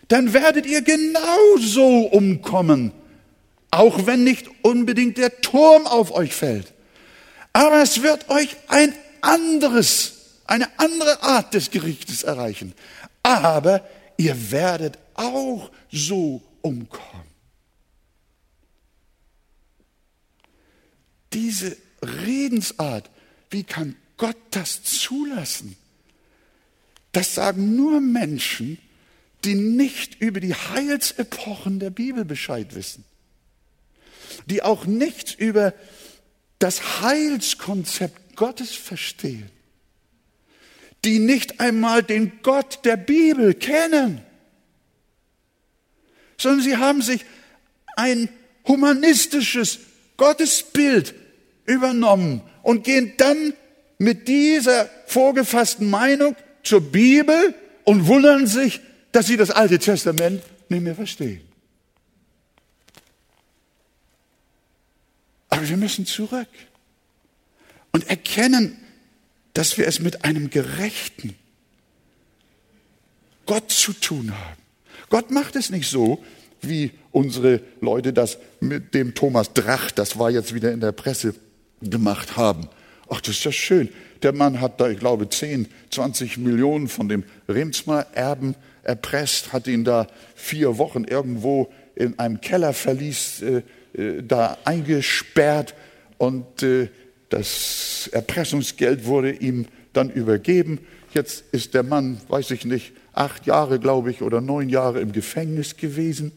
dann 0.09 0.33
werdet 0.33 0.65
ihr 0.65 0.81
genauso 0.81 2.07
umkommen, 2.07 2.93
auch 3.71 4.07
wenn 4.07 4.25
nicht 4.25 4.49
unbedingt 4.63 5.19
der 5.19 5.43
Turm 5.43 5.87
auf 5.87 6.13
euch 6.13 6.35
fällt. 6.35 6.73
Aber 7.53 7.83
es 7.83 8.03
wird 8.03 8.29
euch 8.31 8.57
ein 8.69 8.95
anderes, 9.21 10.13
eine 10.47 10.69
andere 10.79 11.23
Art 11.23 11.55
des 11.55 11.71
Gerichtes 11.71 12.23
erreichen. 12.23 12.75
Aber 13.23 13.87
ihr 14.17 14.51
werdet 14.51 14.99
auch 15.15 15.71
so 15.91 16.43
umkommen. 16.63 17.33
Diese 21.33 21.77
Redensart, 22.03 23.11
wie 23.51 23.65
kann 23.65 23.97
Gott 24.17 24.37
das 24.51 24.83
zulassen? 24.83 25.77
Das 27.13 27.35
sagen 27.35 27.77
nur 27.77 28.01
Menschen, 28.01 28.79
die 29.45 29.55
nicht 29.55 30.21
über 30.21 30.41
die 30.41 30.55
Heilsepochen 30.55 31.79
der 31.79 31.91
Bibel 31.91 32.25
Bescheid 32.25 32.75
wissen, 32.75 33.05
die 34.47 34.63
auch 34.63 34.87
nichts 34.87 35.35
über 35.35 35.75
das 36.63 37.03
Heilskonzept 37.03 38.37
Gottes 38.37 38.71
verstehen, 38.71 39.51
die 41.05 41.19
nicht 41.19 41.59
einmal 41.59 42.05
den 42.05 42.31
Gott 42.45 42.85
der 42.85 42.97
Bibel 42.97 43.55
kennen, 43.55 44.23
sondern 46.39 46.63
sie 46.63 46.77
haben 46.77 47.03
sich 47.03 47.25
ein 47.97 48.29
humanistisches 48.67 49.81
Gottesbild 50.17 51.15
übernommen 51.67 52.43
und 52.63 52.85
gehen 52.85 53.15
dann 53.17 53.55
mit 53.99 54.29
dieser 54.29 54.89
vorgefassten 55.07 55.91
Meinung 55.91 56.37
zur 56.63 56.81
Bibel 56.81 57.55
und 57.83 58.07
wundern 58.07 58.47
sich, 58.47 58.81
dass 59.11 59.27
sie 59.27 59.37
das 59.37 59.51
Alte 59.51 59.81
Testament 59.81 60.43
nicht 60.69 60.83
mehr 60.83 60.95
verstehen. 60.95 61.41
Aber 65.63 65.69
wir 65.69 65.77
müssen 65.77 66.07
zurück 66.07 66.49
und 67.93 68.09
erkennen, 68.09 68.77
dass 69.55 69.79
wir 69.79 69.87
es 69.87 70.01
mit 70.01 70.25
einem 70.25 70.51
gerechten 70.51 71.37
Gott 73.47 73.71
zu 73.71 73.93
tun 73.93 74.33
haben. 74.37 74.61
Gott 75.09 75.31
macht 75.31 75.55
es 75.55 75.71
nicht 75.71 75.89
so, 75.89 76.25
wie 76.63 76.91
unsere 77.13 77.61
Leute 77.81 78.13
das 78.13 78.39
mit 78.59 78.93
dem 78.93 79.15
Thomas 79.15 79.53
Drach, 79.53 79.93
das 79.93 80.19
war 80.19 80.33
jetzt 80.33 80.53
wieder 80.53 80.73
in 80.73 80.81
der 80.81 80.91
Presse, 80.91 81.37
gemacht 81.81 82.37
haben. 82.37 82.69
Ach, 83.09 83.21
das 83.21 83.37
ist 83.37 83.45
ja 83.45 83.53
schön. 83.53 83.89
Der 84.25 84.33
Mann 84.33 84.61
hat 84.61 84.81
da, 84.81 84.89
ich 84.89 84.99
glaube, 84.99 85.29
10, 85.29 85.69
20 85.91 86.39
Millionen 86.39 86.89
von 86.89 87.09
dem 87.09 87.23
Remsmar-Erben 87.49 88.57
erpresst, 88.83 89.53
hat 89.53 89.69
ihn 89.69 89.85
da 89.85 90.09
vier 90.35 90.77
Wochen 90.79 91.05
irgendwo 91.05 91.73
in 91.95 92.19
einem 92.19 92.41
Kellerverlies 92.41 93.43
äh, 93.43 93.63
äh, 93.95 94.23
da 94.23 94.59
eingesperrt 94.65 95.75
und 96.19 96.63
äh, 96.63 96.89
Das 97.33 98.11
Erpressungsgeld 98.13 99.07
wurde 99.07 99.33
ihm 99.33 99.67
dann 99.95 100.11
übergeben. 100.11 100.81
Jetzt 101.15 101.45
ist 101.53 101.73
der 101.73 101.83
Mann, 101.83 102.21
weiß 102.29 102.51
ich 102.51 102.67
nicht, 102.67 102.93
acht 103.15 103.47
Jahre, 103.47 103.79
glaube 103.79 104.11
ich, 104.11 104.21
oder 104.21 104.43
neun 104.43 104.69
Jahre 104.69 105.01
im 105.01 105.13
Gefängnis 105.13 105.79
gewesen. 105.79 106.33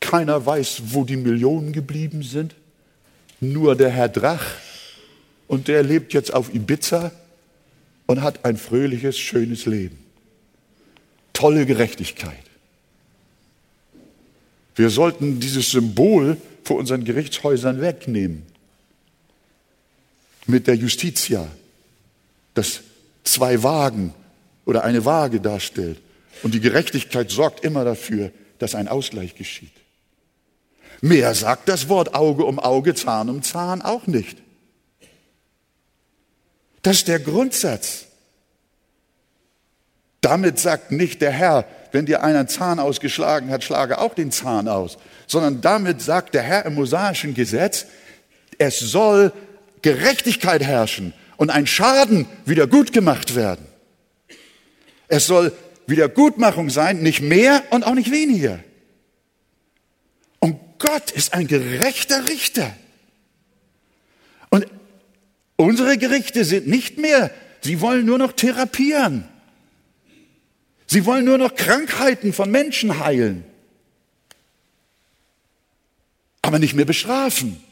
Keiner 0.00 0.46
weiß, 0.46 0.94
wo 0.94 1.04
die 1.04 1.18
Millionen 1.18 1.72
geblieben 1.72 2.22
sind. 2.22 2.54
Nur 3.40 3.76
der 3.76 3.90
Herr 3.90 4.08
Drach. 4.08 4.46
Und 5.48 5.68
der 5.68 5.82
lebt 5.82 6.14
jetzt 6.14 6.32
auf 6.32 6.54
Ibiza 6.54 7.12
und 8.06 8.22
hat 8.22 8.46
ein 8.46 8.56
fröhliches, 8.56 9.18
schönes 9.18 9.66
Leben. 9.66 9.98
Tolle 11.34 11.66
Gerechtigkeit. 11.66 12.47
Wir 14.78 14.90
sollten 14.90 15.40
dieses 15.40 15.72
Symbol 15.72 16.36
vor 16.62 16.76
unseren 16.76 17.02
Gerichtshäusern 17.02 17.80
wegnehmen. 17.80 18.46
Mit 20.46 20.68
der 20.68 20.76
Justitia, 20.76 21.48
das 22.54 22.82
zwei 23.24 23.64
Wagen 23.64 24.14
oder 24.66 24.84
eine 24.84 25.04
Waage 25.04 25.40
darstellt. 25.40 26.00
Und 26.44 26.54
die 26.54 26.60
Gerechtigkeit 26.60 27.28
sorgt 27.28 27.64
immer 27.64 27.84
dafür, 27.84 28.30
dass 28.60 28.76
ein 28.76 28.86
Ausgleich 28.86 29.34
geschieht. 29.34 29.72
Mehr 31.00 31.34
sagt 31.34 31.68
das 31.68 31.88
Wort 31.88 32.14
Auge 32.14 32.44
um 32.44 32.60
Auge, 32.60 32.94
Zahn 32.94 33.30
um 33.30 33.42
Zahn 33.42 33.82
auch 33.82 34.06
nicht. 34.06 34.38
Das 36.82 36.98
ist 36.98 37.08
der 37.08 37.18
Grundsatz. 37.18 38.06
Damit 40.20 40.60
sagt 40.60 40.92
nicht 40.92 41.20
der 41.20 41.32
Herr, 41.32 41.66
wenn 41.92 42.06
dir 42.06 42.22
einer 42.22 42.46
Zahn 42.46 42.78
ausgeschlagen 42.78 43.50
hat, 43.50 43.64
schlage 43.64 43.98
auch 43.98 44.14
den 44.14 44.30
Zahn 44.30 44.68
aus, 44.68 44.98
sondern 45.26 45.60
damit 45.60 46.02
sagt 46.02 46.34
der 46.34 46.42
Herr 46.42 46.66
im 46.66 46.74
mosaischen 46.74 47.34
Gesetz, 47.34 47.86
es 48.58 48.78
soll 48.78 49.32
Gerechtigkeit 49.82 50.62
herrschen 50.62 51.14
und 51.36 51.50
ein 51.50 51.66
Schaden 51.66 52.26
wieder 52.44 52.66
gut 52.66 52.92
gemacht 52.92 53.34
werden. 53.34 53.66
Es 55.08 55.26
soll 55.26 55.52
Wiedergutmachung 55.86 56.68
sein, 56.68 57.00
nicht 57.00 57.22
mehr 57.22 57.62
und 57.70 57.86
auch 57.86 57.94
nicht 57.94 58.10
weniger. 58.10 58.58
Und 60.38 60.58
Gott 60.78 61.10
ist 61.10 61.32
ein 61.32 61.46
gerechter 61.46 62.28
Richter. 62.28 62.70
Und 64.50 64.66
unsere 65.56 65.96
Gerichte 65.96 66.44
sind 66.44 66.66
nicht 66.66 66.98
mehr, 66.98 67.30
sie 67.62 67.80
wollen 67.80 68.04
nur 68.04 68.18
noch 68.18 68.32
therapieren. 68.32 69.24
Sie 70.90 71.04
wollen 71.04 71.26
nur 71.26 71.36
noch 71.36 71.54
Krankheiten 71.54 72.32
von 72.32 72.50
Menschen 72.50 72.98
heilen, 72.98 73.44
aber 76.40 76.58
nicht 76.58 76.74
mehr 76.74 76.86
bestrafen. 76.86 77.62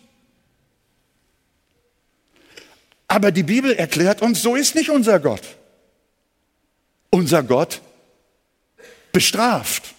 Aber 3.08 3.32
die 3.32 3.42
Bibel 3.42 3.72
erklärt 3.72 4.20
uns, 4.20 4.42
so 4.42 4.54
ist 4.54 4.74
nicht 4.74 4.90
unser 4.90 5.18
Gott. 5.18 5.56
Unser 7.08 7.42
Gott 7.42 7.80
bestraft 9.12 9.94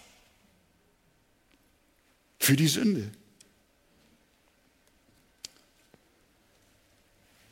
für 2.37 2.55
die 2.55 2.67
Sünde. 2.67 3.11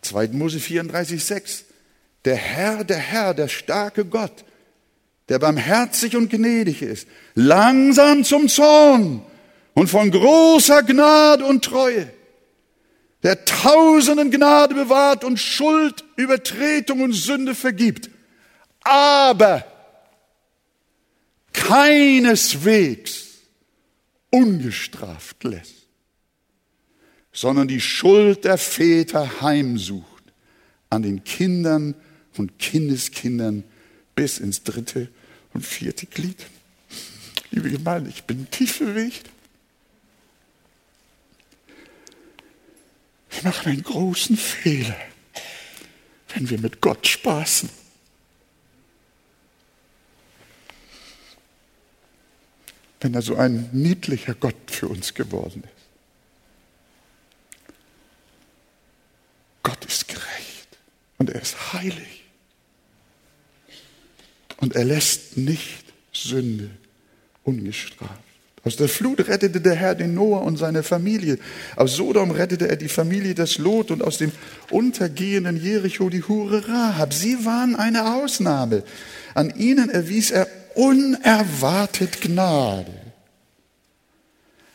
2. 0.02 0.28
Mose 0.28 0.60
34, 0.60 1.24
6. 1.24 1.66
Der 2.26 2.36
Herr, 2.36 2.84
der 2.84 3.00
Herr, 3.00 3.34
der 3.34 3.48
starke 3.48 4.06
Gott, 4.06 4.46
der 5.30 5.40
barmherzig 5.40 6.16
und 6.16 6.30
gnädig 6.30 6.82
ist, 6.82 7.08
langsam 7.34 8.24
zum 8.24 8.48
Zorn 8.48 9.24
und 9.74 9.90
von 9.90 10.12
großer 10.12 10.84
Gnade 10.84 11.46
und 11.46 11.66
Treue, 11.66 12.12
der 13.24 13.44
tausenden 13.46 14.30
Gnade 14.30 14.76
bewahrt 14.76 15.24
und 15.24 15.40
Schuld, 15.40 16.04
Übertretung 16.16 17.02
und 17.02 17.14
Sünde 17.14 17.56
vergibt, 17.56 18.10
aber 18.82 19.66
keineswegs 21.54 23.26
ungestraft 24.30 25.44
lässt, 25.44 25.88
sondern 27.32 27.68
die 27.68 27.82
Schuld 27.82 28.46
der 28.46 28.58
Väter 28.58 29.42
heimsucht 29.42 30.06
an 30.90 31.02
den 31.02 31.24
Kindern 31.24 31.96
und 32.38 32.60
Kindeskindern 32.60 33.64
bis 34.14 34.38
ins 34.38 34.64
dritte 34.64 35.10
und 35.56 35.66
vierte 35.66 36.06
Glied. 36.06 36.46
Liebe 37.50 37.72
Gemeinde, 37.72 38.10
ich 38.10 38.26
bin 38.26 38.52
tief 38.52 38.80
bewegt. 38.80 39.30
Wir 43.30 43.44
machen 43.44 43.72
einen 43.72 43.84
großen 43.84 44.36
Fehler, 44.36 44.98
wenn 46.34 46.50
wir 46.50 46.60
mit 46.60 46.82
Gott 46.82 47.08
spaßen. 47.08 47.70
Wenn 53.00 53.14
er 53.14 53.22
so 53.22 53.36
ein 53.38 53.70
niedlicher 53.72 54.34
Gott 54.34 54.56
für 54.68 54.90
uns 54.90 55.14
geworden 55.14 55.64
ist. 55.64 55.72
Gott 59.64 59.86
ist 59.86 60.08
gerecht 60.10 60.78
und 61.18 61.30
er 61.30 61.42
ist 61.42 61.74
heilig. 61.74 62.15
Und 64.58 64.76
er 64.76 64.86
lässt 64.86 65.38
nicht 65.38 65.86
Sünde 66.14 66.70
ungestraft. 67.44 68.26
Aus 68.66 68.78
der 68.78 68.90
Flut 68.90 69.28
rettete 69.28 69.62
der 69.62 69.76
Herr 69.76 69.94
den 69.94 70.16
Noah 70.16 70.42
und 70.42 70.58
seine 70.58 70.82
Familie. 70.82 71.38
Aus 71.76 71.96
Sodom 71.96 72.32
rettete 72.32 72.68
er 72.68 72.78
die 72.78 72.88
Familie 72.88 73.36
des 73.36 73.60
Lot 73.60 73.92
und 73.92 74.02
aus 74.02 74.18
dem 74.18 74.32
untergehenden 74.72 75.62
Jericho 75.62 76.10
die 76.10 76.24
Hure 76.24 76.68
Rahab. 76.68 77.14
Sie 77.14 77.46
waren 77.46 77.76
eine 77.76 78.16
Ausnahme. 78.16 78.84
An 79.36 79.54
ihnen 79.56 79.92
erwies 79.92 80.32
er 80.32 80.48
unerwartet 80.74 82.22
Gnade. 82.22 82.92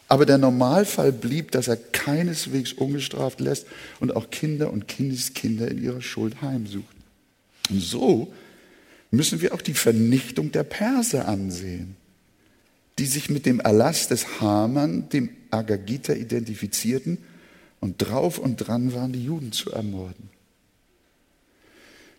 Aber 0.06 0.24
der 0.24 0.38
Normalfall 0.38 1.10
blieb, 1.10 1.50
dass 1.50 1.66
er 1.66 1.76
keineswegs 1.76 2.72
ungestraft 2.72 3.40
lässt 3.40 3.66
und 3.98 4.14
auch 4.14 4.30
Kinder 4.30 4.72
und 4.72 4.86
Kindeskinder 4.86 5.68
in 5.68 5.82
ihrer 5.82 6.00
Schuld 6.00 6.42
heimsucht. 6.42 6.84
Und 7.70 7.80
so 7.80 8.32
müssen 9.10 9.40
wir 9.40 9.54
auch 9.54 9.62
die 9.62 9.74
Vernichtung 9.74 10.52
der 10.52 10.62
Perser 10.62 11.26
ansehen, 11.28 11.96
die 12.98 13.06
sich 13.06 13.30
mit 13.30 13.46
dem 13.46 13.60
Erlass 13.60 14.08
des 14.08 14.40
Haman, 14.40 15.08
dem 15.08 15.30
Agagiter, 15.50 16.16
identifizierten 16.16 17.18
und 17.80 17.98
drauf 17.98 18.38
und 18.38 18.56
dran 18.56 18.94
waren, 18.94 19.12
die 19.12 19.24
Juden 19.24 19.52
zu 19.52 19.72
ermorden. 19.72 20.30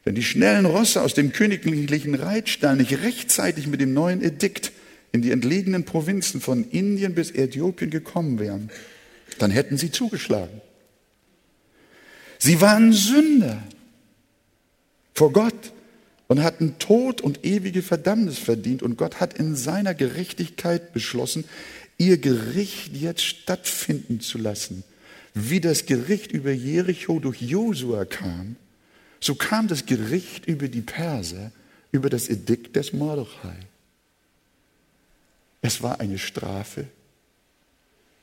Wenn 0.04 0.16
die 0.16 0.24
schnellen 0.24 0.66
Rosse 0.66 1.02
aus 1.02 1.14
dem 1.14 1.32
königlichen 1.32 2.16
Reitstall 2.16 2.76
nicht 2.76 3.04
rechtzeitig 3.04 3.68
mit 3.68 3.80
dem 3.80 3.94
neuen 3.94 4.24
Edikt 4.24 4.72
in 5.12 5.22
die 5.22 5.32
entlegenen 5.32 5.86
Provinzen 5.86 6.42
von 6.42 6.64
Indien 6.64 7.14
bis 7.14 7.32
Äthiopien 7.32 7.92
gekommen 7.92 8.40
wären, 8.40 8.72
dann 9.38 9.52
hätten 9.52 9.78
sie 9.78 9.92
zugeschlagen. 9.92 10.62
Sie 12.40 12.60
waren 12.60 12.92
Sünder 12.92 13.62
vor 15.14 15.32
Gott 15.32 15.74
und 16.32 16.44
hatten 16.44 16.80
Tod 16.80 17.20
und 17.20 17.44
ewige 17.44 17.82
Verdammnis 17.82 18.40
verdient. 18.40 18.84
Und 18.84 18.96
Gott 18.96 19.20
hat 19.20 19.34
in 19.34 19.54
seiner 19.58 19.94
Gerechtigkeit 19.94 20.94
beschlossen, 20.94 21.44
ihr 21.98 22.20
Gericht 22.20 22.96
jetzt 22.96 23.24
stattfinden 23.24 24.22
zu 24.22 24.38
lassen. 24.38 24.86
Wie 25.34 25.60
das 25.60 25.88
Gericht 25.88 26.32
über 26.32 26.54
Jericho 26.54 27.20
durch 27.20 27.42
Josua 27.42 28.06
kam, 28.06 28.56
so 29.20 29.36
kam 29.36 29.68
das 29.68 29.86
Gericht 29.86 30.46
über 30.46 30.70
die 30.70 30.80
Perser, 30.80 31.52
über 31.92 32.10
das 32.10 32.30
Edikt 32.30 32.78
des 32.78 32.94
Mordechai. 32.94 33.58
Es 35.62 35.84
war 35.84 36.00
eine 36.00 36.18
Strafe 36.18 36.88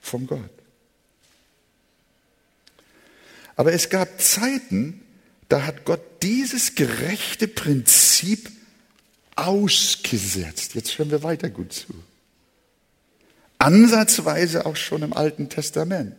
von 0.00 0.26
Gott. 0.26 0.48
Aber 3.54 3.74
es 3.74 3.90
gab 3.90 4.18
Zeiten, 4.18 5.02
da 5.48 5.64
hat 5.64 5.84
Gott 5.84 6.22
dieses 6.22 6.74
gerechte 6.74 7.49
Prinzip 7.49 8.51
ausgesetzt. 9.34 10.74
Jetzt 10.74 10.99
hören 10.99 11.11
wir 11.11 11.22
weiter 11.22 11.49
gut 11.49 11.72
zu. 11.72 11.86
Ansatzweise 13.59 14.66
auch 14.66 14.76
schon 14.76 15.03
im 15.03 15.12
Alten 15.12 15.49
Testament. 15.49 16.16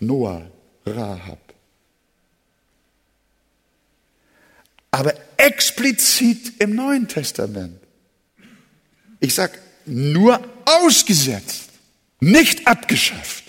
Noah, 0.00 0.50
Rahab. 0.84 1.38
Aber 4.90 5.14
explizit 5.36 6.60
im 6.60 6.74
Neuen 6.74 7.08
Testament. 7.08 7.80
Ich 9.20 9.34
sage 9.34 9.58
nur 9.86 10.40
ausgesetzt, 10.64 11.70
nicht 12.20 12.66
abgeschafft. 12.66 13.44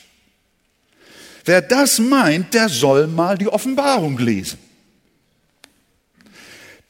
Wer 1.49 1.63
das 1.63 1.97
meint, 1.97 2.53
der 2.53 2.69
soll 2.69 3.07
mal 3.07 3.35
die 3.35 3.47
Offenbarung 3.47 4.19
lesen. 4.19 4.59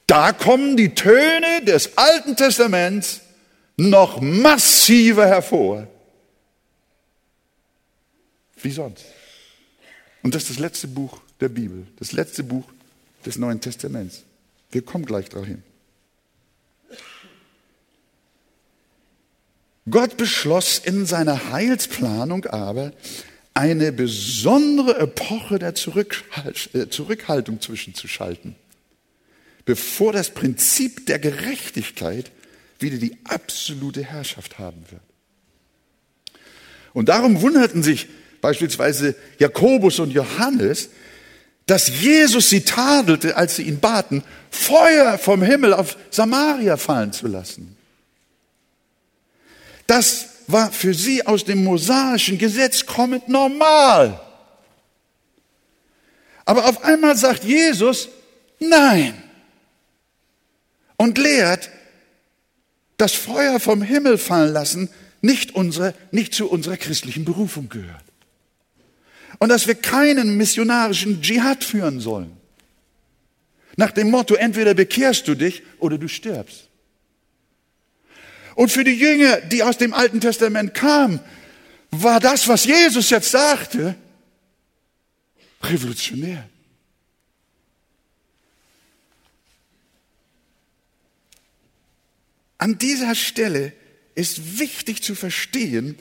Da 0.06 0.34
kommen 0.34 0.76
die 0.76 0.94
Töne 0.94 1.64
des 1.64 1.98
Alten 1.98 2.36
Testaments 2.36 3.22
noch 3.78 4.20
massiver 4.20 5.28
hervor. 5.28 5.88
Wie 8.62 8.72
sonst. 8.72 9.06
Und 10.24 10.36
das 10.36 10.44
ist 10.44 10.50
das 10.50 10.60
letzte 10.60 10.90
Buch 10.90 11.22
der 11.40 11.48
Bibel, 11.48 11.88
das 11.98 12.12
letzte 12.12 12.44
Buch 12.44 12.66
des 13.26 13.38
Neuen 13.38 13.62
Testaments. 13.62 14.24
Wir 14.72 14.82
kommen 14.82 15.06
gleich 15.06 15.30
dahin. 15.30 15.64
Gott 19.90 20.18
beschloss 20.18 20.80
in 20.80 21.06
seiner 21.06 21.50
Heilsplanung 21.50 22.46
aber, 22.48 22.92
eine 23.60 23.92
besondere 23.92 24.98
Epoche 25.00 25.60
der 25.60 25.74
äh, 25.74 26.90
Zurückhaltung 26.90 27.60
zwischenzuschalten, 27.60 28.56
bevor 29.66 30.14
das 30.14 30.30
Prinzip 30.30 31.06
der 31.08 31.20
Gerechtigkeit 31.20 32.32
wieder 32.80 32.98
die 32.98 33.18
absolute 33.26 34.02
Herrschaft 34.02 34.60
haben 34.60 34.82
wird. 34.90 35.02
Und 36.94 37.10
darum 37.10 37.42
wunderten 37.42 37.84
sich 37.84 38.08
beispielsweise 38.40 39.14
Jakobus 39.40 40.00
und 40.00 40.12
Johannes, 40.12 40.92
dass 41.66 41.90
Jesus 42.02 42.50
sie 42.50 42.62
tadelte, 42.62 43.36
als 43.36 43.58
sie 43.58 43.64
ihn 43.64 43.82
baten, 43.82 44.24
Feuer 44.50 45.18
vom 45.18 45.44
Himmel 45.44 45.74
auf 45.74 45.98
Samaria 46.12 46.78
fallen 46.78 47.12
zu 47.12 47.28
lassen. 47.28 47.76
Das 49.86 50.29
war 50.52 50.72
für 50.72 50.94
sie 50.94 51.26
aus 51.26 51.46
dem 51.46 51.64
mosaischen 51.64 52.38
Gesetz 52.38 52.86
kommend 52.86 53.30
normal. 53.30 54.20
Aber 56.46 56.66
auf 56.68 56.84
einmal 56.84 57.16
sagt 57.16 57.44
Jesus 57.44 58.10
Nein 58.60 59.14
und 60.98 61.18
lehrt, 61.18 61.70
dass 62.98 63.14
Feuer 63.14 63.60
vom 63.60 63.82
Himmel 63.82 64.18
fallen 64.18 64.52
lassen 64.52 64.90
nicht, 65.22 65.56
unsere, 65.56 65.94
nicht 66.12 66.34
zu 66.34 66.50
unserer 66.50 66.78
christlichen 66.78 67.26
Berufung 67.26 67.70
gehört. 67.70 68.04
Und 69.38 69.50
dass 69.50 69.68
wir 69.68 69.76
keinen 69.76 70.36
missionarischen 70.36 71.22
Dschihad 71.22 71.64
führen 71.64 72.00
sollen. 72.00 72.36
Nach 73.78 73.92
dem 73.92 74.10
Motto, 74.10 74.34
entweder 74.36 74.74
bekehrst 74.74 75.28
du 75.28 75.36
dich 75.36 75.64
oder 75.80 75.98
du 75.98 76.08
stirbst. 76.08 76.69
Und 78.60 78.74
für 78.74 78.84
die 78.84 78.92
Jünger, 78.92 79.40
die 79.40 79.64
aus 79.64 79.78
dem 79.78 79.94
Alten 79.94 80.20
Testament 80.20 80.74
kamen, 80.74 81.22
war 81.92 82.20
das, 82.20 82.46
was 82.50 82.66
Jesus 82.66 83.10
jetzt 83.10 83.32
sagte, 83.32 83.96
revolutionär. 85.64 86.50
An 92.58 92.78
dieser 92.78 93.16
Stelle 93.16 93.72
ist 94.14 94.60
wichtig 94.60 95.04
zu 95.04 95.16
verstehen, 95.16 95.98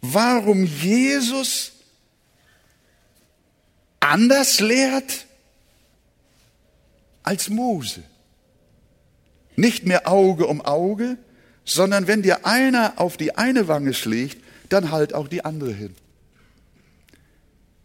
warum 0.00 0.66
Jesus 0.66 1.72
anders 3.98 4.60
lehrt 4.60 5.26
als 7.24 7.48
Mose. 7.48 8.04
Nicht 9.56 9.84
mehr 9.84 10.06
Auge 10.06 10.46
um 10.46 10.60
Auge, 10.60 11.18
sondern 11.68 12.06
wenn 12.06 12.22
dir 12.22 12.46
einer 12.46 12.94
auf 12.96 13.16
die 13.18 13.36
eine 13.36 13.68
Wange 13.68 13.92
schlägt, 13.92 14.38
dann 14.70 14.90
halt 14.90 15.14
auch 15.14 15.28
die 15.28 15.44
andere 15.44 15.72
hin. 15.72 15.94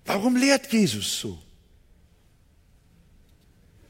Warum 0.05 0.37
lehrt 0.37 0.71
Jesus 0.71 1.19
so? 1.19 1.37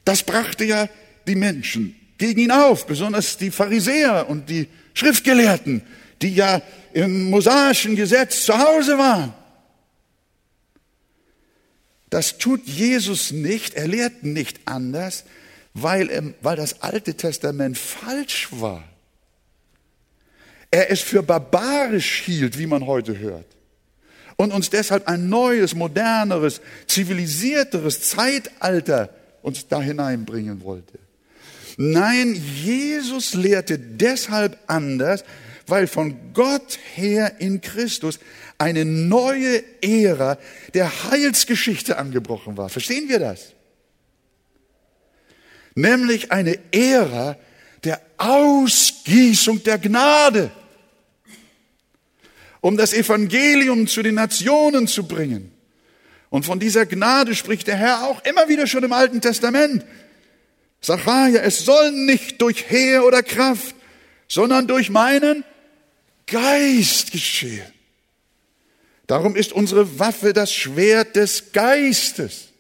Das 0.04 0.24
brachte 0.24 0.66
ja 0.66 0.89
die 1.28 1.36
Menschen 1.36 1.96
gegen 2.18 2.41
ihn 2.41 2.52
auf, 2.52 2.88
besonders 2.88 3.38
die 3.38 3.52
Pharisäer 3.52 4.30
und 4.30 4.50
die 4.50 4.68
Schriftgelehrten, 4.96 5.84
die 6.22 6.36
ja 6.36 6.62
im 6.94 7.30
mosaischen 7.30 7.96
Gesetz 7.96 8.46
zu 8.46 8.58
Hause 8.58 8.98
waren. 8.98 9.34
Das 12.10 12.38
tut 12.38 12.66
Jesus 12.68 13.32
nicht, 13.32 13.76
er 13.76 13.88
lehrt 13.88 14.24
nicht 14.24 14.60
anders, 14.66 15.24
weil, 15.74 16.36
weil 16.41 16.56
das 16.56 16.82
Alte 16.82 17.16
Testament 17.16 17.78
falsch 17.78 18.50
war 18.52 18.84
er 20.74 20.89
es 20.89 21.01
für 21.01 21.21
barbarisch 21.21 22.24
hielt, 22.26 22.57
wie 22.57 22.65
man 22.65 22.88
heute 22.88 23.19
hört. 23.19 23.45
Und 24.38 24.51
uns 24.51 24.71
deshalb 24.71 25.07
ein 25.07 25.30
neues, 25.30 25.76
moderneres, 25.76 26.61
zivilisierteres 26.88 28.01
Zeitalter 28.01 29.13
uns 29.43 29.67
da 29.67 29.80
hineinbringen 29.80 30.63
wollte. 30.63 30.97
Nein, 31.78 32.34
Jesus 32.34 33.36
lehrte 33.36 33.78
deshalb 33.78 34.57
anders, 34.65 35.24
weil 35.67 35.86
von 35.86 36.34
Gott 36.34 36.80
her 36.95 37.36
in 37.38 37.61
Christus 37.61 38.17
eine 38.57 38.84
neue 38.84 39.63
Ära 39.84 40.39
der 40.74 40.89
Heilsgeschichte 41.11 41.99
angebrochen 41.99 42.57
war. 42.57 42.69
Verstehen 42.69 43.09
wir 43.09 43.19
das? 43.19 43.53
Nämlich 45.76 46.32
eine 46.32 46.57
Ära 46.71 47.38
der 47.84 48.01
Ausgießung 48.17 49.61
der 49.61 49.78
Gnade 49.78 50.49
um 52.64 52.78
das 52.78 52.93
Evangelium 52.93 53.88
zu 53.88 54.01
den 54.03 54.16
Nationen 54.16 54.88
zu 54.88 55.05
bringen. 55.05 55.51
Und 56.30 56.45
von 56.45 56.61
dieser 56.61 56.86
Gnade 56.86 57.36
spricht 57.36 57.68
der 57.68 57.76
Herr 57.76 58.07
auch 58.07 58.24
immer 58.24 58.47
wieder 58.47 58.68
schon 58.68 58.86
im 58.86 58.93
Alten 58.93 59.20
Testament. 59.20 59.86
Sacharja, 60.80 61.41
es 61.41 61.66
soll 61.66 61.91
nicht 61.91 62.41
durch 62.41 62.70
Heer 62.70 63.03
oder 63.03 63.22
Kraft, 63.22 63.76
sondern 64.30 64.66
durch 64.66 64.89
meinen 64.89 65.43
Geist 66.26 67.11
geschehen. 67.11 67.68
Darum 69.07 69.36
ist 69.36 69.51
unsere 69.51 69.99
Waffe 69.99 70.32
das 70.32 70.53
Schwert 70.53 71.18
des 71.18 71.51
Geistes, 71.51 72.53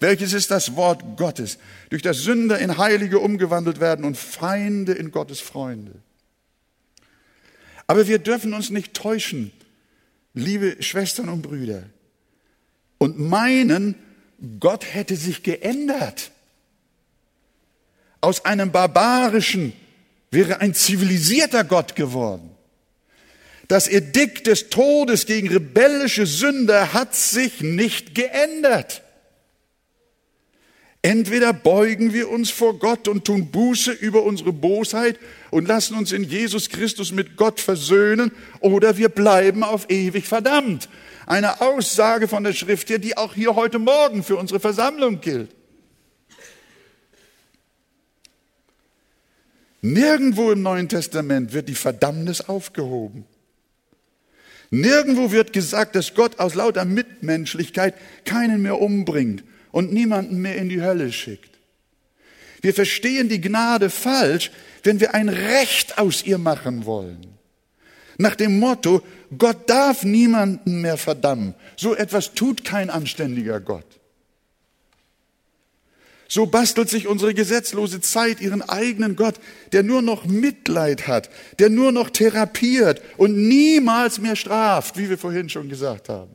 welches 0.00 0.32
ist 0.32 0.50
das 0.50 0.74
Wort 0.74 1.16
Gottes, 1.16 1.58
durch 1.90 2.02
das 2.02 2.18
Sünder 2.18 2.58
in 2.58 2.76
Heilige 2.76 3.20
umgewandelt 3.20 3.78
werden 3.78 4.04
und 4.04 4.18
Feinde 4.18 4.94
in 4.94 5.12
Gottes 5.12 5.38
Freunde. 5.40 5.92
Aber 7.92 8.08
wir 8.08 8.18
dürfen 8.18 8.54
uns 8.54 8.70
nicht 8.70 8.94
täuschen, 8.94 9.52
liebe 10.32 10.82
Schwestern 10.82 11.28
und 11.28 11.42
Brüder, 11.42 11.82
und 12.96 13.18
meinen, 13.18 13.96
Gott 14.60 14.86
hätte 14.94 15.14
sich 15.14 15.42
geändert. 15.42 16.30
Aus 18.22 18.46
einem 18.46 18.72
barbarischen 18.72 19.74
wäre 20.30 20.62
ein 20.62 20.72
zivilisierter 20.72 21.64
Gott 21.64 21.94
geworden. 21.94 22.52
Das 23.68 23.88
Edikt 23.88 24.46
des 24.46 24.70
Todes 24.70 25.26
gegen 25.26 25.48
rebellische 25.48 26.24
Sünder 26.24 26.94
hat 26.94 27.14
sich 27.14 27.60
nicht 27.60 28.14
geändert. 28.14 29.01
Entweder 31.04 31.52
beugen 31.52 32.12
wir 32.12 32.30
uns 32.30 32.50
vor 32.50 32.78
Gott 32.78 33.08
und 33.08 33.24
tun 33.24 33.50
Buße 33.50 33.90
über 33.90 34.22
unsere 34.22 34.52
Bosheit 34.52 35.18
und 35.50 35.66
lassen 35.66 35.96
uns 35.96 36.12
in 36.12 36.22
Jesus 36.22 36.68
Christus 36.68 37.10
mit 37.10 37.36
Gott 37.36 37.60
versöhnen, 37.60 38.30
oder 38.60 38.96
wir 38.96 39.08
bleiben 39.08 39.64
auf 39.64 39.90
ewig 39.90 40.28
verdammt. 40.28 40.88
Eine 41.26 41.60
Aussage 41.60 42.28
von 42.28 42.44
der 42.44 42.52
Schrift 42.52 42.86
hier, 42.86 43.00
die 43.00 43.16
auch 43.16 43.34
hier 43.34 43.56
heute 43.56 43.80
Morgen 43.80 44.22
für 44.22 44.36
unsere 44.36 44.60
Versammlung 44.60 45.20
gilt. 45.20 45.50
Nirgendwo 49.80 50.52
im 50.52 50.62
Neuen 50.62 50.88
Testament 50.88 51.52
wird 51.52 51.68
die 51.68 51.74
Verdammnis 51.74 52.42
aufgehoben. 52.42 53.24
Nirgendwo 54.70 55.32
wird 55.32 55.52
gesagt, 55.52 55.96
dass 55.96 56.14
Gott 56.14 56.38
aus 56.38 56.54
lauter 56.54 56.84
Mitmenschlichkeit 56.84 57.96
keinen 58.24 58.62
mehr 58.62 58.80
umbringt 58.80 59.42
und 59.72 59.92
niemanden 59.92 60.40
mehr 60.40 60.56
in 60.56 60.68
die 60.68 60.82
Hölle 60.82 61.10
schickt. 61.10 61.50
Wir 62.60 62.72
verstehen 62.72 63.28
die 63.28 63.40
Gnade 63.40 63.90
falsch, 63.90 64.52
wenn 64.84 65.00
wir 65.00 65.14
ein 65.14 65.28
Recht 65.28 65.98
aus 65.98 66.22
ihr 66.22 66.38
machen 66.38 66.86
wollen. 66.86 67.26
Nach 68.18 68.36
dem 68.36 68.60
Motto, 68.60 69.02
Gott 69.36 69.68
darf 69.68 70.04
niemanden 70.04 70.80
mehr 70.80 70.96
verdammen. 70.96 71.54
So 71.76 71.96
etwas 71.96 72.34
tut 72.34 72.64
kein 72.64 72.88
anständiger 72.88 73.58
Gott. 73.58 73.86
So 76.28 76.46
bastelt 76.46 76.88
sich 76.88 77.08
unsere 77.08 77.34
gesetzlose 77.34 78.00
Zeit 78.00 78.40
ihren 78.40 78.62
eigenen 78.62 79.16
Gott, 79.16 79.34
der 79.72 79.82
nur 79.82 80.00
noch 80.00 80.24
Mitleid 80.24 81.06
hat, 81.06 81.28
der 81.58 81.68
nur 81.68 81.92
noch 81.92 82.08
therapiert 82.08 83.02
und 83.18 83.36
niemals 83.36 84.18
mehr 84.18 84.36
straft, 84.36 84.96
wie 84.96 85.10
wir 85.10 85.18
vorhin 85.18 85.50
schon 85.50 85.68
gesagt 85.68 86.08
haben. 86.08 86.32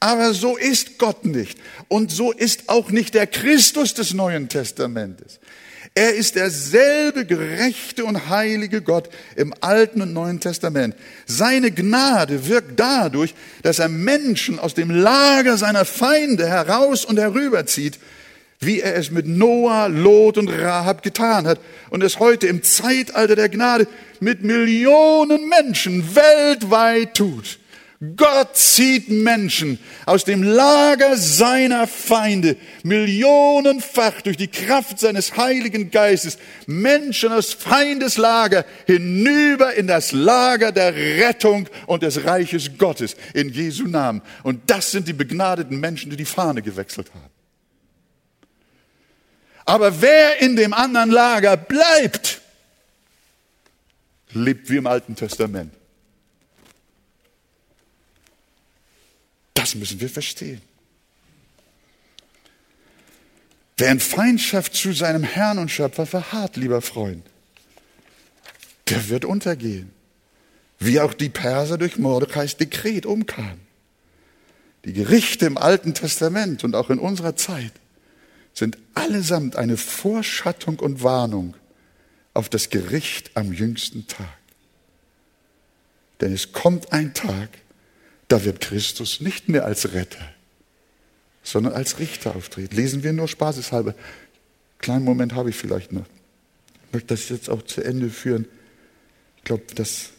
Aber 0.00 0.32
so 0.32 0.56
ist 0.56 0.98
Gott 0.98 1.24
nicht. 1.24 1.58
Und 1.88 2.12
so 2.12 2.32
ist 2.32 2.68
auch 2.68 2.90
nicht 2.90 3.14
der 3.14 3.26
Christus 3.26 3.94
des 3.94 4.14
Neuen 4.14 4.48
Testamentes. 4.48 5.40
Er 5.94 6.14
ist 6.14 6.36
derselbe 6.36 7.24
gerechte 7.24 8.04
und 8.04 8.28
heilige 8.28 8.82
Gott 8.82 9.08
im 9.34 9.52
Alten 9.60 10.00
und 10.00 10.12
Neuen 10.12 10.38
Testament. 10.38 10.94
Seine 11.26 11.72
Gnade 11.72 12.46
wirkt 12.46 12.78
dadurch, 12.78 13.34
dass 13.62 13.80
er 13.80 13.88
Menschen 13.88 14.60
aus 14.60 14.74
dem 14.74 14.90
Lager 14.90 15.56
seiner 15.56 15.84
Feinde 15.84 16.46
heraus 16.46 17.04
und 17.04 17.18
herüberzieht, 17.18 17.98
wie 18.60 18.80
er 18.80 18.94
es 18.94 19.10
mit 19.10 19.26
Noah, 19.26 19.88
Lot 19.88 20.38
und 20.38 20.48
Rahab 20.48 21.02
getan 21.02 21.48
hat 21.48 21.58
und 21.90 22.04
es 22.04 22.20
heute 22.20 22.46
im 22.46 22.62
Zeitalter 22.62 23.34
der 23.34 23.48
Gnade 23.48 23.88
mit 24.20 24.44
Millionen 24.44 25.48
Menschen 25.48 26.14
weltweit 26.14 27.14
tut. 27.14 27.58
Gott 28.14 28.56
zieht 28.56 29.08
Menschen 29.08 29.80
aus 30.06 30.24
dem 30.24 30.44
Lager 30.44 31.16
seiner 31.16 31.88
Feinde 31.88 32.56
millionenfach 32.84 34.22
durch 34.22 34.36
die 34.36 34.46
Kraft 34.46 35.00
seines 35.00 35.36
Heiligen 35.36 35.90
Geistes, 35.90 36.38
Menschen 36.66 37.32
aus 37.32 37.52
Feindeslager 37.54 38.64
hinüber 38.86 39.74
in 39.74 39.88
das 39.88 40.12
Lager 40.12 40.70
der 40.70 40.94
Rettung 40.94 41.68
und 41.86 42.04
des 42.04 42.24
Reiches 42.24 42.78
Gottes 42.78 43.16
in 43.34 43.48
Jesu 43.48 43.88
Namen. 43.88 44.22
Und 44.44 44.70
das 44.70 44.92
sind 44.92 45.08
die 45.08 45.12
begnadeten 45.12 45.80
Menschen, 45.80 46.10
die 46.10 46.16
die 46.16 46.24
Fahne 46.24 46.62
gewechselt 46.62 47.10
haben. 47.12 47.32
Aber 49.64 50.00
wer 50.00 50.40
in 50.40 50.54
dem 50.54 50.72
anderen 50.72 51.10
Lager 51.10 51.56
bleibt, 51.56 52.40
lebt 54.32 54.70
wie 54.70 54.76
im 54.76 54.86
Alten 54.86 55.16
Testament. 55.16 55.77
Das 59.58 59.74
müssen 59.74 60.00
wir 60.00 60.08
verstehen. 60.08 60.62
Wer 63.76 63.90
in 63.90 63.98
Feindschaft 63.98 64.72
zu 64.72 64.92
seinem 64.92 65.24
Herrn 65.24 65.58
und 65.58 65.68
Schöpfer 65.68 66.06
verharrt, 66.06 66.56
lieber 66.56 66.80
Freund, 66.80 67.26
der 68.88 69.08
wird 69.08 69.24
untergehen. 69.24 69.90
Wie 70.78 71.00
auch 71.00 71.12
die 71.12 71.28
Perser 71.28 71.76
durch 71.76 71.98
Mordecais 71.98 72.56
Dekret 72.56 73.04
umkamen. 73.04 73.60
Die 74.84 74.92
Gerichte 74.92 75.46
im 75.46 75.58
Alten 75.58 75.92
Testament 75.92 76.62
und 76.62 76.76
auch 76.76 76.88
in 76.88 77.00
unserer 77.00 77.34
Zeit 77.34 77.72
sind 78.54 78.78
allesamt 78.94 79.56
eine 79.56 79.76
Vorschattung 79.76 80.78
und 80.78 81.02
Warnung 81.02 81.56
auf 82.32 82.48
das 82.48 82.70
Gericht 82.70 83.32
am 83.34 83.52
jüngsten 83.52 84.06
Tag. 84.06 84.38
Denn 86.20 86.32
es 86.32 86.52
kommt 86.52 86.92
ein 86.92 87.12
Tag, 87.12 87.48
da 88.28 88.44
wird 88.44 88.60
Christus 88.60 89.20
nicht 89.20 89.48
mehr 89.48 89.64
als 89.64 89.94
Retter, 89.94 90.24
sondern 91.42 91.72
als 91.72 91.98
Richter 91.98 92.36
auftreten. 92.36 92.76
Lesen 92.76 93.02
wir 93.02 93.14
nur 93.14 93.26
spaßeshalber. 93.26 93.94
Kleinen 94.78 95.04
Moment 95.04 95.34
habe 95.34 95.50
ich 95.50 95.56
vielleicht 95.56 95.92
noch. 95.92 96.04
Ich 96.86 96.92
möchte 96.92 97.08
das 97.08 97.28
jetzt 97.30 97.48
auch 97.48 97.62
zu 97.62 97.82
Ende 97.82 98.10
führen. 98.10 98.46
Ich 99.38 99.44
glaube, 99.44 99.64
das 99.74 100.10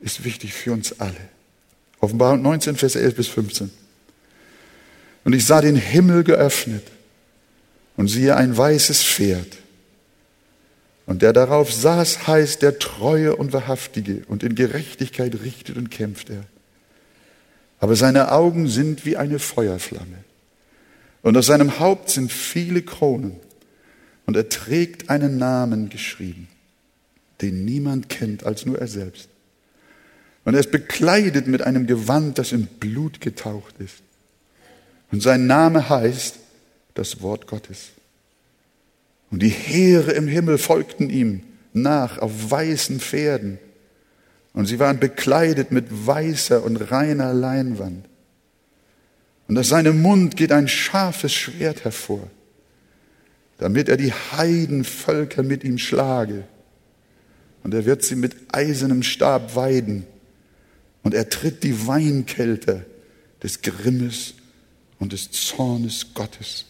ist 0.00 0.24
wichtig 0.24 0.52
für 0.52 0.72
uns 0.72 1.00
alle. 1.00 1.16
Offenbarung 2.00 2.42
19, 2.42 2.76
Vers 2.76 2.96
11 2.96 3.14
bis 3.14 3.28
15. 3.28 3.70
Und 5.24 5.32
ich 5.32 5.46
sah 5.46 5.60
den 5.60 5.76
Himmel 5.76 6.24
geöffnet 6.24 6.84
und 7.96 8.08
siehe 8.08 8.36
ein 8.36 8.56
weißes 8.56 9.02
Pferd. 9.04 9.58
Und 11.06 11.22
der 11.22 11.32
darauf 11.32 11.72
saß, 11.72 12.26
heißt 12.26 12.62
der 12.62 12.78
Treue 12.78 13.34
und 13.34 13.52
Wahrhaftige, 13.52 14.24
und 14.28 14.42
in 14.42 14.54
Gerechtigkeit 14.54 15.40
richtet 15.42 15.76
und 15.76 15.90
kämpft 15.90 16.30
er 16.30 16.44
aber 17.80 17.96
seine 17.96 18.32
Augen 18.32 18.68
sind 18.68 19.06
wie 19.06 19.16
eine 19.16 19.38
Feuerflamme. 19.38 20.24
Und 21.22 21.36
auf 21.36 21.44
seinem 21.44 21.78
Haupt 21.78 22.10
sind 22.10 22.32
viele 22.32 22.82
Kronen. 22.82 23.36
Und 24.26 24.36
er 24.36 24.48
trägt 24.48 25.10
einen 25.10 25.38
Namen 25.38 25.88
geschrieben, 25.88 26.48
den 27.40 27.64
niemand 27.64 28.08
kennt 28.08 28.44
als 28.44 28.66
nur 28.66 28.78
er 28.78 28.88
selbst. 28.88 29.28
Und 30.44 30.54
er 30.54 30.60
ist 30.60 30.70
bekleidet 30.70 31.46
mit 31.46 31.62
einem 31.62 31.86
Gewand, 31.86 32.38
das 32.38 32.52
in 32.52 32.66
Blut 32.66 33.20
getaucht 33.20 33.74
ist. 33.78 34.02
Und 35.10 35.22
sein 35.22 35.46
Name 35.46 35.88
heißt 35.88 36.36
das 36.94 37.22
Wort 37.22 37.46
Gottes. 37.46 37.90
Und 39.30 39.42
die 39.42 39.48
Heere 39.48 40.12
im 40.12 40.26
Himmel 40.26 40.58
folgten 40.58 41.10
ihm 41.10 41.42
nach 41.72 42.18
auf 42.18 42.50
weißen 42.50 43.00
Pferden 43.00 43.58
und 44.52 44.66
sie 44.66 44.78
waren 44.78 44.98
bekleidet 44.98 45.70
mit 45.70 46.06
weißer 46.06 46.62
und 46.62 46.76
reiner 46.76 47.32
Leinwand. 47.32 48.06
Und 49.46 49.58
aus 49.58 49.68
seinem 49.68 50.02
Mund 50.02 50.36
geht 50.36 50.52
ein 50.52 50.68
scharfes 50.68 51.32
Schwert 51.32 51.84
hervor, 51.84 52.28
damit 53.58 53.88
er 53.88 53.96
die 53.96 54.12
Heidenvölker 54.12 55.42
mit 55.42 55.64
ihm 55.64 55.78
schlage. 55.78 56.44
Und 57.62 57.74
er 57.74 57.86
wird 57.86 58.04
sie 58.04 58.16
mit 58.16 58.36
eisernem 58.52 59.02
Stab 59.02 59.56
weiden. 59.56 60.06
Und 61.02 61.14
er 61.14 61.28
tritt 61.28 61.64
die 61.64 61.86
Weinkälte 61.86 62.84
des 63.42 63.62
Grimmes 63.62 64.34
und 64.98 65.12
des 65.12 65.30
Zornes 65.30 66.14
Gottes, 66.14 66.66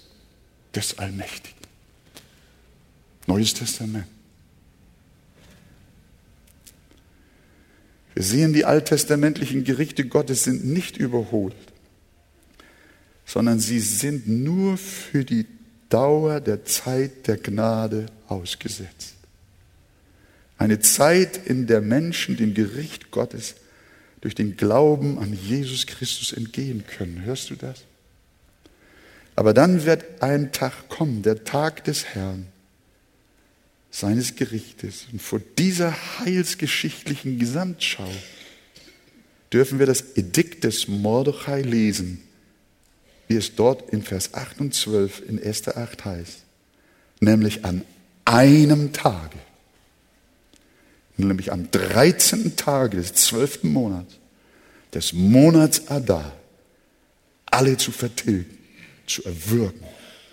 des 0.74 0.98
Allmächtigen. 0.98 1.58
Neues 3.26 3.54
Testament. 3.54 4.06
Wir 8.18 8.24
sehen, 8.24 8.52
die 8.52 8.64
alttestamentlichen 8.64 9.62
Gerichte 9.62 10.04
Gottes 10.04 10.42
sind 10.42 10.64
nicht 10.64 10.96
überholt, 10.96 11.54
sondern 13.24 13.60
sie 13.60 13.78
sind 13.78 14.26
nur 14.26 14.76
für 14.76 15.24
die 15.24 15.46
Dauer 15.88 16.40
der 16.40 16.64
Zeit 16.64 17.28
der 17.28 17.36
Gnade 17.36 18.06
ausgesetzt. 18.26 19.14
Eine 20.56 20.80
Zeit, 20.80 21.46
in 21.46 21.68
der 21.68 21.80
Menschen 21.80 22.36
dem 22.36 22.54
Gericht 22.54 23.12
Gottes 23.12 23.54
durch 24.20 24.34
den 24.34 24.56
Glauben 24.56 25.20
an 25.20 25.32
Jesus 25.32 25.86
Christus 25.86 26.32
entgehen 26.32 26.82
können. 26.88 27.22
Hörst 27.24 27.50
du 27.50 27.54
das? 27.54 27.84
Aber 29.36 29.54
dann 29.54 29.84
wird 29.84 30.24
ein 30.24 30.50
Tag 30.50 30.88
kommen, 30.88 31.22
der 31.22 31.44
Tag 31.44 31.84
des 31.84 32.04
Herrn, 32.04 32.48
seines 33.90 34.36
Gerichtes. 34.36 35.06
Und 35.12 35.22
vor 35.22 35.40
dieser 35.58 35.94
heilsgeschichtlichen 36.18 37.38
Gesamtschau 37.38 38.10
dürfen 39.52 39.78
wir 39.78 39.86
das 39.86 40.16
Edikt 40.16 40.64
des 40.64 40.88
Mordechai 40.88 41.62
lesen, 41.62 42.22
wie 43.28 43.36
es 43.36 43.54
dort 43.54 43.90
in 43.90 44.02
Vers 44.02 44.34
8 44.34 44.60
und 44.60 44.74
12 44.74 45.22
in 45.28 45.42
1. 45.42 45.68
8 45.68 46.04
heißt. 46.04 46.44
Nämlich 47.20 47.64
an 47.64 47.84
einem 48.24 48.92
Tage, 48.92 49.38
nämlich 51.16 51.50
am 51.50 51.70
13. 51.70 52.56
Tage 52.56 52.98
des 52.98 53.14
12. 53.14 53.64
Monats, 53.64 54.14
des 54.94 55.12
Monats 55.12 55.88
Adar, 55.88 56.36
alle 57.46 57.76
zu 57.76 57.90
vertilgen, 57.90 58.56
zu 59.06 59.24
erwürgen, 59.24 59.80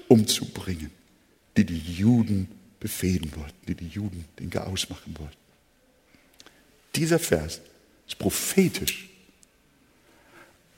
umzubringen, 0.08 0.92
die 1.58 1.66
die 1.66 1.80
Juden 1.80 2.50
befehden 2.86 3.36
wollten, 3.36 3.66
die 3.68 3.74
die 3.74 3.88
Juden 3.88 4.26
den 4.38 4.52
Chaos 4.52 4.88
machen 4.92 5.16
wollten. 5.18 5.36
Dieser 6.94 7.18
Vers 7.18 7.60
ist 8.08 8.20
prophetisch 8.20 9.10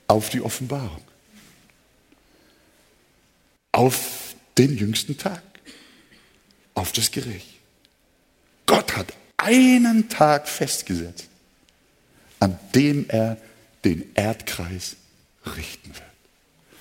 auf 0.06 0.30
die 0.30 0.40
Offenbarung, 0.40 1.02
auf 3.72 4.34
den 4.56 4.78
jüngsten 4.78 5.18
Tag, 5.18 5.42
auf 6.72 6.92
das 6.92 7.10
Gericht. 7.10 7.58
Gott 8.64 8.96
hat 8.96 9.12
einen 9.36 10.08
Tag 10.08 10.48
festgesetzt, 10.48 11.28
an 12.40 12.58
dem 12.74 13.04
er 13.10 13.36
den 13.84 14.14
Erdkreis 14.14 14.96
richten 15.44 15.90
wird. 15.90 16.02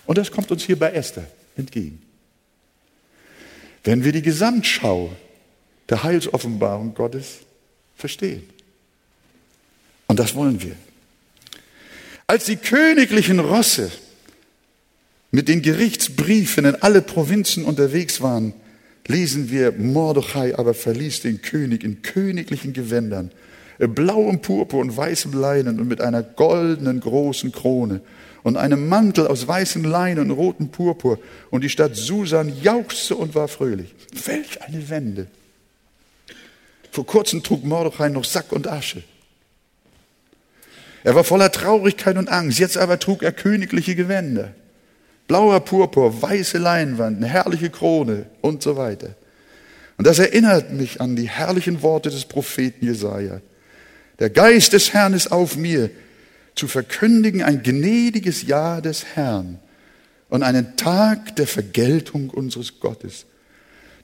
Und 0.05 0.17
das 0.17 0.31
kommt 0.31 0.51
uns 0.51 0.63
hier 0.63 0.79
bei 0.79 0.93
Esther 0.93 1.27
entgegen. 1.57 2.06
Wenn 3.87 4.03
wir 4.03 4.11
die 4.11 4.21
Gesamtschau 4.21 5.13
der 5.87 6.03
Heilsoffenbarung 6.03 6.93
Gottes 6.93 7.37
verstehen. 7.95 8.43
Und 10.07 10.19
das 10.19 10.35
wollen 10.35 10.61
wir. 10.61 10.75
Als 12.27 12.43
die 12.43 12.57
königlichen 12.57 13.39
Rosse 13.39 13.89
mit 15.31 15.47
den 15.47 15.61
Gerichtsbriefen 15.61 16.65
in 16.65 16.75
alle 16.75 17.01
Provinzen 17.01 17.63
unterwegs 17.63 18.19
waren, 18.19 18.51
lesen 19.07 19.51
wir, 19.51 19.71
Mordechai 19.71 20.53
aber 20.57 20.73
verließ 20.73 21.21
den 21.21 21.41
König 21.41 21.85
in 21.85 22.01
königlichen 22.01 22.73
Gewändern, 22.73 23.31
blauem 23.79 24.41
Purpur 24.41 24.81
und 24.81 24.97
weißem 24.97 25.31
Leinen 25.31 25.79
und 25.79 25.87
mit 25.87 26.01
einer 26.01 26.23
goldenen 26.23 26.99
großen 26.99 27.53
Krone 27.53 28.01
und 28.47 28.55
einem 28.55 28.87
Mantel 28.87 29.27
aus 29.27 29.45
weißem 29.45 29.83
Leinen 29.83 30.31
und 30.31 30.31
rotem 30.31 30.69
Purpur. 30.69 31.19
Und 31.49 31.65
die 31.65 31.69
Stadt 31.69 31.97
Susan 31.97 32.53
jauchzte 32.61 33.17
und 33.17 33.35
war 33.35 33.49
fröhlich. 33.49 33.93
Welch 34.25 34.61
eine 34.61 34.89
Wende. 34.89 35.27
Vor 36.93 37.05
kurzem 37.05 37.43
trug 37.43 37.65
Mordechai 37.65 38.07
noch 38.07 38.23
Sack 38.23 38.53
und 38.53 38.65
Asche. 38.65 39.03
Er 41.03 41.13
war 41.13 41.25
voller 41.25 41.51
Traurigkeit 41.51 42.15
und 42.15 42.29
Angst. 42.29 42.57
Jetzt 42.57 42.77
aber 42.77 42.99
trug 42.99 43.21
er 43.21 43.33
königliche 43.33 43.95
Gewänder. 43.95 44.53
Blauer 45.27 45.59
Purpur, 45.59 46.21
weiße 46.21 46.57
Leinwand, 46.57 47.17
eine 47.17 47.27
herrliche 47.27 47.69
Krone 47.69 48.27
und 48.39 48.63
so 48.63 48.77
weiter. 48.77 49.09
Und 49.97 50.07
das 50.07 50.19
erinnert 50.19 50.71
mich 50.71 51.01
an 51.01 51.17
die 51.17 51.27
herrlichen 51.27 51.81
Worte 51.81 52.09
des 52.09 52.23
Propheten 52.23 52.85
Jesaja. 52.85 53.41
Der 54.19 54.29
Geist 54.29 54.71
des 54.71 54.93
Herrn 54.93 55.13
ist 55.13 55.33
auf 55.33 55.57
mir, 55.57 55.89
zu 56.57 56.67
verkündigen 56.67 57.43
ein 57.43 57.63
gnädiges 57.63 58.43
Jahr 58.43 58.81
des 58.81 59.05
Herrn 59.15 59.59
und 60.29 60.43
einen 60.43 60.75
Tag 60.75 61.35
der 61.35 61.47
Vergeltung 61.47 62.29
unseres 62.29 62.79
Gottes, 62.79 63.25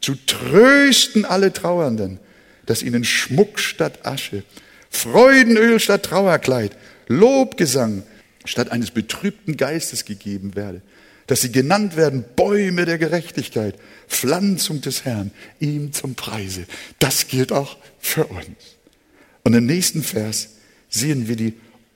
zu 0.01 0.16
trösten 0.26 1.26
alle 1.26 1.51
Trauernden, 1.51 2.20
dass 2.66 2.84
ihnen 2.84 3.04
Schmuck 3.04 3.60
statt 3.60 4.06
Asche, 4.06 4.43
Freudenöl 4.89 5.80
statt 5.80 6.04
Trauerkleid, 6.04 6.76
Lobgesang 7.08 8.04
statt 8.45 8.72
eines 8.72 8.91
betrübten 8.91 9.58
Geistes 9.58 10.06
gegeben 10.06 10.56
werde, 10.56 10.82
dass 11.28 11.41
sie 11.41 11.51
genannt 11.51 11.95
werden 11.95 12.26
Bäume 12.36 12.86
der 12.86 12.97
Gerechtigkeit, 12.97 13.76
Pflanzung 14.08 14.82
des 14.82 15.06
Herrn, 15.06 15.32
ihm 15.60 15.93
zum 15.93 16.16
Preise. 16.16 16.66
Das 16.99 17.28
gilt 17.28 17.51
auch 17.51 17.78
für 17.99 18.26
uns. 18.26 18.78
Und 19.43 19.54
im 19.54 19.66
nächsten 19.66 20.04
Vers 20.04 20.49
sehen 20.89 21.28
wir 21.28 21.36
die 21.36 21.54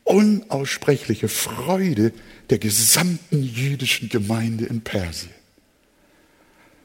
unaussprechliche 0.07 1.27
Freude 1.27 2.13
der 2.49 2.59
gesamten 2.59 3.43
jüdischen 3.43 4.09
Gemeinde 4.09 4.65
in 4.65 4.81
Persien. 4.81 5.33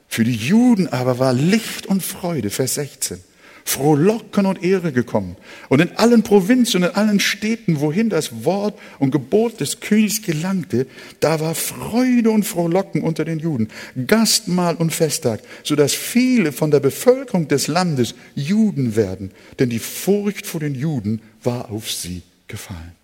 Für 0.08 0.24
die 0.24 0.34
Juden 0.34 0.88
aber 0.88 1.18
war 1.18 1.32
Licht 1.32 1.86
und 1.86 2.02
Freude, 2.02 2.50
Vers 2.50 2.74
16 2.74 3.18
Frohlocken 3.64 4.46
und 4.46 4.62
Ehre 4.62 4.92
gekommen. 4.92 5.36
Und 5.68 5.80
in 5.80 5.96
allen 5.96 6.22
Provinzen 6.22 6.82
und 6.82 6.90
in 6.90 6.96
allen 6.96 7.20
Städten, 7.20 7.80
wohin 7.80 8.10
das 8.10 8.44
Wort 8.44 8.78
und 8.98 9.10
Gebot 9.10 9.60
des 9.60 9.80
Königs 9.80 10.22
gelangte, 10.22 10.86
da 11.20 11.40
war 11.40 11.54
Freude 11.54 12.30
und 12.30 12.44
Frohlocken 12.44 13.02
unter 13.02 13.24
den 13.24 13.38
Juden, 13.38 13.68
Gastmahl 14.06 14.74
und 14.76 14.92
Festtag, 14.92 15.40
so 15.62 15.76
dass 15.76 15.94
viele 15.94 16.52
von 16.52 16.70
der 16.70 16.80
Bevölkerung 16.80 17.48
des 17.48 17.68
Landes 17.68 18.14
Juden 18.34 18.96
werden, 18.96 19.30
denn 19.58 19.70
die 19.70 19.78
Furcht 19.78 20.46
vor 20.46 20.60
den 20.60 20.74
Juden 20.74 21.22
war 21.42 21.70
auf 21.70 21.90
sie 21.90 22.22
gefallen. 22.48 23.01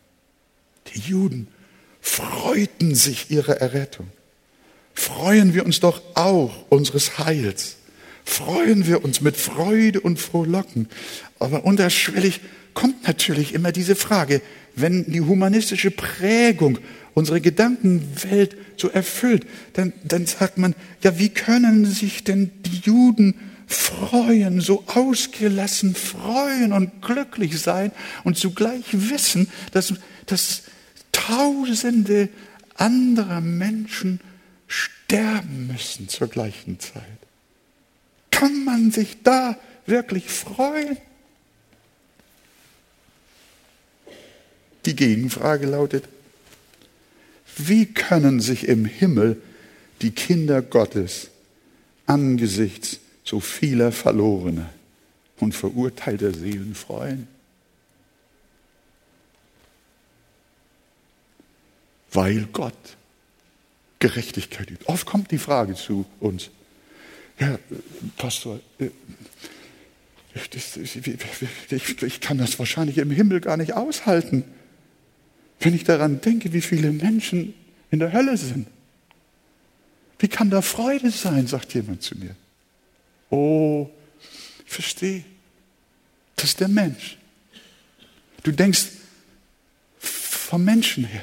Die 0.95 1.01
Juden 1.01 1.49
freuten 2.01 2.95
sich 2.95 3.30
ihrer 3.30 3.61
Errettung. 3.61 4.09
Freuen 4.95 5.55
wir 5.55 5.64
uns 5.64 5.80
doch 5.80 6.03
auch 6.14 6.66
unseres 6.70 7.18
Heils 7.18 7.78
freuen 8.28 8.86
wir 8.86 9.05
uns 9.05 9.20
mit 9.20 9.36
Freude 9.36 10.01
und 10.01 10.18
Frohlocken. 10.18 10.89
Aber 11.39 11.64
unterschwellig 11.64 12.41
kommt 12.74 13.07
natürlich 13.07 13.55
immer 13.55 13.72
diese 13.72 13.97
Frage, 13.97 14.43
wenn 14.76 15.11
die 15.11 15.22
humanistische 15.22 15.91
Prägung 15.91 16.78
unsere 17.14 17.41
Gedankenwelt 17.41 18.57
so 18.76 18.89
erfüllt, 18.89 19.47
dann, 19.72 19.93
dann 20.05 20.26
sagt 20.26 20.59
man, 20.59 20.74
ja, 21.03 21.18
wie 21.18 21.30
können 21.30 21.86
sich 21.86 22.22
denn 22.22 22.53
die 22.64 22.80
Juden 22.84 23.34
freuen, 23.66 24.61
so 24.61 24.84
ausgelassen 24.86 25.95
freuen 25.95 26.72
und 26.72 27.03
glücklich 27.03 27.59
sein 27.61 27.91
und 28.24 28.36
zugleich 28.36 28.84
wissen, 28.93 29.49
dass, 29.72 29.95
dass 30.26 30.62
tausende 31.29 32.31
anderer 32.76 33.41
Menschen 33.41 34.20
sterben 34.66 35.66
müssen 35.66 36.09
zur 36.09 36.29
gleichen 36.29 36.81
Zeit. 36.81 37.03
Kann 38.31 38.64
man 38.64 38.91
sich 38.91 39.22
da 39.22 39.59
wirklich 39.87 40.31
freuen? 40.31 40.97
Die 44.87 44.97
Gegenfrage 44.97 45.66
lautet, 45.66 46.09
wie 47.57 47.87
können 47.87 48.41
sich 48.41 48.68
im 48.68 48.85
Himmel 48.85 49.43
die 50.01 50.12
Kinder 50.12 50.62
Gottes 50.62 51.29
angesichts 52.07 53.01
so 53.24 53.41
vieler 53.41 53.93
verlorener 53.93 54.70
und 55.41 55.55
verurteilter 55.55 56.33
Seelen 56.33 56.74
freuen? 56.74 57.26
Weil 62.13 62.47
Gott 62.53 62.75
Gerechtigkeit 63.99 64.71
übt. 64.71 64.87
Oft 64.87 65.07
kommt 65.07 65.31
die 65.31 65.39
Frage 65.39 65.75
zu 65.75 66.07
uns, 66.21 66.51
ja, 67.39 67.59
Pastor, 68.17 68.61
äh, 68.79 68.91
ich 72.01 72.21
kann 72.21 72.39
das 72.39 72.59
wahrscheinlich 72.59 72.99
im 72.99 73.11
Himmel 73.11 73.41
gar 73.41 73.57
nicht 73.57 73.73
aushalten, 73.73 74.45
wenn 75.61 75.75
ich 75.75 75.85
daran 75.85 76.21
denke, 76.21 76.53
wie 76.53 76.61
viele 76.61 76.93
Menschen 76.93 77.55
in 77.91 77.99
der 77.99 78.13
Hölle 78.13 78.37
sind. 78.37 78.69
Wie 80.19 80.29
kann 80.29 80.51
da 80.51 80.63
Freude 80.63 81.11
sein, 81.11 81.47
sagt 81.47 81.75
jemand 81.75 82.03
zu 82.03 82.17
mir. 82.17 82.35
Oh, 83.31 83.89
ich 84.67 84.73
verstehe. 84.73 85.25
Das 86.37 86.51
ist 86.51 86.61
der 86.61 86.69
Mensch. 86.69 87.17
Du 88.43 88.53
denkst 88.53 88.87
vom 89.99 90.65
Menschen 90.65 91.05
her, 91.05 91.23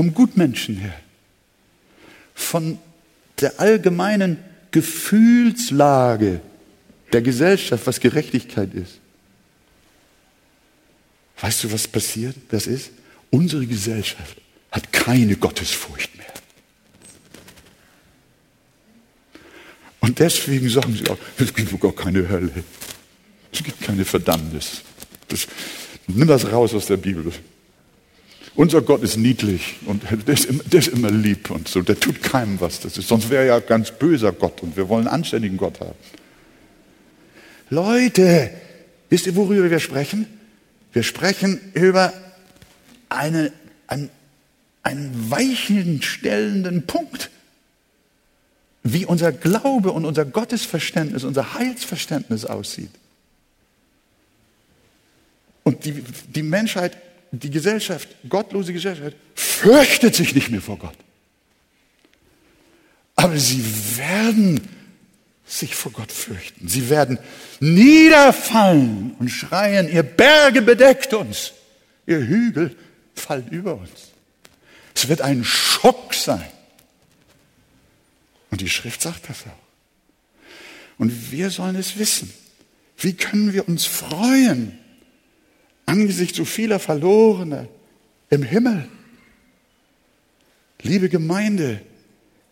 vom 0.00 0.14
Gutmenschen 0.14 0.78
her, 0.78 0.98
von 2.34 2.78
der 3.38 3.60
allgemeinen 3.60 4.38
Gefühlslage 4.70 6.40
der 7.12 7.20
Gesellschaft, 7.20 7.86
was 7.86 8.00
Gerechtigkeit 8.00 8.72
ist. 8.72 8.98
Weißt 11.38 11.64
du, 11.64 11.72
was 11.72 11.86
passiert? 11.86 12.34
Das 12.48 12.66
ist, 12.66 12.92
unsere 13.28 13.66
Gesellschaft 13.66 14.38
hat 14.72 14.90
keine 14.90 15.36
Gottesfurcht 15.36 16.16
mehr. 16.16 16.32
Und 20.00 20.18
deswegen 20.18 20.70
sagen 20.70 20.96
sie 20.96 21.10
auch, 21.10 21.18
es 21.36 21.52
gibt 21.52 21.78
gar 21.78 21.92
keine 21.92 22.26
Hölle. 22.26 22.64
Es 23.52 23.62
gibt 23.62 23.82
keine 23.82 24.06
Verdammnis. 24.06 24.80
Das, 25.28 25.46
nimm 26.06 26.26
das 26.26 26.50
raus 26.50 26.72
aus 26.72 26.86
der 26.86 26.96
Bibel. 26.96 27.30
Unser 28.54 28.82
Gott 28.82 29.02
ist 29.02 29.16
niedlich 29.16 29.76
und 29.86 30.02
der 30.26 30.34
ist, 30.34 30.44
immer, 30.46 30.62
der 30.64 30.80
ist 30.80 30.88
immer 30.88 31.10
lieb 31.10 31.50
und 31.50 31.68
so. 31.68 31.82
Der 31.82 31.98
tut 31.98 32.22
keinem 32.22 32.60
was. 32.60 32.80
Das 32.80 32.98
ist, 32.98 33.08
sonst 33.08 33.30
wäre 33.30 33.46
ja 33.46 33.60
ganz 33.60 33.92
böser 33.92 34.32
Gott 34.32 34.62
und 34.62 34.76
wir 34.76 34.88
wollen 34.88 35.06
einen 35.06 35.14
anständigen 35.14 35.56
Gott 35.56 35.80
haben. 35.80 35.94
Leute, 37.70 38.50
wisst 39.08 39.26
ihr, 39.26 39.36
worüber 39.36 39.70
wir 39.70 39.78
sprechen? 39.78 40.26
Wir 40.92 41.04
sprechen 41.04 41.60
über 41.74 42.12
eine, 43.08 43.52
einen, 43.86 44.10
einen 44.82 45.30
weichen, 45.30 46.02
stellenden 46.02 46.86
Punkt, 46.86 47.30
wie 48.82 49.06
unser 49.06 49.30
Glaube 49.30 49.92
und 49.92 50.04
unser 50.04 50.24
Gottesverständnis, 50.24 51.22
unser 51.22 51.54
Heilsverständnis 51.54 52.44
aussieht. 52.44 52.90
Und 55.62 55.84
die, 55.84 56.02
die 56.34 56.42
Menschheit 56.42 56.96
die 57.32 57.50
Gesellschaft, 57.50 58.08
gottlose 58.28 58.72
Gesellschaft, 58.72 59.16
fürchtet 59.34 60.14
sich 60.14 60.34
nicht 60.34 60.50
mehr 60.50 60.60
vor 60.60 60.78
Gott. 60.78 60.96
Aber 63.14 63.38
sie 63.38 63.62
werden 63.96 64.60
sich 65.44 65.74
vor 65.74 65.92
Gott 65.92 66.10
fürchten. 66.10 66.68
Sie 66.68 66.88
werden 66.88 67.18
niederfallen 67.60 69.14
und 69.18 69.28
schreien, 69.28 69.88
ihr 69.88 70.02
Berge 70.02 70.62
bedeckt 70.62 71.12
uns, 71.12 71.52
ihr 72.06 72.20
Hügel 72.20 72.76
fallen 73.14 73.48
über 73.48 73.74
uns. 73.74 73.90
Es 74.94 75.08
wird 75.08 75.20
ein 75.20 75.44
Schock 75.44 76.14
sein. 76.14 76.46
Und 78.50 78.60
die 78.60 78.68
Schrift 78.68 79.02
sagt 79.02 79.28
das 79.28 79.44
auch. 79.46 80.98
Und 80.98 81.30
wir 81.30 81.50
sollen 81.50 81.76
es 81.76 81.98
wissen. 81.98 82.32
Wie 82.98 83.14
können 83.14 83.52
wir 83.52 83.68
uns 83.68 83.86
freuen 83.86 84.78
angesichts 85.86 86.36
so 86.36 86.44
vieler 86.44 86.78
Verlorener 86.78 87.68
im 88.30 88.42
Himmel. 88.42 88.88
Liebe 90.82 91.08
Gemeinde, 91.08 91.80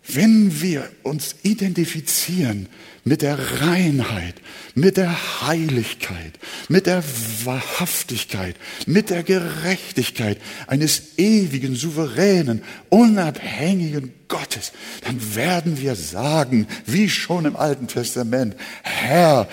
wenn 0.07 0.61
wir 0.61 0.89
uns 1.03 1.37
identifizieren 1.43 2.68
mit 3.05 3.22
der 3.22 3.39
Reinheit, 3.61 4.35
mit 4.74 4.97
der 4.97 5.47
Heiligkeit, 5.47 6.39
mit 6.68 6.87
der 6.87 7.03
Wahrhaftigkeit, 7.45 8.57
mit 8.87 9.11
der 9.11 9.22
Gerechtigkeit 9.22 10.39
eines 10.66 11.18
ewigen, 11.18 11.74
souveränen, 11.74 12.62
unabhängigen 12.89 14.12
Gottes, 14.29 14.72
dann 15.05 15.35
werden 15.35 15.81
wir 15.81 15.95
sagen, 15.95 16.66
wie 16.87 17.09
schon 17.09 17.45
im 17.45 17.57
Alten 17.57 17.87
Testament, 17.87 18.57
Herr, 18.83 19.49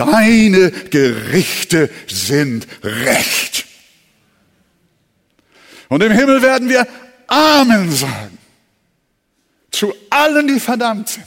deine 0.00 0.70
Gerichte 0.70 1.90
sind 2.06 2.66
recht. 2.82 3.66
Und 5.88 6.02
im 6.02 6.12
Himmel 6.12 6.40
werden 6.42 6.68
wir 6.68 6.86
Amen 7.26 7.90
sagen. 7.92 8.38
Zu 9.70 9.94
allen, 10.08 10.48
die 10.48 10.60
verdammt 10.60 11.08
sind, 11.08 11.26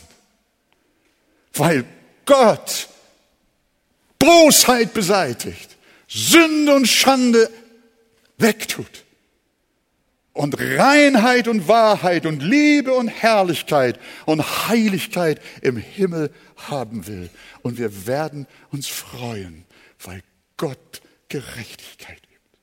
weil 1.54 1.86
Gott 2.26 2.90
Bosheit 4.20 4.94
beseitigt, 4.94 5.78
Sünde 6.08 6.76
und 6.76 6.88
Schande 6.88 7.50
wegtut 8.38 9.04
und 10.34 10.60
Reinheit 10.60 11.48
und 11.48 11.68
Wahrheit 11.68 12.26
und 12.26 12.42
Liebe 12.42 12.92
und 12.94 13.08
Herrlichkeit 13.08 14.00
und 14.26 14.42
Heiligkeit 14.68 15.40
im 15.62 15.78
Himmel 15.78 16.32
haben 16.56 17.06
will. 17.08 17.30
Und 17.62 17.78
wir 17.78 18.08
werden 18.08 18.48
uns 18.72 18.88
freuen, 18.88 19.66
weil 20.04 20.22
Gott 20.58 21.02
Gerechtigkeit 21.30 22.18
übt. 22.18 22.60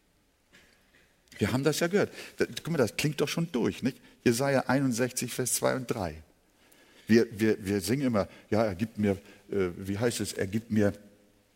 Wir 1.39 1.53
haben 1.53 1.65
das 1.65 1.81
ja 1.81 1.87
gehört. 1.87 2.13
Guck 2.39 2.71
mal, 2.71 2.79
das 2.79 2.97
klingt 2.97 3.21
doch 3.21 3.29
schon 3.29 3.51
durch, 3.53 3.83
nicht? 3.83 3.99
Jesaja 4.25 4.65
61, 4.67 5.33
Vers 5.33 5.55
2 5.55 5.77
und 5.77 5.87
3. 5.87 6.15
Wir, 7.07 7.27
wir, 7.33 7.57
wir 7.65 7.81
singen 7.81 8.07
immer, 8.07 8.29
ja, 8.51 8.65
er 8.65 8.75
gibt 8.75 8.99
mir, 8.99 9.13
äh, 9.51 9.69
wie 9.77 9.99
heißt 9.99 10.21
es, 10.21 10.33
er 10.33 10.47
gibt 10.47 10.71
mir 10.71 10.93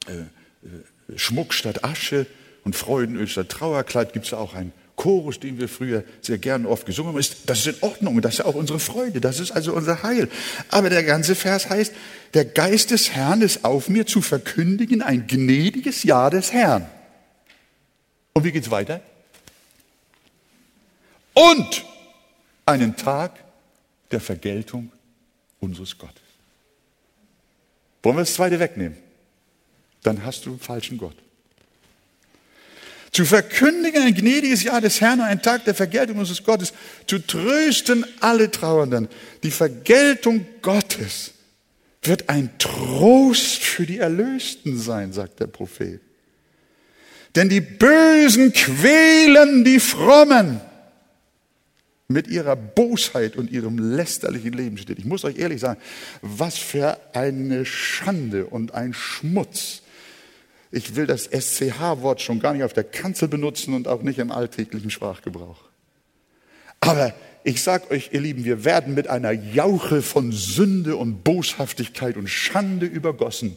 äh, 0.07 0.12
äh, 0.12 1.19
Schmuck 1.19 1.53
statt 1.53 1.85
Asche 1.85 2.27
und 2.65 2.75
Freudenöl 2.75 3.29
statt 3.29 3.51
Trauerkleid. 3.51 4.12
Gibt 4.12 4.27
es 4.27 4.33
auch 4.33 4.55
ein 4.55 4.73
Chorus, 5.05 5.39
den 5.39 5.59
wir 5.59 5.69
früher 5.69 6.03
sehr 6.23 6.39
gern 6.39 6.65
oft 6.65 6.87
gesungen 6.87 7.13
haben, 7.13 7.21
ist, 7.21 7.51
das 7.51 7.67
ist 7.67 7.77
in 7.77 7.83
Ordnung, 7.83 8.23
das 8.23 8.37
ist 8.37 8.41
auch 8.41 8.55
unsere 8.55 8.79
Freude, 8.79 9.21
das 9.21 9.39
ist 9.39 9.51
also 9.51 9.75
unser 9.75 10.03
Heil. 10.03 10.31
Aber 10.71 10.89
der 10.89 11.05
ganze 11.05 11.35
Vers 11.35 11.69
heißt, 11.69 11.93
der 12.33 12.47
Geist 12.47 12.91
des 12.91 13.11
Herrn 13.11 13.43
ist 13.43 13.67
auf 13.67 13.91
mir 13.91 14.07
zu 14.07 14.23
verkündigen 14.23 15.03
ein 15.03 15.27
gnädiges 15.27 16.05
Jahr 16.05 16.31
des 16.31 16.55
Herrn. 16.55 16.87
Und 18.33 18.45
wie 18.45 18.53
geht's 18.53 18.71
weiter? 18.71 19.03
Und 21.35 21.85
einen 22.65 22.97
Tag 22.97 23.45
der 24.11 24.21
Vergeltung 24.21 24.91
unseres 25.61 25.99
Gottes. 25.99 26.23
Wollen 28.03 28.17
wir 28.17 28.23
das 28.23 28.33
zweite 28.33 28.59
wegnehmen? 28.59 28.97
Dann 30.03 30.25
hast 30.25 30.47
du 30.47 30.53
einen 30.53 30.61
falschen 30.61 30.97
Gott. 30.97 31.17
Zu 33.15 33.25
verkündigen 33.25 34.03
ein 34.03 34.15
gnädiges 34.15 34.65
Jahr 34.65 34.81
des 34.81 35.01
Herrn 35.01 35.21
und 35.21 35.27
einen 35.27 35.41
Tag 35.41 35.65
der 35.65 35.75
Vergeltung 35.77 36.19
unseres 36.19 36.43
Gottes. 36.43 36.73
Zu 37.07 37.21
trösten 37.21 38.05
alle 38.19 38.51
Trauernden. 38.51 39.09
Die 39.45 39.53
Vergeltung 39.53 40.45
Gottes 40.62 41.31
wird 42.03 42.29
ein 42.29 42.51
Trost 42.59 43.62
für 43.62 43.87
die 43.87 43.99
Erlösten 43.99 44.77
sein, 44.77 45.12
sagt 45.12 45.39
der 45.39 45.47
Prophet. 45.47 46.01
Denn 47.37 47.49
die 47.49 47.61
Bösen 47.61 48.53
quälen 48.53 49.62
die 49.62 49.79
Frommen 49.79 50.61
mit 52.09 52.27
ihrer 52.27 52.57
Bosheit 52.57 53.37
und 53.37 53.49
ihrem 53.49 53.79
lästerlichen 53.79 54.55
Lebensstil. 54.55 54.99
Ich 54.99 55.05
muss 55.05 55.25
euch 55.25 55.39
ehrlich 55.39 55.61
sagen, 55.61 55.81
was 56.21 56.59
für 56.59 56.99
eine 57.15 57.65
Schande 57.65 58.47
und 58.47 58.75
ein 58.75 58.93
Schmutz. 58.93 59.84
Ich 60.75 60.97
will 60.97 61.07
das 61.07 61.27
SCH-Wort 61.27 62.20
schon 62.20 62.41
gar 62.41 62.53
nicht 62.53 62.64
auf 62.64 62.72
der 62.72 62.83
Kanzel 62.83 63.29
benutzen 63.29 63.75
und 63.75 63.87
auch 63.87 64.03
nicht 64.03 64.18
im 64.18 64.33
alltäglichen 64.33 64.91
Sprachgebrauch. 64.91 65.61
Aber 66.81 67.14
ich 67.45 67.62
sag 67.62 67.93
euch, 67.93 68.11
ihr 68.12 68.20
Lieben, 68.20 68.45
wir 68.45 68.64
werden 68.64 68.93
mit 68.95 69.07
einer 69.07 69.31
Jauche 69.31 70.03
von 70.03 70.33
Sünde 70.33 70.97
und 70.97 71.22
Boshaftigkeit 71.22 72.16
und 72.16 72.29
Schande 72.29 72.87
übergossen. 72.87 73.57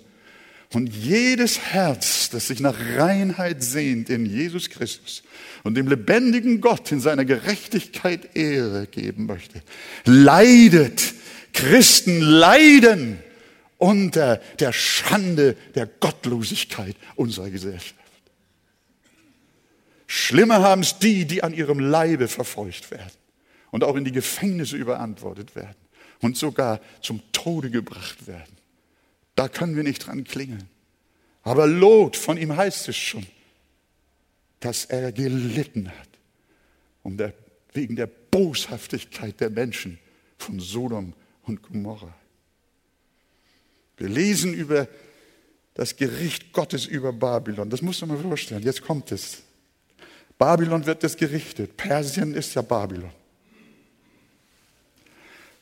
Und 0.74 0.93
jedes 0.93 1.59
Herz, 1.59 2.30
das 2.30 2.49
sich 2.49 2.59
nach 2.59 2.76
Reinheit 2.97 3.63
sehnt 3.63 4.11
in 4.11 4.28
Jesus 4.28 4.70
Christus 4.70 5.24
und 5.63 5.76
dem 5.76 5.88
lebendigen 5.88 6.61
Gott 6.61 6.91
in 6.91 6.99
seiner 6.99 7.26
Gerechtigkeit 7.26 8.36
Ehre 8.36 8.86
geben 8.86 9.26
möchte, 9.26 9.63
leidet. 10.05 11.15
Christen 11.53 12.22
leiden 12.22 13.18
unter 13.78 14.38
der 14.59 14.73
Schande 14.73 15.55
der 15.75 15.86
Gottlosigkeit 15.86 16.95
unserer 17.15 17.49
Gesellschaft. 17.49 17.95
Schlimmer 20.07 20.61
haben 20.61 20.82
es 20.82 20.99
die, 20.99 21.25
die 21.25 21.43
an 21.43 21.53
ihrem 21.53 21.80
Leibe 21.80 22.28
verfolgt 22.28 22.91
werden 22.91 23.11
und 23.71 23.84
auch 23.84 23.95
in 23.95 24.05
die 24.05 24.11
Gefängnisse 24.11 24.78
überantwortet 24.78 25.55
werden 25.55 25.75
und 26.21 26.38
sogar 26.38 26.80
zum 27.01 27.21
Tode 27.34 27.69
gebracht 27.69 28.25
werden. 28.25 28.57
Da 29.36 29.49
können 29.49 29.75
wir 29.75 29.84
nicht 29.84 30.07
dran 30.07 30.23
klingeln. 30.23 30.69
Aber 31.43 31.67
Lot, 31.67 32.15
von 32.15 32.38
ihm 32.38 32.55
heißt 32.55 32.89
es 32.89 32.97
schon, 32.97 33.25
dass 34.59 34.86
er 34.86 35.11
gelitten 35.11 35.89
hat 35.89 36.07
um 37.03 37.15
der, 37.15 37.34
wegen 37.71 37.95
der 37.95 38.07
Boshaftigkeit 38.07 39.39
der 39.39 39.49
Menschen 39.49 39.97
von 40.38 40.59
Sodom 40.59 41.13
und 41.43 41.61
Gomorra. 41.61 42.13
Wir 43.98 44.10
lesen 44.10 44.54
über 44.54 44.88
das 45.74 45.95
Gericht 45.95 46.54
Gottes 46.54 46.86
über 46.86 47.14
Babylon. 47.14 47.70
Das 47.70 47.82
muss 47.82 48.02
man 48.02 48.12
mal 48.12 48.20
vorstellen. 48.20 48.64
Jetzt 48.64 48.82
kommt 48.82 49.12
es. 49.12 49.43
Babylon 50.38 50.86
wird 50.86 51.04
es 51.04 51.18
gerichtet. 51.18 51.78
Persien 51.78 52.34
ist 52.34 52.54
ja 52.56 52.62
Babylon. 52.62 53.12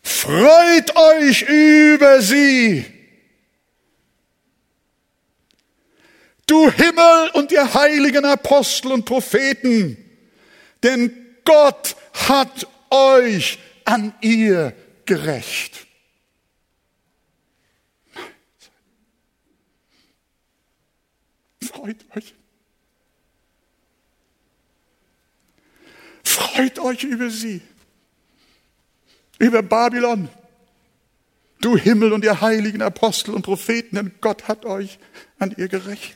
Freut 0.05 0.95
euch 0.95 1.41
über 1.41 2.21
sie, 2.21 2.85
du 6.45 6.69
Himmel 6.69 7.31
und 7.33 7.51
ihr 7.51 7.73
heiligen 7.73 8.23
Apostel 8.23 8.91
und 8.91 9.05
Propheten, 9.05 9.97
denn 10.83 11.11
Gott 11.43 11.95
hat 12.13 12.67
euch 12.91 13.57
an 13.83 14.13
ihr 14.21 14.73
gerecht. 15.05 15.84
Freut 21.75 22.05
euch. 22.15 22.33
Freut 26.23 26.79
euch 26.79 27.03
über 27.03 27.29
sie, 27.29 27.61
über 29.39 29.61
Babylon. 29.61 30.29
Du 31.61 31.77
Himmel 31.77 32.13
und 32.13 32.23
ihr 32.23 32.41
heiligen 32.41 32.81
Apostel 32.81 33.33
und 33.33 33.41
Propheten, 33.41 33.95
denn 33.95 34.11
Gott 34.21 34.47
hat 34.47 34.65
euch 34.65 34.99
an 35.39 35.53
ihr 35.57 35.67
gerecht. 35.67 36.15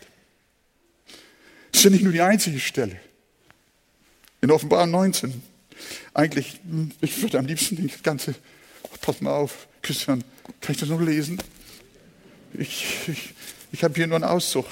Das 1.71 1.79
ist 1.79 1.83
ja 1.85 1.89
nicht 1.89 2.03
nur 2.03 2.13
die 2.13 2.21
einzige 2.21 2.59
Stelle. 2.59 2.99
In 4.41 4.51
Offenbarung 4.51 4.91
19. 4.91 5.41
Eigentlich, 6.13 6.59
ich 7.01 7.21
würde 7.21 7.39
am 7.39 7.45
liebsten 7.45 7.87
das 7.87 8.03
ganze, 8.03 8.35
pass 9.01 9.21
mal 9.21 9.31
auf, 9.31 9.67
Christian, 9.81 10.23
kann 10.61 10.73
ich 10.73 10.79
das 10.79 10.89
noch 10.89 11.01
lesen? 11.01 11.41
Ich, 12.53 13.07
ich, 13.07 13.33
ich 13.71 13.83
habe 13.83 13.93
hier 13.95 14.07
nur 14.07 14.15
einen 14.15 14.25
Auszug. 14.25 14.65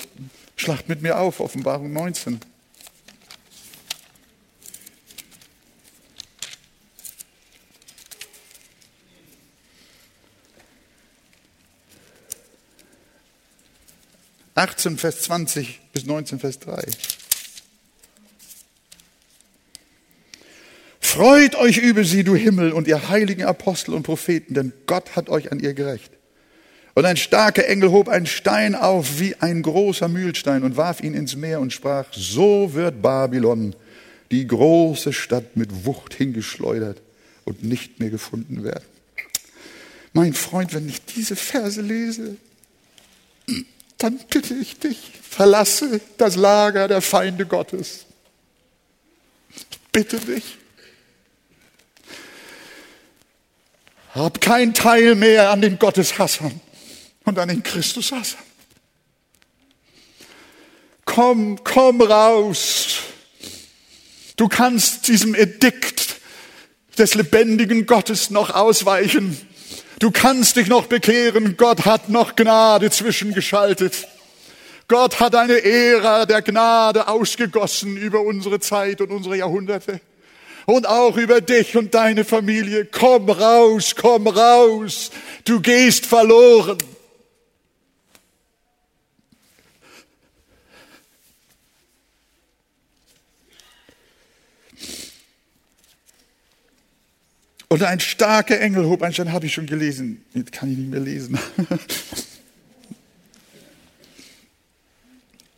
Schlacht 0.57 0.89
mit 0.89 1.01
mir 1.01 1.19
auf, 1.19 1.39
Offenbarung 1.39 1.93
19. 1.93 2.39
18, 14.57 14.97
Vers 14.97 15.21
20 15.21 15.79
bis 15.93 16.05
19, 16.07 16.39
Vers 16.39 16.57
3. 16.59 16.83
Freut 20.99 21.55
euch 21.55 21.77
über 21.77 22.03
sie, 22.03 22.23
du 22.23 22.35
Himmel 22.35 22.73
und 22.73 22.87
ihr 22.87 23.07
heiligen 23.09 23.45
Apostel 23.45 23.93
und 23.93 24.01
Propheten, 24.01 24.55
denn 24.55 24.73
Gott 24.87 25.15
hat 25.15 25.29
euch 25.29 25.51
an 25.51 25.59
ihr 25.59 25.75
gerecht. 25.75 26.16
Und 26.97 27.05
ein 27.05 27.15
starker 27.15 27.67
Engel 27.67 27.91
hob 27.91 28.09
einen 28.09 28.25
Stein 28.25 28.73
auf 28.73 29.19
wie 29.19 29.35
ein 29.35 29.61
großer 29.61 30.07
Mühlstein 30.07 30.63
und 30.63 30.77
warf 30.77 30.99
ihn 30.99 31.13
ins 31.13 31.35
Meer 31.35 31.59
und 31.59 31.71
sprach, 31.71 32.05
so 32.11 32.73
wird 32.73 33.03
Babylon, 33.03 33.75
die 34.31 34.47
große 34.47 35.13
Stadt, 35.13 35.55
mit 35.55 35.85
Wucht 35.85 36.15
hingeschleudert 36.15 36.99
und 37.45 37.61
nicht 37.63 37.99
mehr 37.99 38.09
gefunden 38.09 38.63
werden. 38.63 38.83
Mein 40.13 40.33
Freund, 40.33 40.73
wenn 40.73 40.89
ich 40.89 41.05
diese 41.05 41.35
Verse 41.35 41.79
lese, 41.79 42.35
dann 43.99 44.19
bitte 44.31 44.55
ich 44.55 44.79
dich, 44.79 45.11
verlasse 45.21 46.01
das 46.17 46.35
Lager 46.35 46.87
der 46.87 47.01
Feinde 47.01 47.45
Gottes. 47.45 48.07
Bitte 49.91 50.17
dich. 50.17 50.57
Hab 54.15 54.41
kein 54.41 54.73
Teil 54.73 55.13
mehr 55.13 55.51
an 55.51 55.61
den 55.61 55.77
Gotteshassern 55.77 56.59
und 57.27 57.37
an 57.37 57.49
den 57.49 57.61
Christushassern. 57.61 58.39
Komm, 61.03 61.61
komm 61.63 62.01
raus. 62.01 62.99
Du 64.37 64.47
kannst 64.47 65.07
diesem 65.07 65.35
Edikt 65.35 66.21
des 66.97 67.15
lebendigen 67.15 67.85
Gottes 67.85 68.29
noch 68.29 68.51
ausweichen. 68.51 69.37
Du 69.99 70.11
kannst 70.11 70.55
dich 70.55 70.67
noch 70.67 70.85
bekehren. 70.85 71.57
Gott 71.57 71.85
hat 71.85 72.07
noch 72.07 72.35
Gnade 72.35 72.91
zwischengeschaltet. 72.91 74.07
Gott 74.87 75.19
hat 75.19 75.35
eine 75.35 75.61
Ära 75.63 76.25
der 76.25 76.41
Gnade 76.41 77.09
ausgegossen 77.09 77.97
über 77.97 78.21
unsere 78.21 78.61
Zeit 78.61 79.01
und 79.01 79.11
unsere 79.11 79.37
Jahrhunderte. 79.37 79.99
Und 80.65 80.87
auch 80.87 81.17
über 81.17 81.41
dich 81.41 81.75
und 81.75 81.93
deine 81.93 82.23
Familie. 82.23 82.85
Komm 82.85 83.29
raus, 83.29 83.95
komm 83.99 84.27
raus. 84.27 85.11
Du 85.43 85.59
gehst 85.59 86.05
verloren. 86.05 86.77
Und 97.69 97.83
ein 97.83 97.99
starker 97.99 98.59
Engel 98.59 98.85
hob 98.85 99.01
ein 99.03 99.13
Stein, 99.13 99.33
habe 99.33 99.45
ich 99.45 99.53
schon 99.53 99.65
gelesen. 99.65 100.23
Jetzt 100.33 100.53
kann 100.53 100.71
ich 100.71 100.77
nicht 100.77 100.89
mehr 100.89 101.01
lesen. 101.01 101.37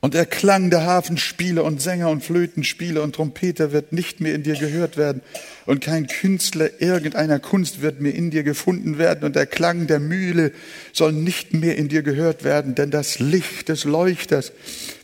Und 0.01 0.13
der 0.13 0.25
Klang 0.25 0.69
der 0.69 0.85
Hafenspieler 0.85 1.65
und 1.65 1.81
Sänger 1.81 2.09
und 2.09 2.23
Flötenspieler 2.23 3.03
und 3.03 3.15
Trompeter 3.15 3.73
wird 3.73 3.91
nicht 3.91 4.21
mehr 4.21 4.33
in 4.33 4.43
dir 4.43 4.55
gehört 4.55 4.95
werden. 4.95 5.21
Und 5.69 5.81
kein 5.81 6.07
Künstler 6.07 6.81
irgendeiner 6.81 7.37
Kunst 7.37 7.83
wird 7.83 8.01
mehr 8.01 8.15
in 8.15 8.31
dir 8.31 8.41
gefunden 8.41 8.97
werden. 8.97 9.23
Und 9.23 9.35
der 9.35 9.45
Klang 9.45 9.85
der 9.85 9.99
Mühle 9.99 10.51
soll 10.93 11.13
nicht 11.13 11.53
mehr 11.53 11.77
in 11.77 11.89
dir 11.89 12.01
gehört 12.01 12.43
werden. 12.43 12.73
Denn 12.73 12.89
das 12.89 13.19
Licht 13.19 13.69
des 13.69 13.83
Leuchters 13.83 14.51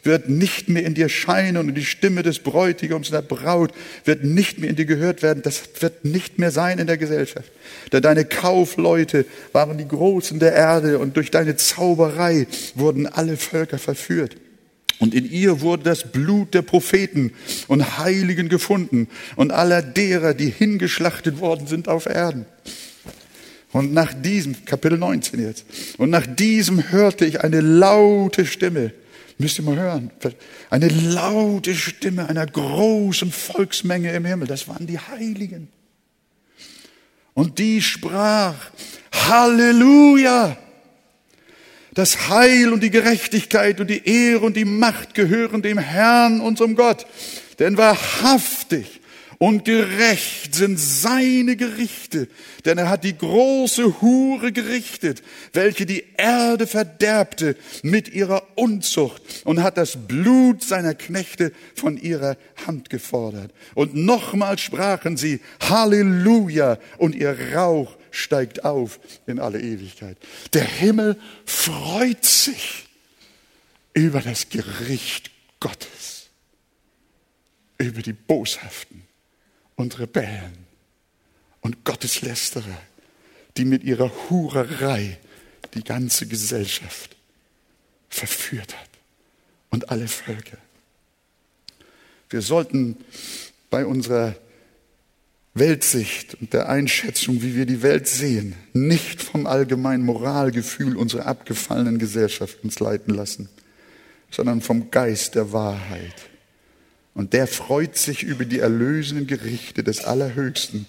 wird 0.01 0.27
nicht 0.27 0.67
mehr 0.67 0.83
in 0.83 0.95
dir 0.95 1.07
scheinen. 1.07 1.57
Und 1.57 1.75
die 1.75 1.85
Stimme 1.85 2.23
des 2.23 2.39
Bräutigams 2.39 3.11
der 3.11 3.21
Braut 3.21 3.73
wird 4.05 4.23
nicht 4.23 4.57
mehr 4.57 4.71
in 4.71 4.75
dir 4.75 4.85
gehört 4.85 5.21
werden. 5.21 5.43
Das 5.43 5.61
wird 5.81 6.03
nicht 6.03 6.39
mehr 6.39 6.49
sein 6.49 6.79
in 6.79 6.87
der 6.87 6.97
Gesellschaft. 6.97 7.51
Denn 7.91 8.01
deine 8.01 8.25
Kaufleute 8.25 9.27
waren 9.51 9.77
die 9.77 9.87
Großen 9.87 10.39
der 10.39 10.53
Erde. 10.53 10.97
Und 10.97 11.15
durch 11.15 11.29
deine 11.29 11.57
Zauberei 11.57 12.47
wurden 12.73 13.05
alle 13.05 13.37
Völker 13.37 13.77
verführt. 13.77 14.35
Und 14.99 15.13
in 15.13 15.29
ihr 15.29 15.61
wurde 15.61 15.83
das 15.83 16.11
Blut 16.11 16.53
der 16.53 16.61
Propheten 16.61 17.33
und 17.67 17.97
Heiligen 17.97 18.49
gefunden 18.49 19.07
und 19.35 19.51
aller 19.51 19.81
derer, 19.81 20.33
die 20.33 20.49
hingeschlachtet 20.49 21.39
worden 21.39 21.67
sind 21.67 21.87
auf 21.87 22.05
Erden. 22.05 22.45
Und 23.71 23.93
nach 23.93 24.13
diesem, 24.13 24.63
Kapitel 24.63 24.97
19 24.97 25.41
jetzt, 25.41 25.65
und 25.97 26.09
nach 26.09 26.25
diesem 26.25 26.91
hörte 26.91 27.25
ich 27.25 27.41
eine 27.41 27.59
laute 27.59 28.45
Stimme, 28.45 28.93
müsst 29.37 29.59
ihr 29.59 29.65
mal 29.65 29.75
hören, 29.75 30.11
eine 30.69 30.87
laute 30.87 31.75
Stimme 31.75 32.29
einer 32.29 32.45
großen 32.45 33.33
Volksmenge 33.33 34.13
im 34.13 34.23
Himmel, 34.23 34.47
das 34.47 34.69
waren 34.69 34.87
die 34.87 34.97
Heiligen. 34.97 35.67
Und 37.33 37.59
die 37.59 37.81
sprach, 37.81 38.55
Halleluja! 39.11 40.57
Das 41.95 42.27
Heil 42.27 42.73
und 42.73 42.83
die 42.83 42.91
Gerechtigkeit 42.91 43.79
und 43.79 43.89
die 43.89 44.05
Ehre 44.05 44.45
und 44.45 44.57
die 44.57 44.65
Macht 44.65 45.13
gehören 45.13 45.61
dem 45.61 45.77
Herrn, 45.77 46.41
unserem 46.41 46.75
Gott. 46.75 47.07
Denn 47.57 47.77
wahrhaftig 47.77 48.99
und 49.37 49.63
gerecht 49.63 50.55
sind 50.55 50.77
seine 50.77 51.55
Gerichte, 51.55 52.27
denn 52.65 52.77
er 52.77 52.89
hat 52.89 53.03
die 53.05 53.17
große 53.17 54.01
Hure 54.01 54.51
gerichtet, 54.51 55.23
welche 55.53 55.85
die 55.85 56.03
Erde 56.17 56.67
verderbte 56.67 57.55
mit 57.81 58.09
ihrer 58.09 58.43
Unzucht 58.55 59.21
und 59.45 59.63
hat 59.63 59.77
das 59.77 59.97
Blut 60.07 60.63
seiner 60.63 60.95
Knechte 60.95 61.53
von 61.75 61.97
ihrer 61.97 62.35
Hand 62.67 62.89
gefordert. 62.89 63.51
Und 63.73 63.95
nochmals 63.95 64.61
sprachen 64.61 65.15
sie 65.15 65.39
Halleluja 65.61 66.77
und 66.97 67.15
ihr 67.15 67.37
Rauch 67.53 67.95
steigt 68.15 68.63
auf 68.63 68.99
in 69.27 69.39
alle 69.39 69.61
Ewigkeit. 69.61 70.17
Der 70.53 70.63
Himmel 70.63 71.19
freut 71.45 72.23
sich 72.23 72.87
über 73.93 74.21
das 74.21 74.49
Gericht 74.49 75.31
Gottes, 75.59 76.29
über 77.77 78.01
die 78.01 78.13
Boshaften 78.13 79.03
und 79.75 79.99
Rebellen 79.99 80.65
und 81.61 81.83
Gotteslästerer, 81.83 82.81
die 83.57 83.65
mit 83.65 83.83
ihrer 83.83 84.11
Hurerei 84.29 85.17
die 85.73 85.83
ganze 85.83 86.27
Gesellschaft 86.27 87.15
verführt 88.09 88.77
hat 88.77 88.89
und 89.71 89.89
alle 89.89 90.07
Völker. 90.07 90.57
Wir 92.29 92.41
sollten 92.41 92.97
bei 93.69 93.85
unserer 93.85 94.35
Weltsicht 95.57 96.35
und 96.35 96.51
der 96.51 96.67
Einschätzung, 96.67 97.41
wie 97.41 97.55
wir 97.55 97.65
die 97.65 97.81
Welt 97.81 98.09
sehen, 98.09 98.55
nicht 98.73 99.23
vom 99.23 99.47
allgemeinen 99.47 100.03
Moralgefühl 100.03 100.97
unserer 100.97 101.27
abgefallenen 101.27 101.97
Gesellschaft 101.97 102.61
uns 102.63 102.81
leiten 102.81 103.13
lassen, 103.13 103.47
sondern 104.29 104.59
vom 104.59 104.91
Geist 104.91 105.35
der 105.35 105.53
Wahrheit. 105.53 106.29
Und 107.13 107.31
der 107.31 107.47
freut 107.47 107.97
sich 107.97 108.23
über 108.23 108.43
die 108.43 108.59
erlösenden 108.59 109.27
Gerichte 109.27 109.81
des 109.81 110.03
Allerhöchsten, 110.03 110.87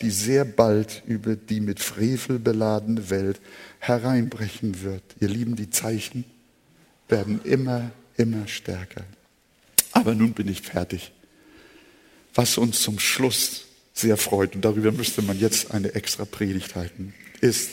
die 0.00 0.10
sehr 0.10 0.44
bald 0.44 1.02
über 1.08 1.34
die 1.34 1.60
mit 1.60 1.80
Frevel 1.80 2.38
beladene 2.38 3.10
Welt 3.10 3.40
hereinbrechen 3.80 4.82
wird. 4.82 5.02
Ihr 5.18 5.28
Lieben, 5.28 5.56
die 5.56 5.70
Zeichen 5.70 6.24
werden 7.08 7.40
immer, 7.42 7.90
immer 8.16 8.46
stärker. 8.46 9.02
Aber 9.90 10.14
nun 10.14 10.34
bin 10.34 10.46
ich 10.46 10.62
fertig. 10.62 11.10
Was 12.32 12.58
uns 12.58 12.80
zum 12.80 13.00
Schluss 13.00 13.64
sehr 13.94 14.16
freut, 14.16 14.56
und 14.56 14.64
darüber 14.64 14.92
müsste 14.92 15.22
man 15.22 15.38
jetzt 15.38 15.70
eine 15.70 15.94
extra 15.94 16.24
Predigt 16.24 16.74
halten, 16.74 17.14
ist, 17.40 17.70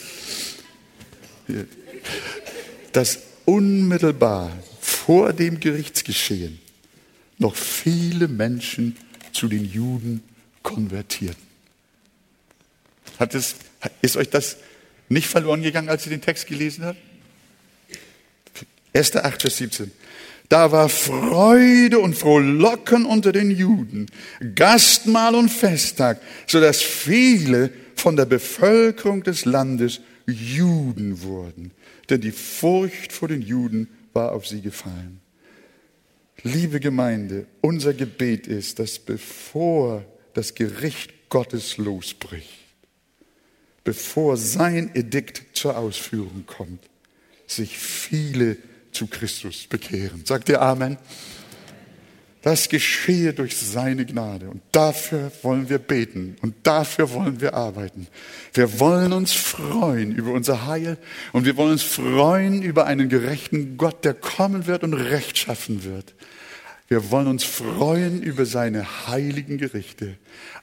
dass 2.93 3.19
unmittelbar 3.45 4.51
vor 4.79 5.33
dem 5.33 5.59
Gerichtsgeschehen 5.59 6.59
noch 7.39 7.55
viele 7.55 8.27
Menschen 8.27 8.95
zu 9.33 9.47
den 9.47 9.65
Juden 9.65 10.23
konvertierten. 10.61 11.41
Hat 13.17 13.33
es, 13.33 13.55
ist 14.01 14.15
euch 14.15 14.29
das 14.29 14.57
nicht 15.09 15.27
verloren 15.27 15.63
gegangen, 15.63 15.89
als 15.89 16.05
ihr 16.05 16.11
den 16.11 16.21
Text 16.21 16.47
gelesen 16.47 16.85
habt? 16.85 16.99
1. 18.93 19.15
8, 19.15 19.41
Vers 19.41 19.57
17. 19.57 19.91
Da 20.51 20.73
war 20.73 20.89
Freude 20.89 21.99
und 21.99 22.13
Frohlocken 22.13 23.05
unter 23.05 23.31
den 23.31 23.51
Juden, 23.51 24.07
Gastmahl 24.53 25.33
und 25.33 25.47
Festtag, 25.47 26.19
so 26.45 26.59
dass 26.59 26.81
viele 26.81 27.71
von 27.95 28.17
der 28.17 28.25
Bevölkerung 28.25 29.23
des 29.23 29.45
Landes 29.45 30.01
Juden 30.27 31.21
wurden. 31.21 31.71
Denn 32.09 32.19
die 32.19 32.33
Furcht 32.33 33.13
vor 33.13 33.29
den 33.29 33.41
Juden 33.41 33.87
war 34.11 34.33
auf 34.33 34.45
sie 34.45 34.59
gefallen. 34.59 35.21
Liebe 36.43 36.81
Gemeinde, 36.81 37.45
unser 37.61 37.93
Gebet 37.93 38.45
ist, 38.45 38.79
dass 38.79 38.99
bevor 38.99 40.03
das 40.33 40.53
Gericht 40.53 41.29
Gottes 41.29 41.77
losbricht, 41.77 42.59
bevor 43.85 44.35
sein 44.35 44.91
Edikt 44.95 45.43
zur 45.53 45.77
Ausführung 45.77 46.43
kommt, 46.45 46.89
sich 47.47 47.77
viele 47.77 48.57
zu 48.91 49.07
Christus 49.07 49.67
bekehren. 49.67 50.25
Sagt 50.25 50.49
ihr 50.49 50.61
Amen? 50.61 50.97
Das 52.41 52.69
geschehe 52.69 53.33
durch 53.33 53.55
seine 53.55 54.05
Gnade. 54.05 54.49
Und 54.49 54.61
dafür 54.71 55.31
wollen 55.43 55.69
wir 55.69 55.77
beten 55.77 56.37
und 56.41 56.55
dafür 56.63 57.11
wollen 57.11 57.39
wir 57.39 57.53
arbeiten. 57.53 58.07
Wir 58.53 58.79
wollen 58.79 59.13
uns 59.13 59.31
freuen 59.31 60.15
über 60.15 60.31
unser 60.31 60.65
Heil 60.65 60.97
und 61.33 61.45
wir 61.45 61.55
wollen 61.55 61.73
uns 61.73 61.83
freuen 61.83 62.63
über 62.63 62.87
einen 62.87 63.09
gerechten 63.09 63.77
Gott, 63.77 64.03
der 64.05 64.15
kommen 64.15 64.65
wird 64.65 64.83
und 64.83 64.95
Recht 64.95 65.37
schaffen 65.37 65.83
wird. 65.83 66.15
Wir 66.91 67.09
wollen 67.09 67.27
uns 67.27 67.45
freuen 67.45 68.21
über 68.21 68.45
seine 68.45 69.07
heiligen 69.07 69.57
Gerichte. 69.57 70.17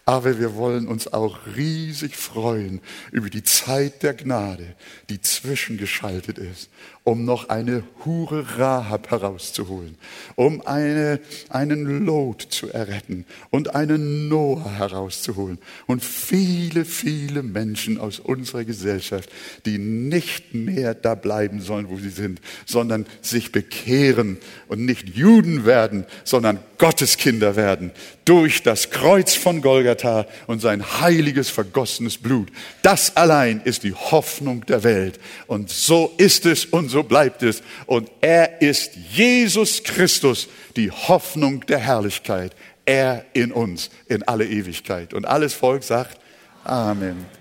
Aber 0.05 0.39
wir 0.39 0.57
wollen 0.57 0.87
uns 0.87 1.11
auch 1.11 1.39
riesig 1.57 2.17
freuen 2.17 2.83
über 3.13 3.31
die 3.31 3.45
Zeit 3.45 4.03
der 4.03 4.13
Gnade, 4.13 4.75
die 5.09 5.23
zwischengeschaltet 5.23 6.37
ist, 6.37 6.69
um 7.09 7.25
noch 7.25 7.49
eine 7.49 7.85
Hure 8.05 8.59
Rahab 8.59 9.11
herauszuholen, 9.11 9.97
um 10.37 10.61
eine, 10.67 11.21
einen 11.49 12.05
Lot 12.05 12.43
zu 12.43 12.71
erretten 12.71 13.25
und 13.49 13.75
einen 13.75 14.29
Noah 14.29 14.71
herauszuholen 14.71 15.57
und 15.87 16.05
viele, 16.05 16.85
viele 16.85 17.43
Menschen 17.43 17.97
aus 17.97 18.19
unserer 18.19 18.65
Gesellschaft, 18.65 19.31
die 19.65 19.79
nicht 19.79 20.53
mehr 20.53 20.93
da 20.93 21.15
bleiben 21.15 21.63
sollen, 21.63 21.89
wo 21.89 21.97
sie 21.97 22.11
sind, 22.11 22.43
sondern 22.67 23.07
sich 23.23 23.53
bekehren 23.53 24.37
und 24.67 24.85
nicht 24.85 25.09
Juden 25.17 25.65
werden, 25.65 26.05
sondern 26.25 26.59
Gotteskinder 26.77 27.57
werden 27.57 27.91
durch 28.29 28.63
das 28.63 28.91
Kreuz 28.91 29.35
von 29.35 29.63
Golgatha 29.63 30.27
und 30.47 30.61
sein 30.61 31.01
heiliges 31.01 31.49
vergossenes 31.49 32.19
Blut. 32.19 32.51
Das 32.83 33.17
allein 33.17 33.63
ist 33.65 33.85
die 33.85 33.95
Hoffnung 33.95 34.67
der 34.67 34.85
Welt. 34.85 35.19
Und 35.47 35.71
so 35.71 36.13
ist 36.19 36.45
es 36.45 36.67
und 36.67 36.91
so 36.91 37.05
bleibt 37.05 37.43
es. 37.43 37.63
Und 37.87 38.11
er 38.21 38.61
ist 38.61 38.97
Jesus 39.13 39.83
Christus, 39.83 40.49
die 40.77 40.91
Hoffnung 40.91 41.65
der 41.65 41.79
Herrlichkeit. 41.79 42.55
Er 42.85 43.25
in 43.33 43.51
uns 43.51 43.89
in 44.09 44.23
alle 44.25 44.45
Ewigkeit. 44.45 45.15
Und 45.15 45.25
alles 45.25 45.55
Volk 45.55 45.83
sagt 45.83 46.21
Amen. 46.65 47.38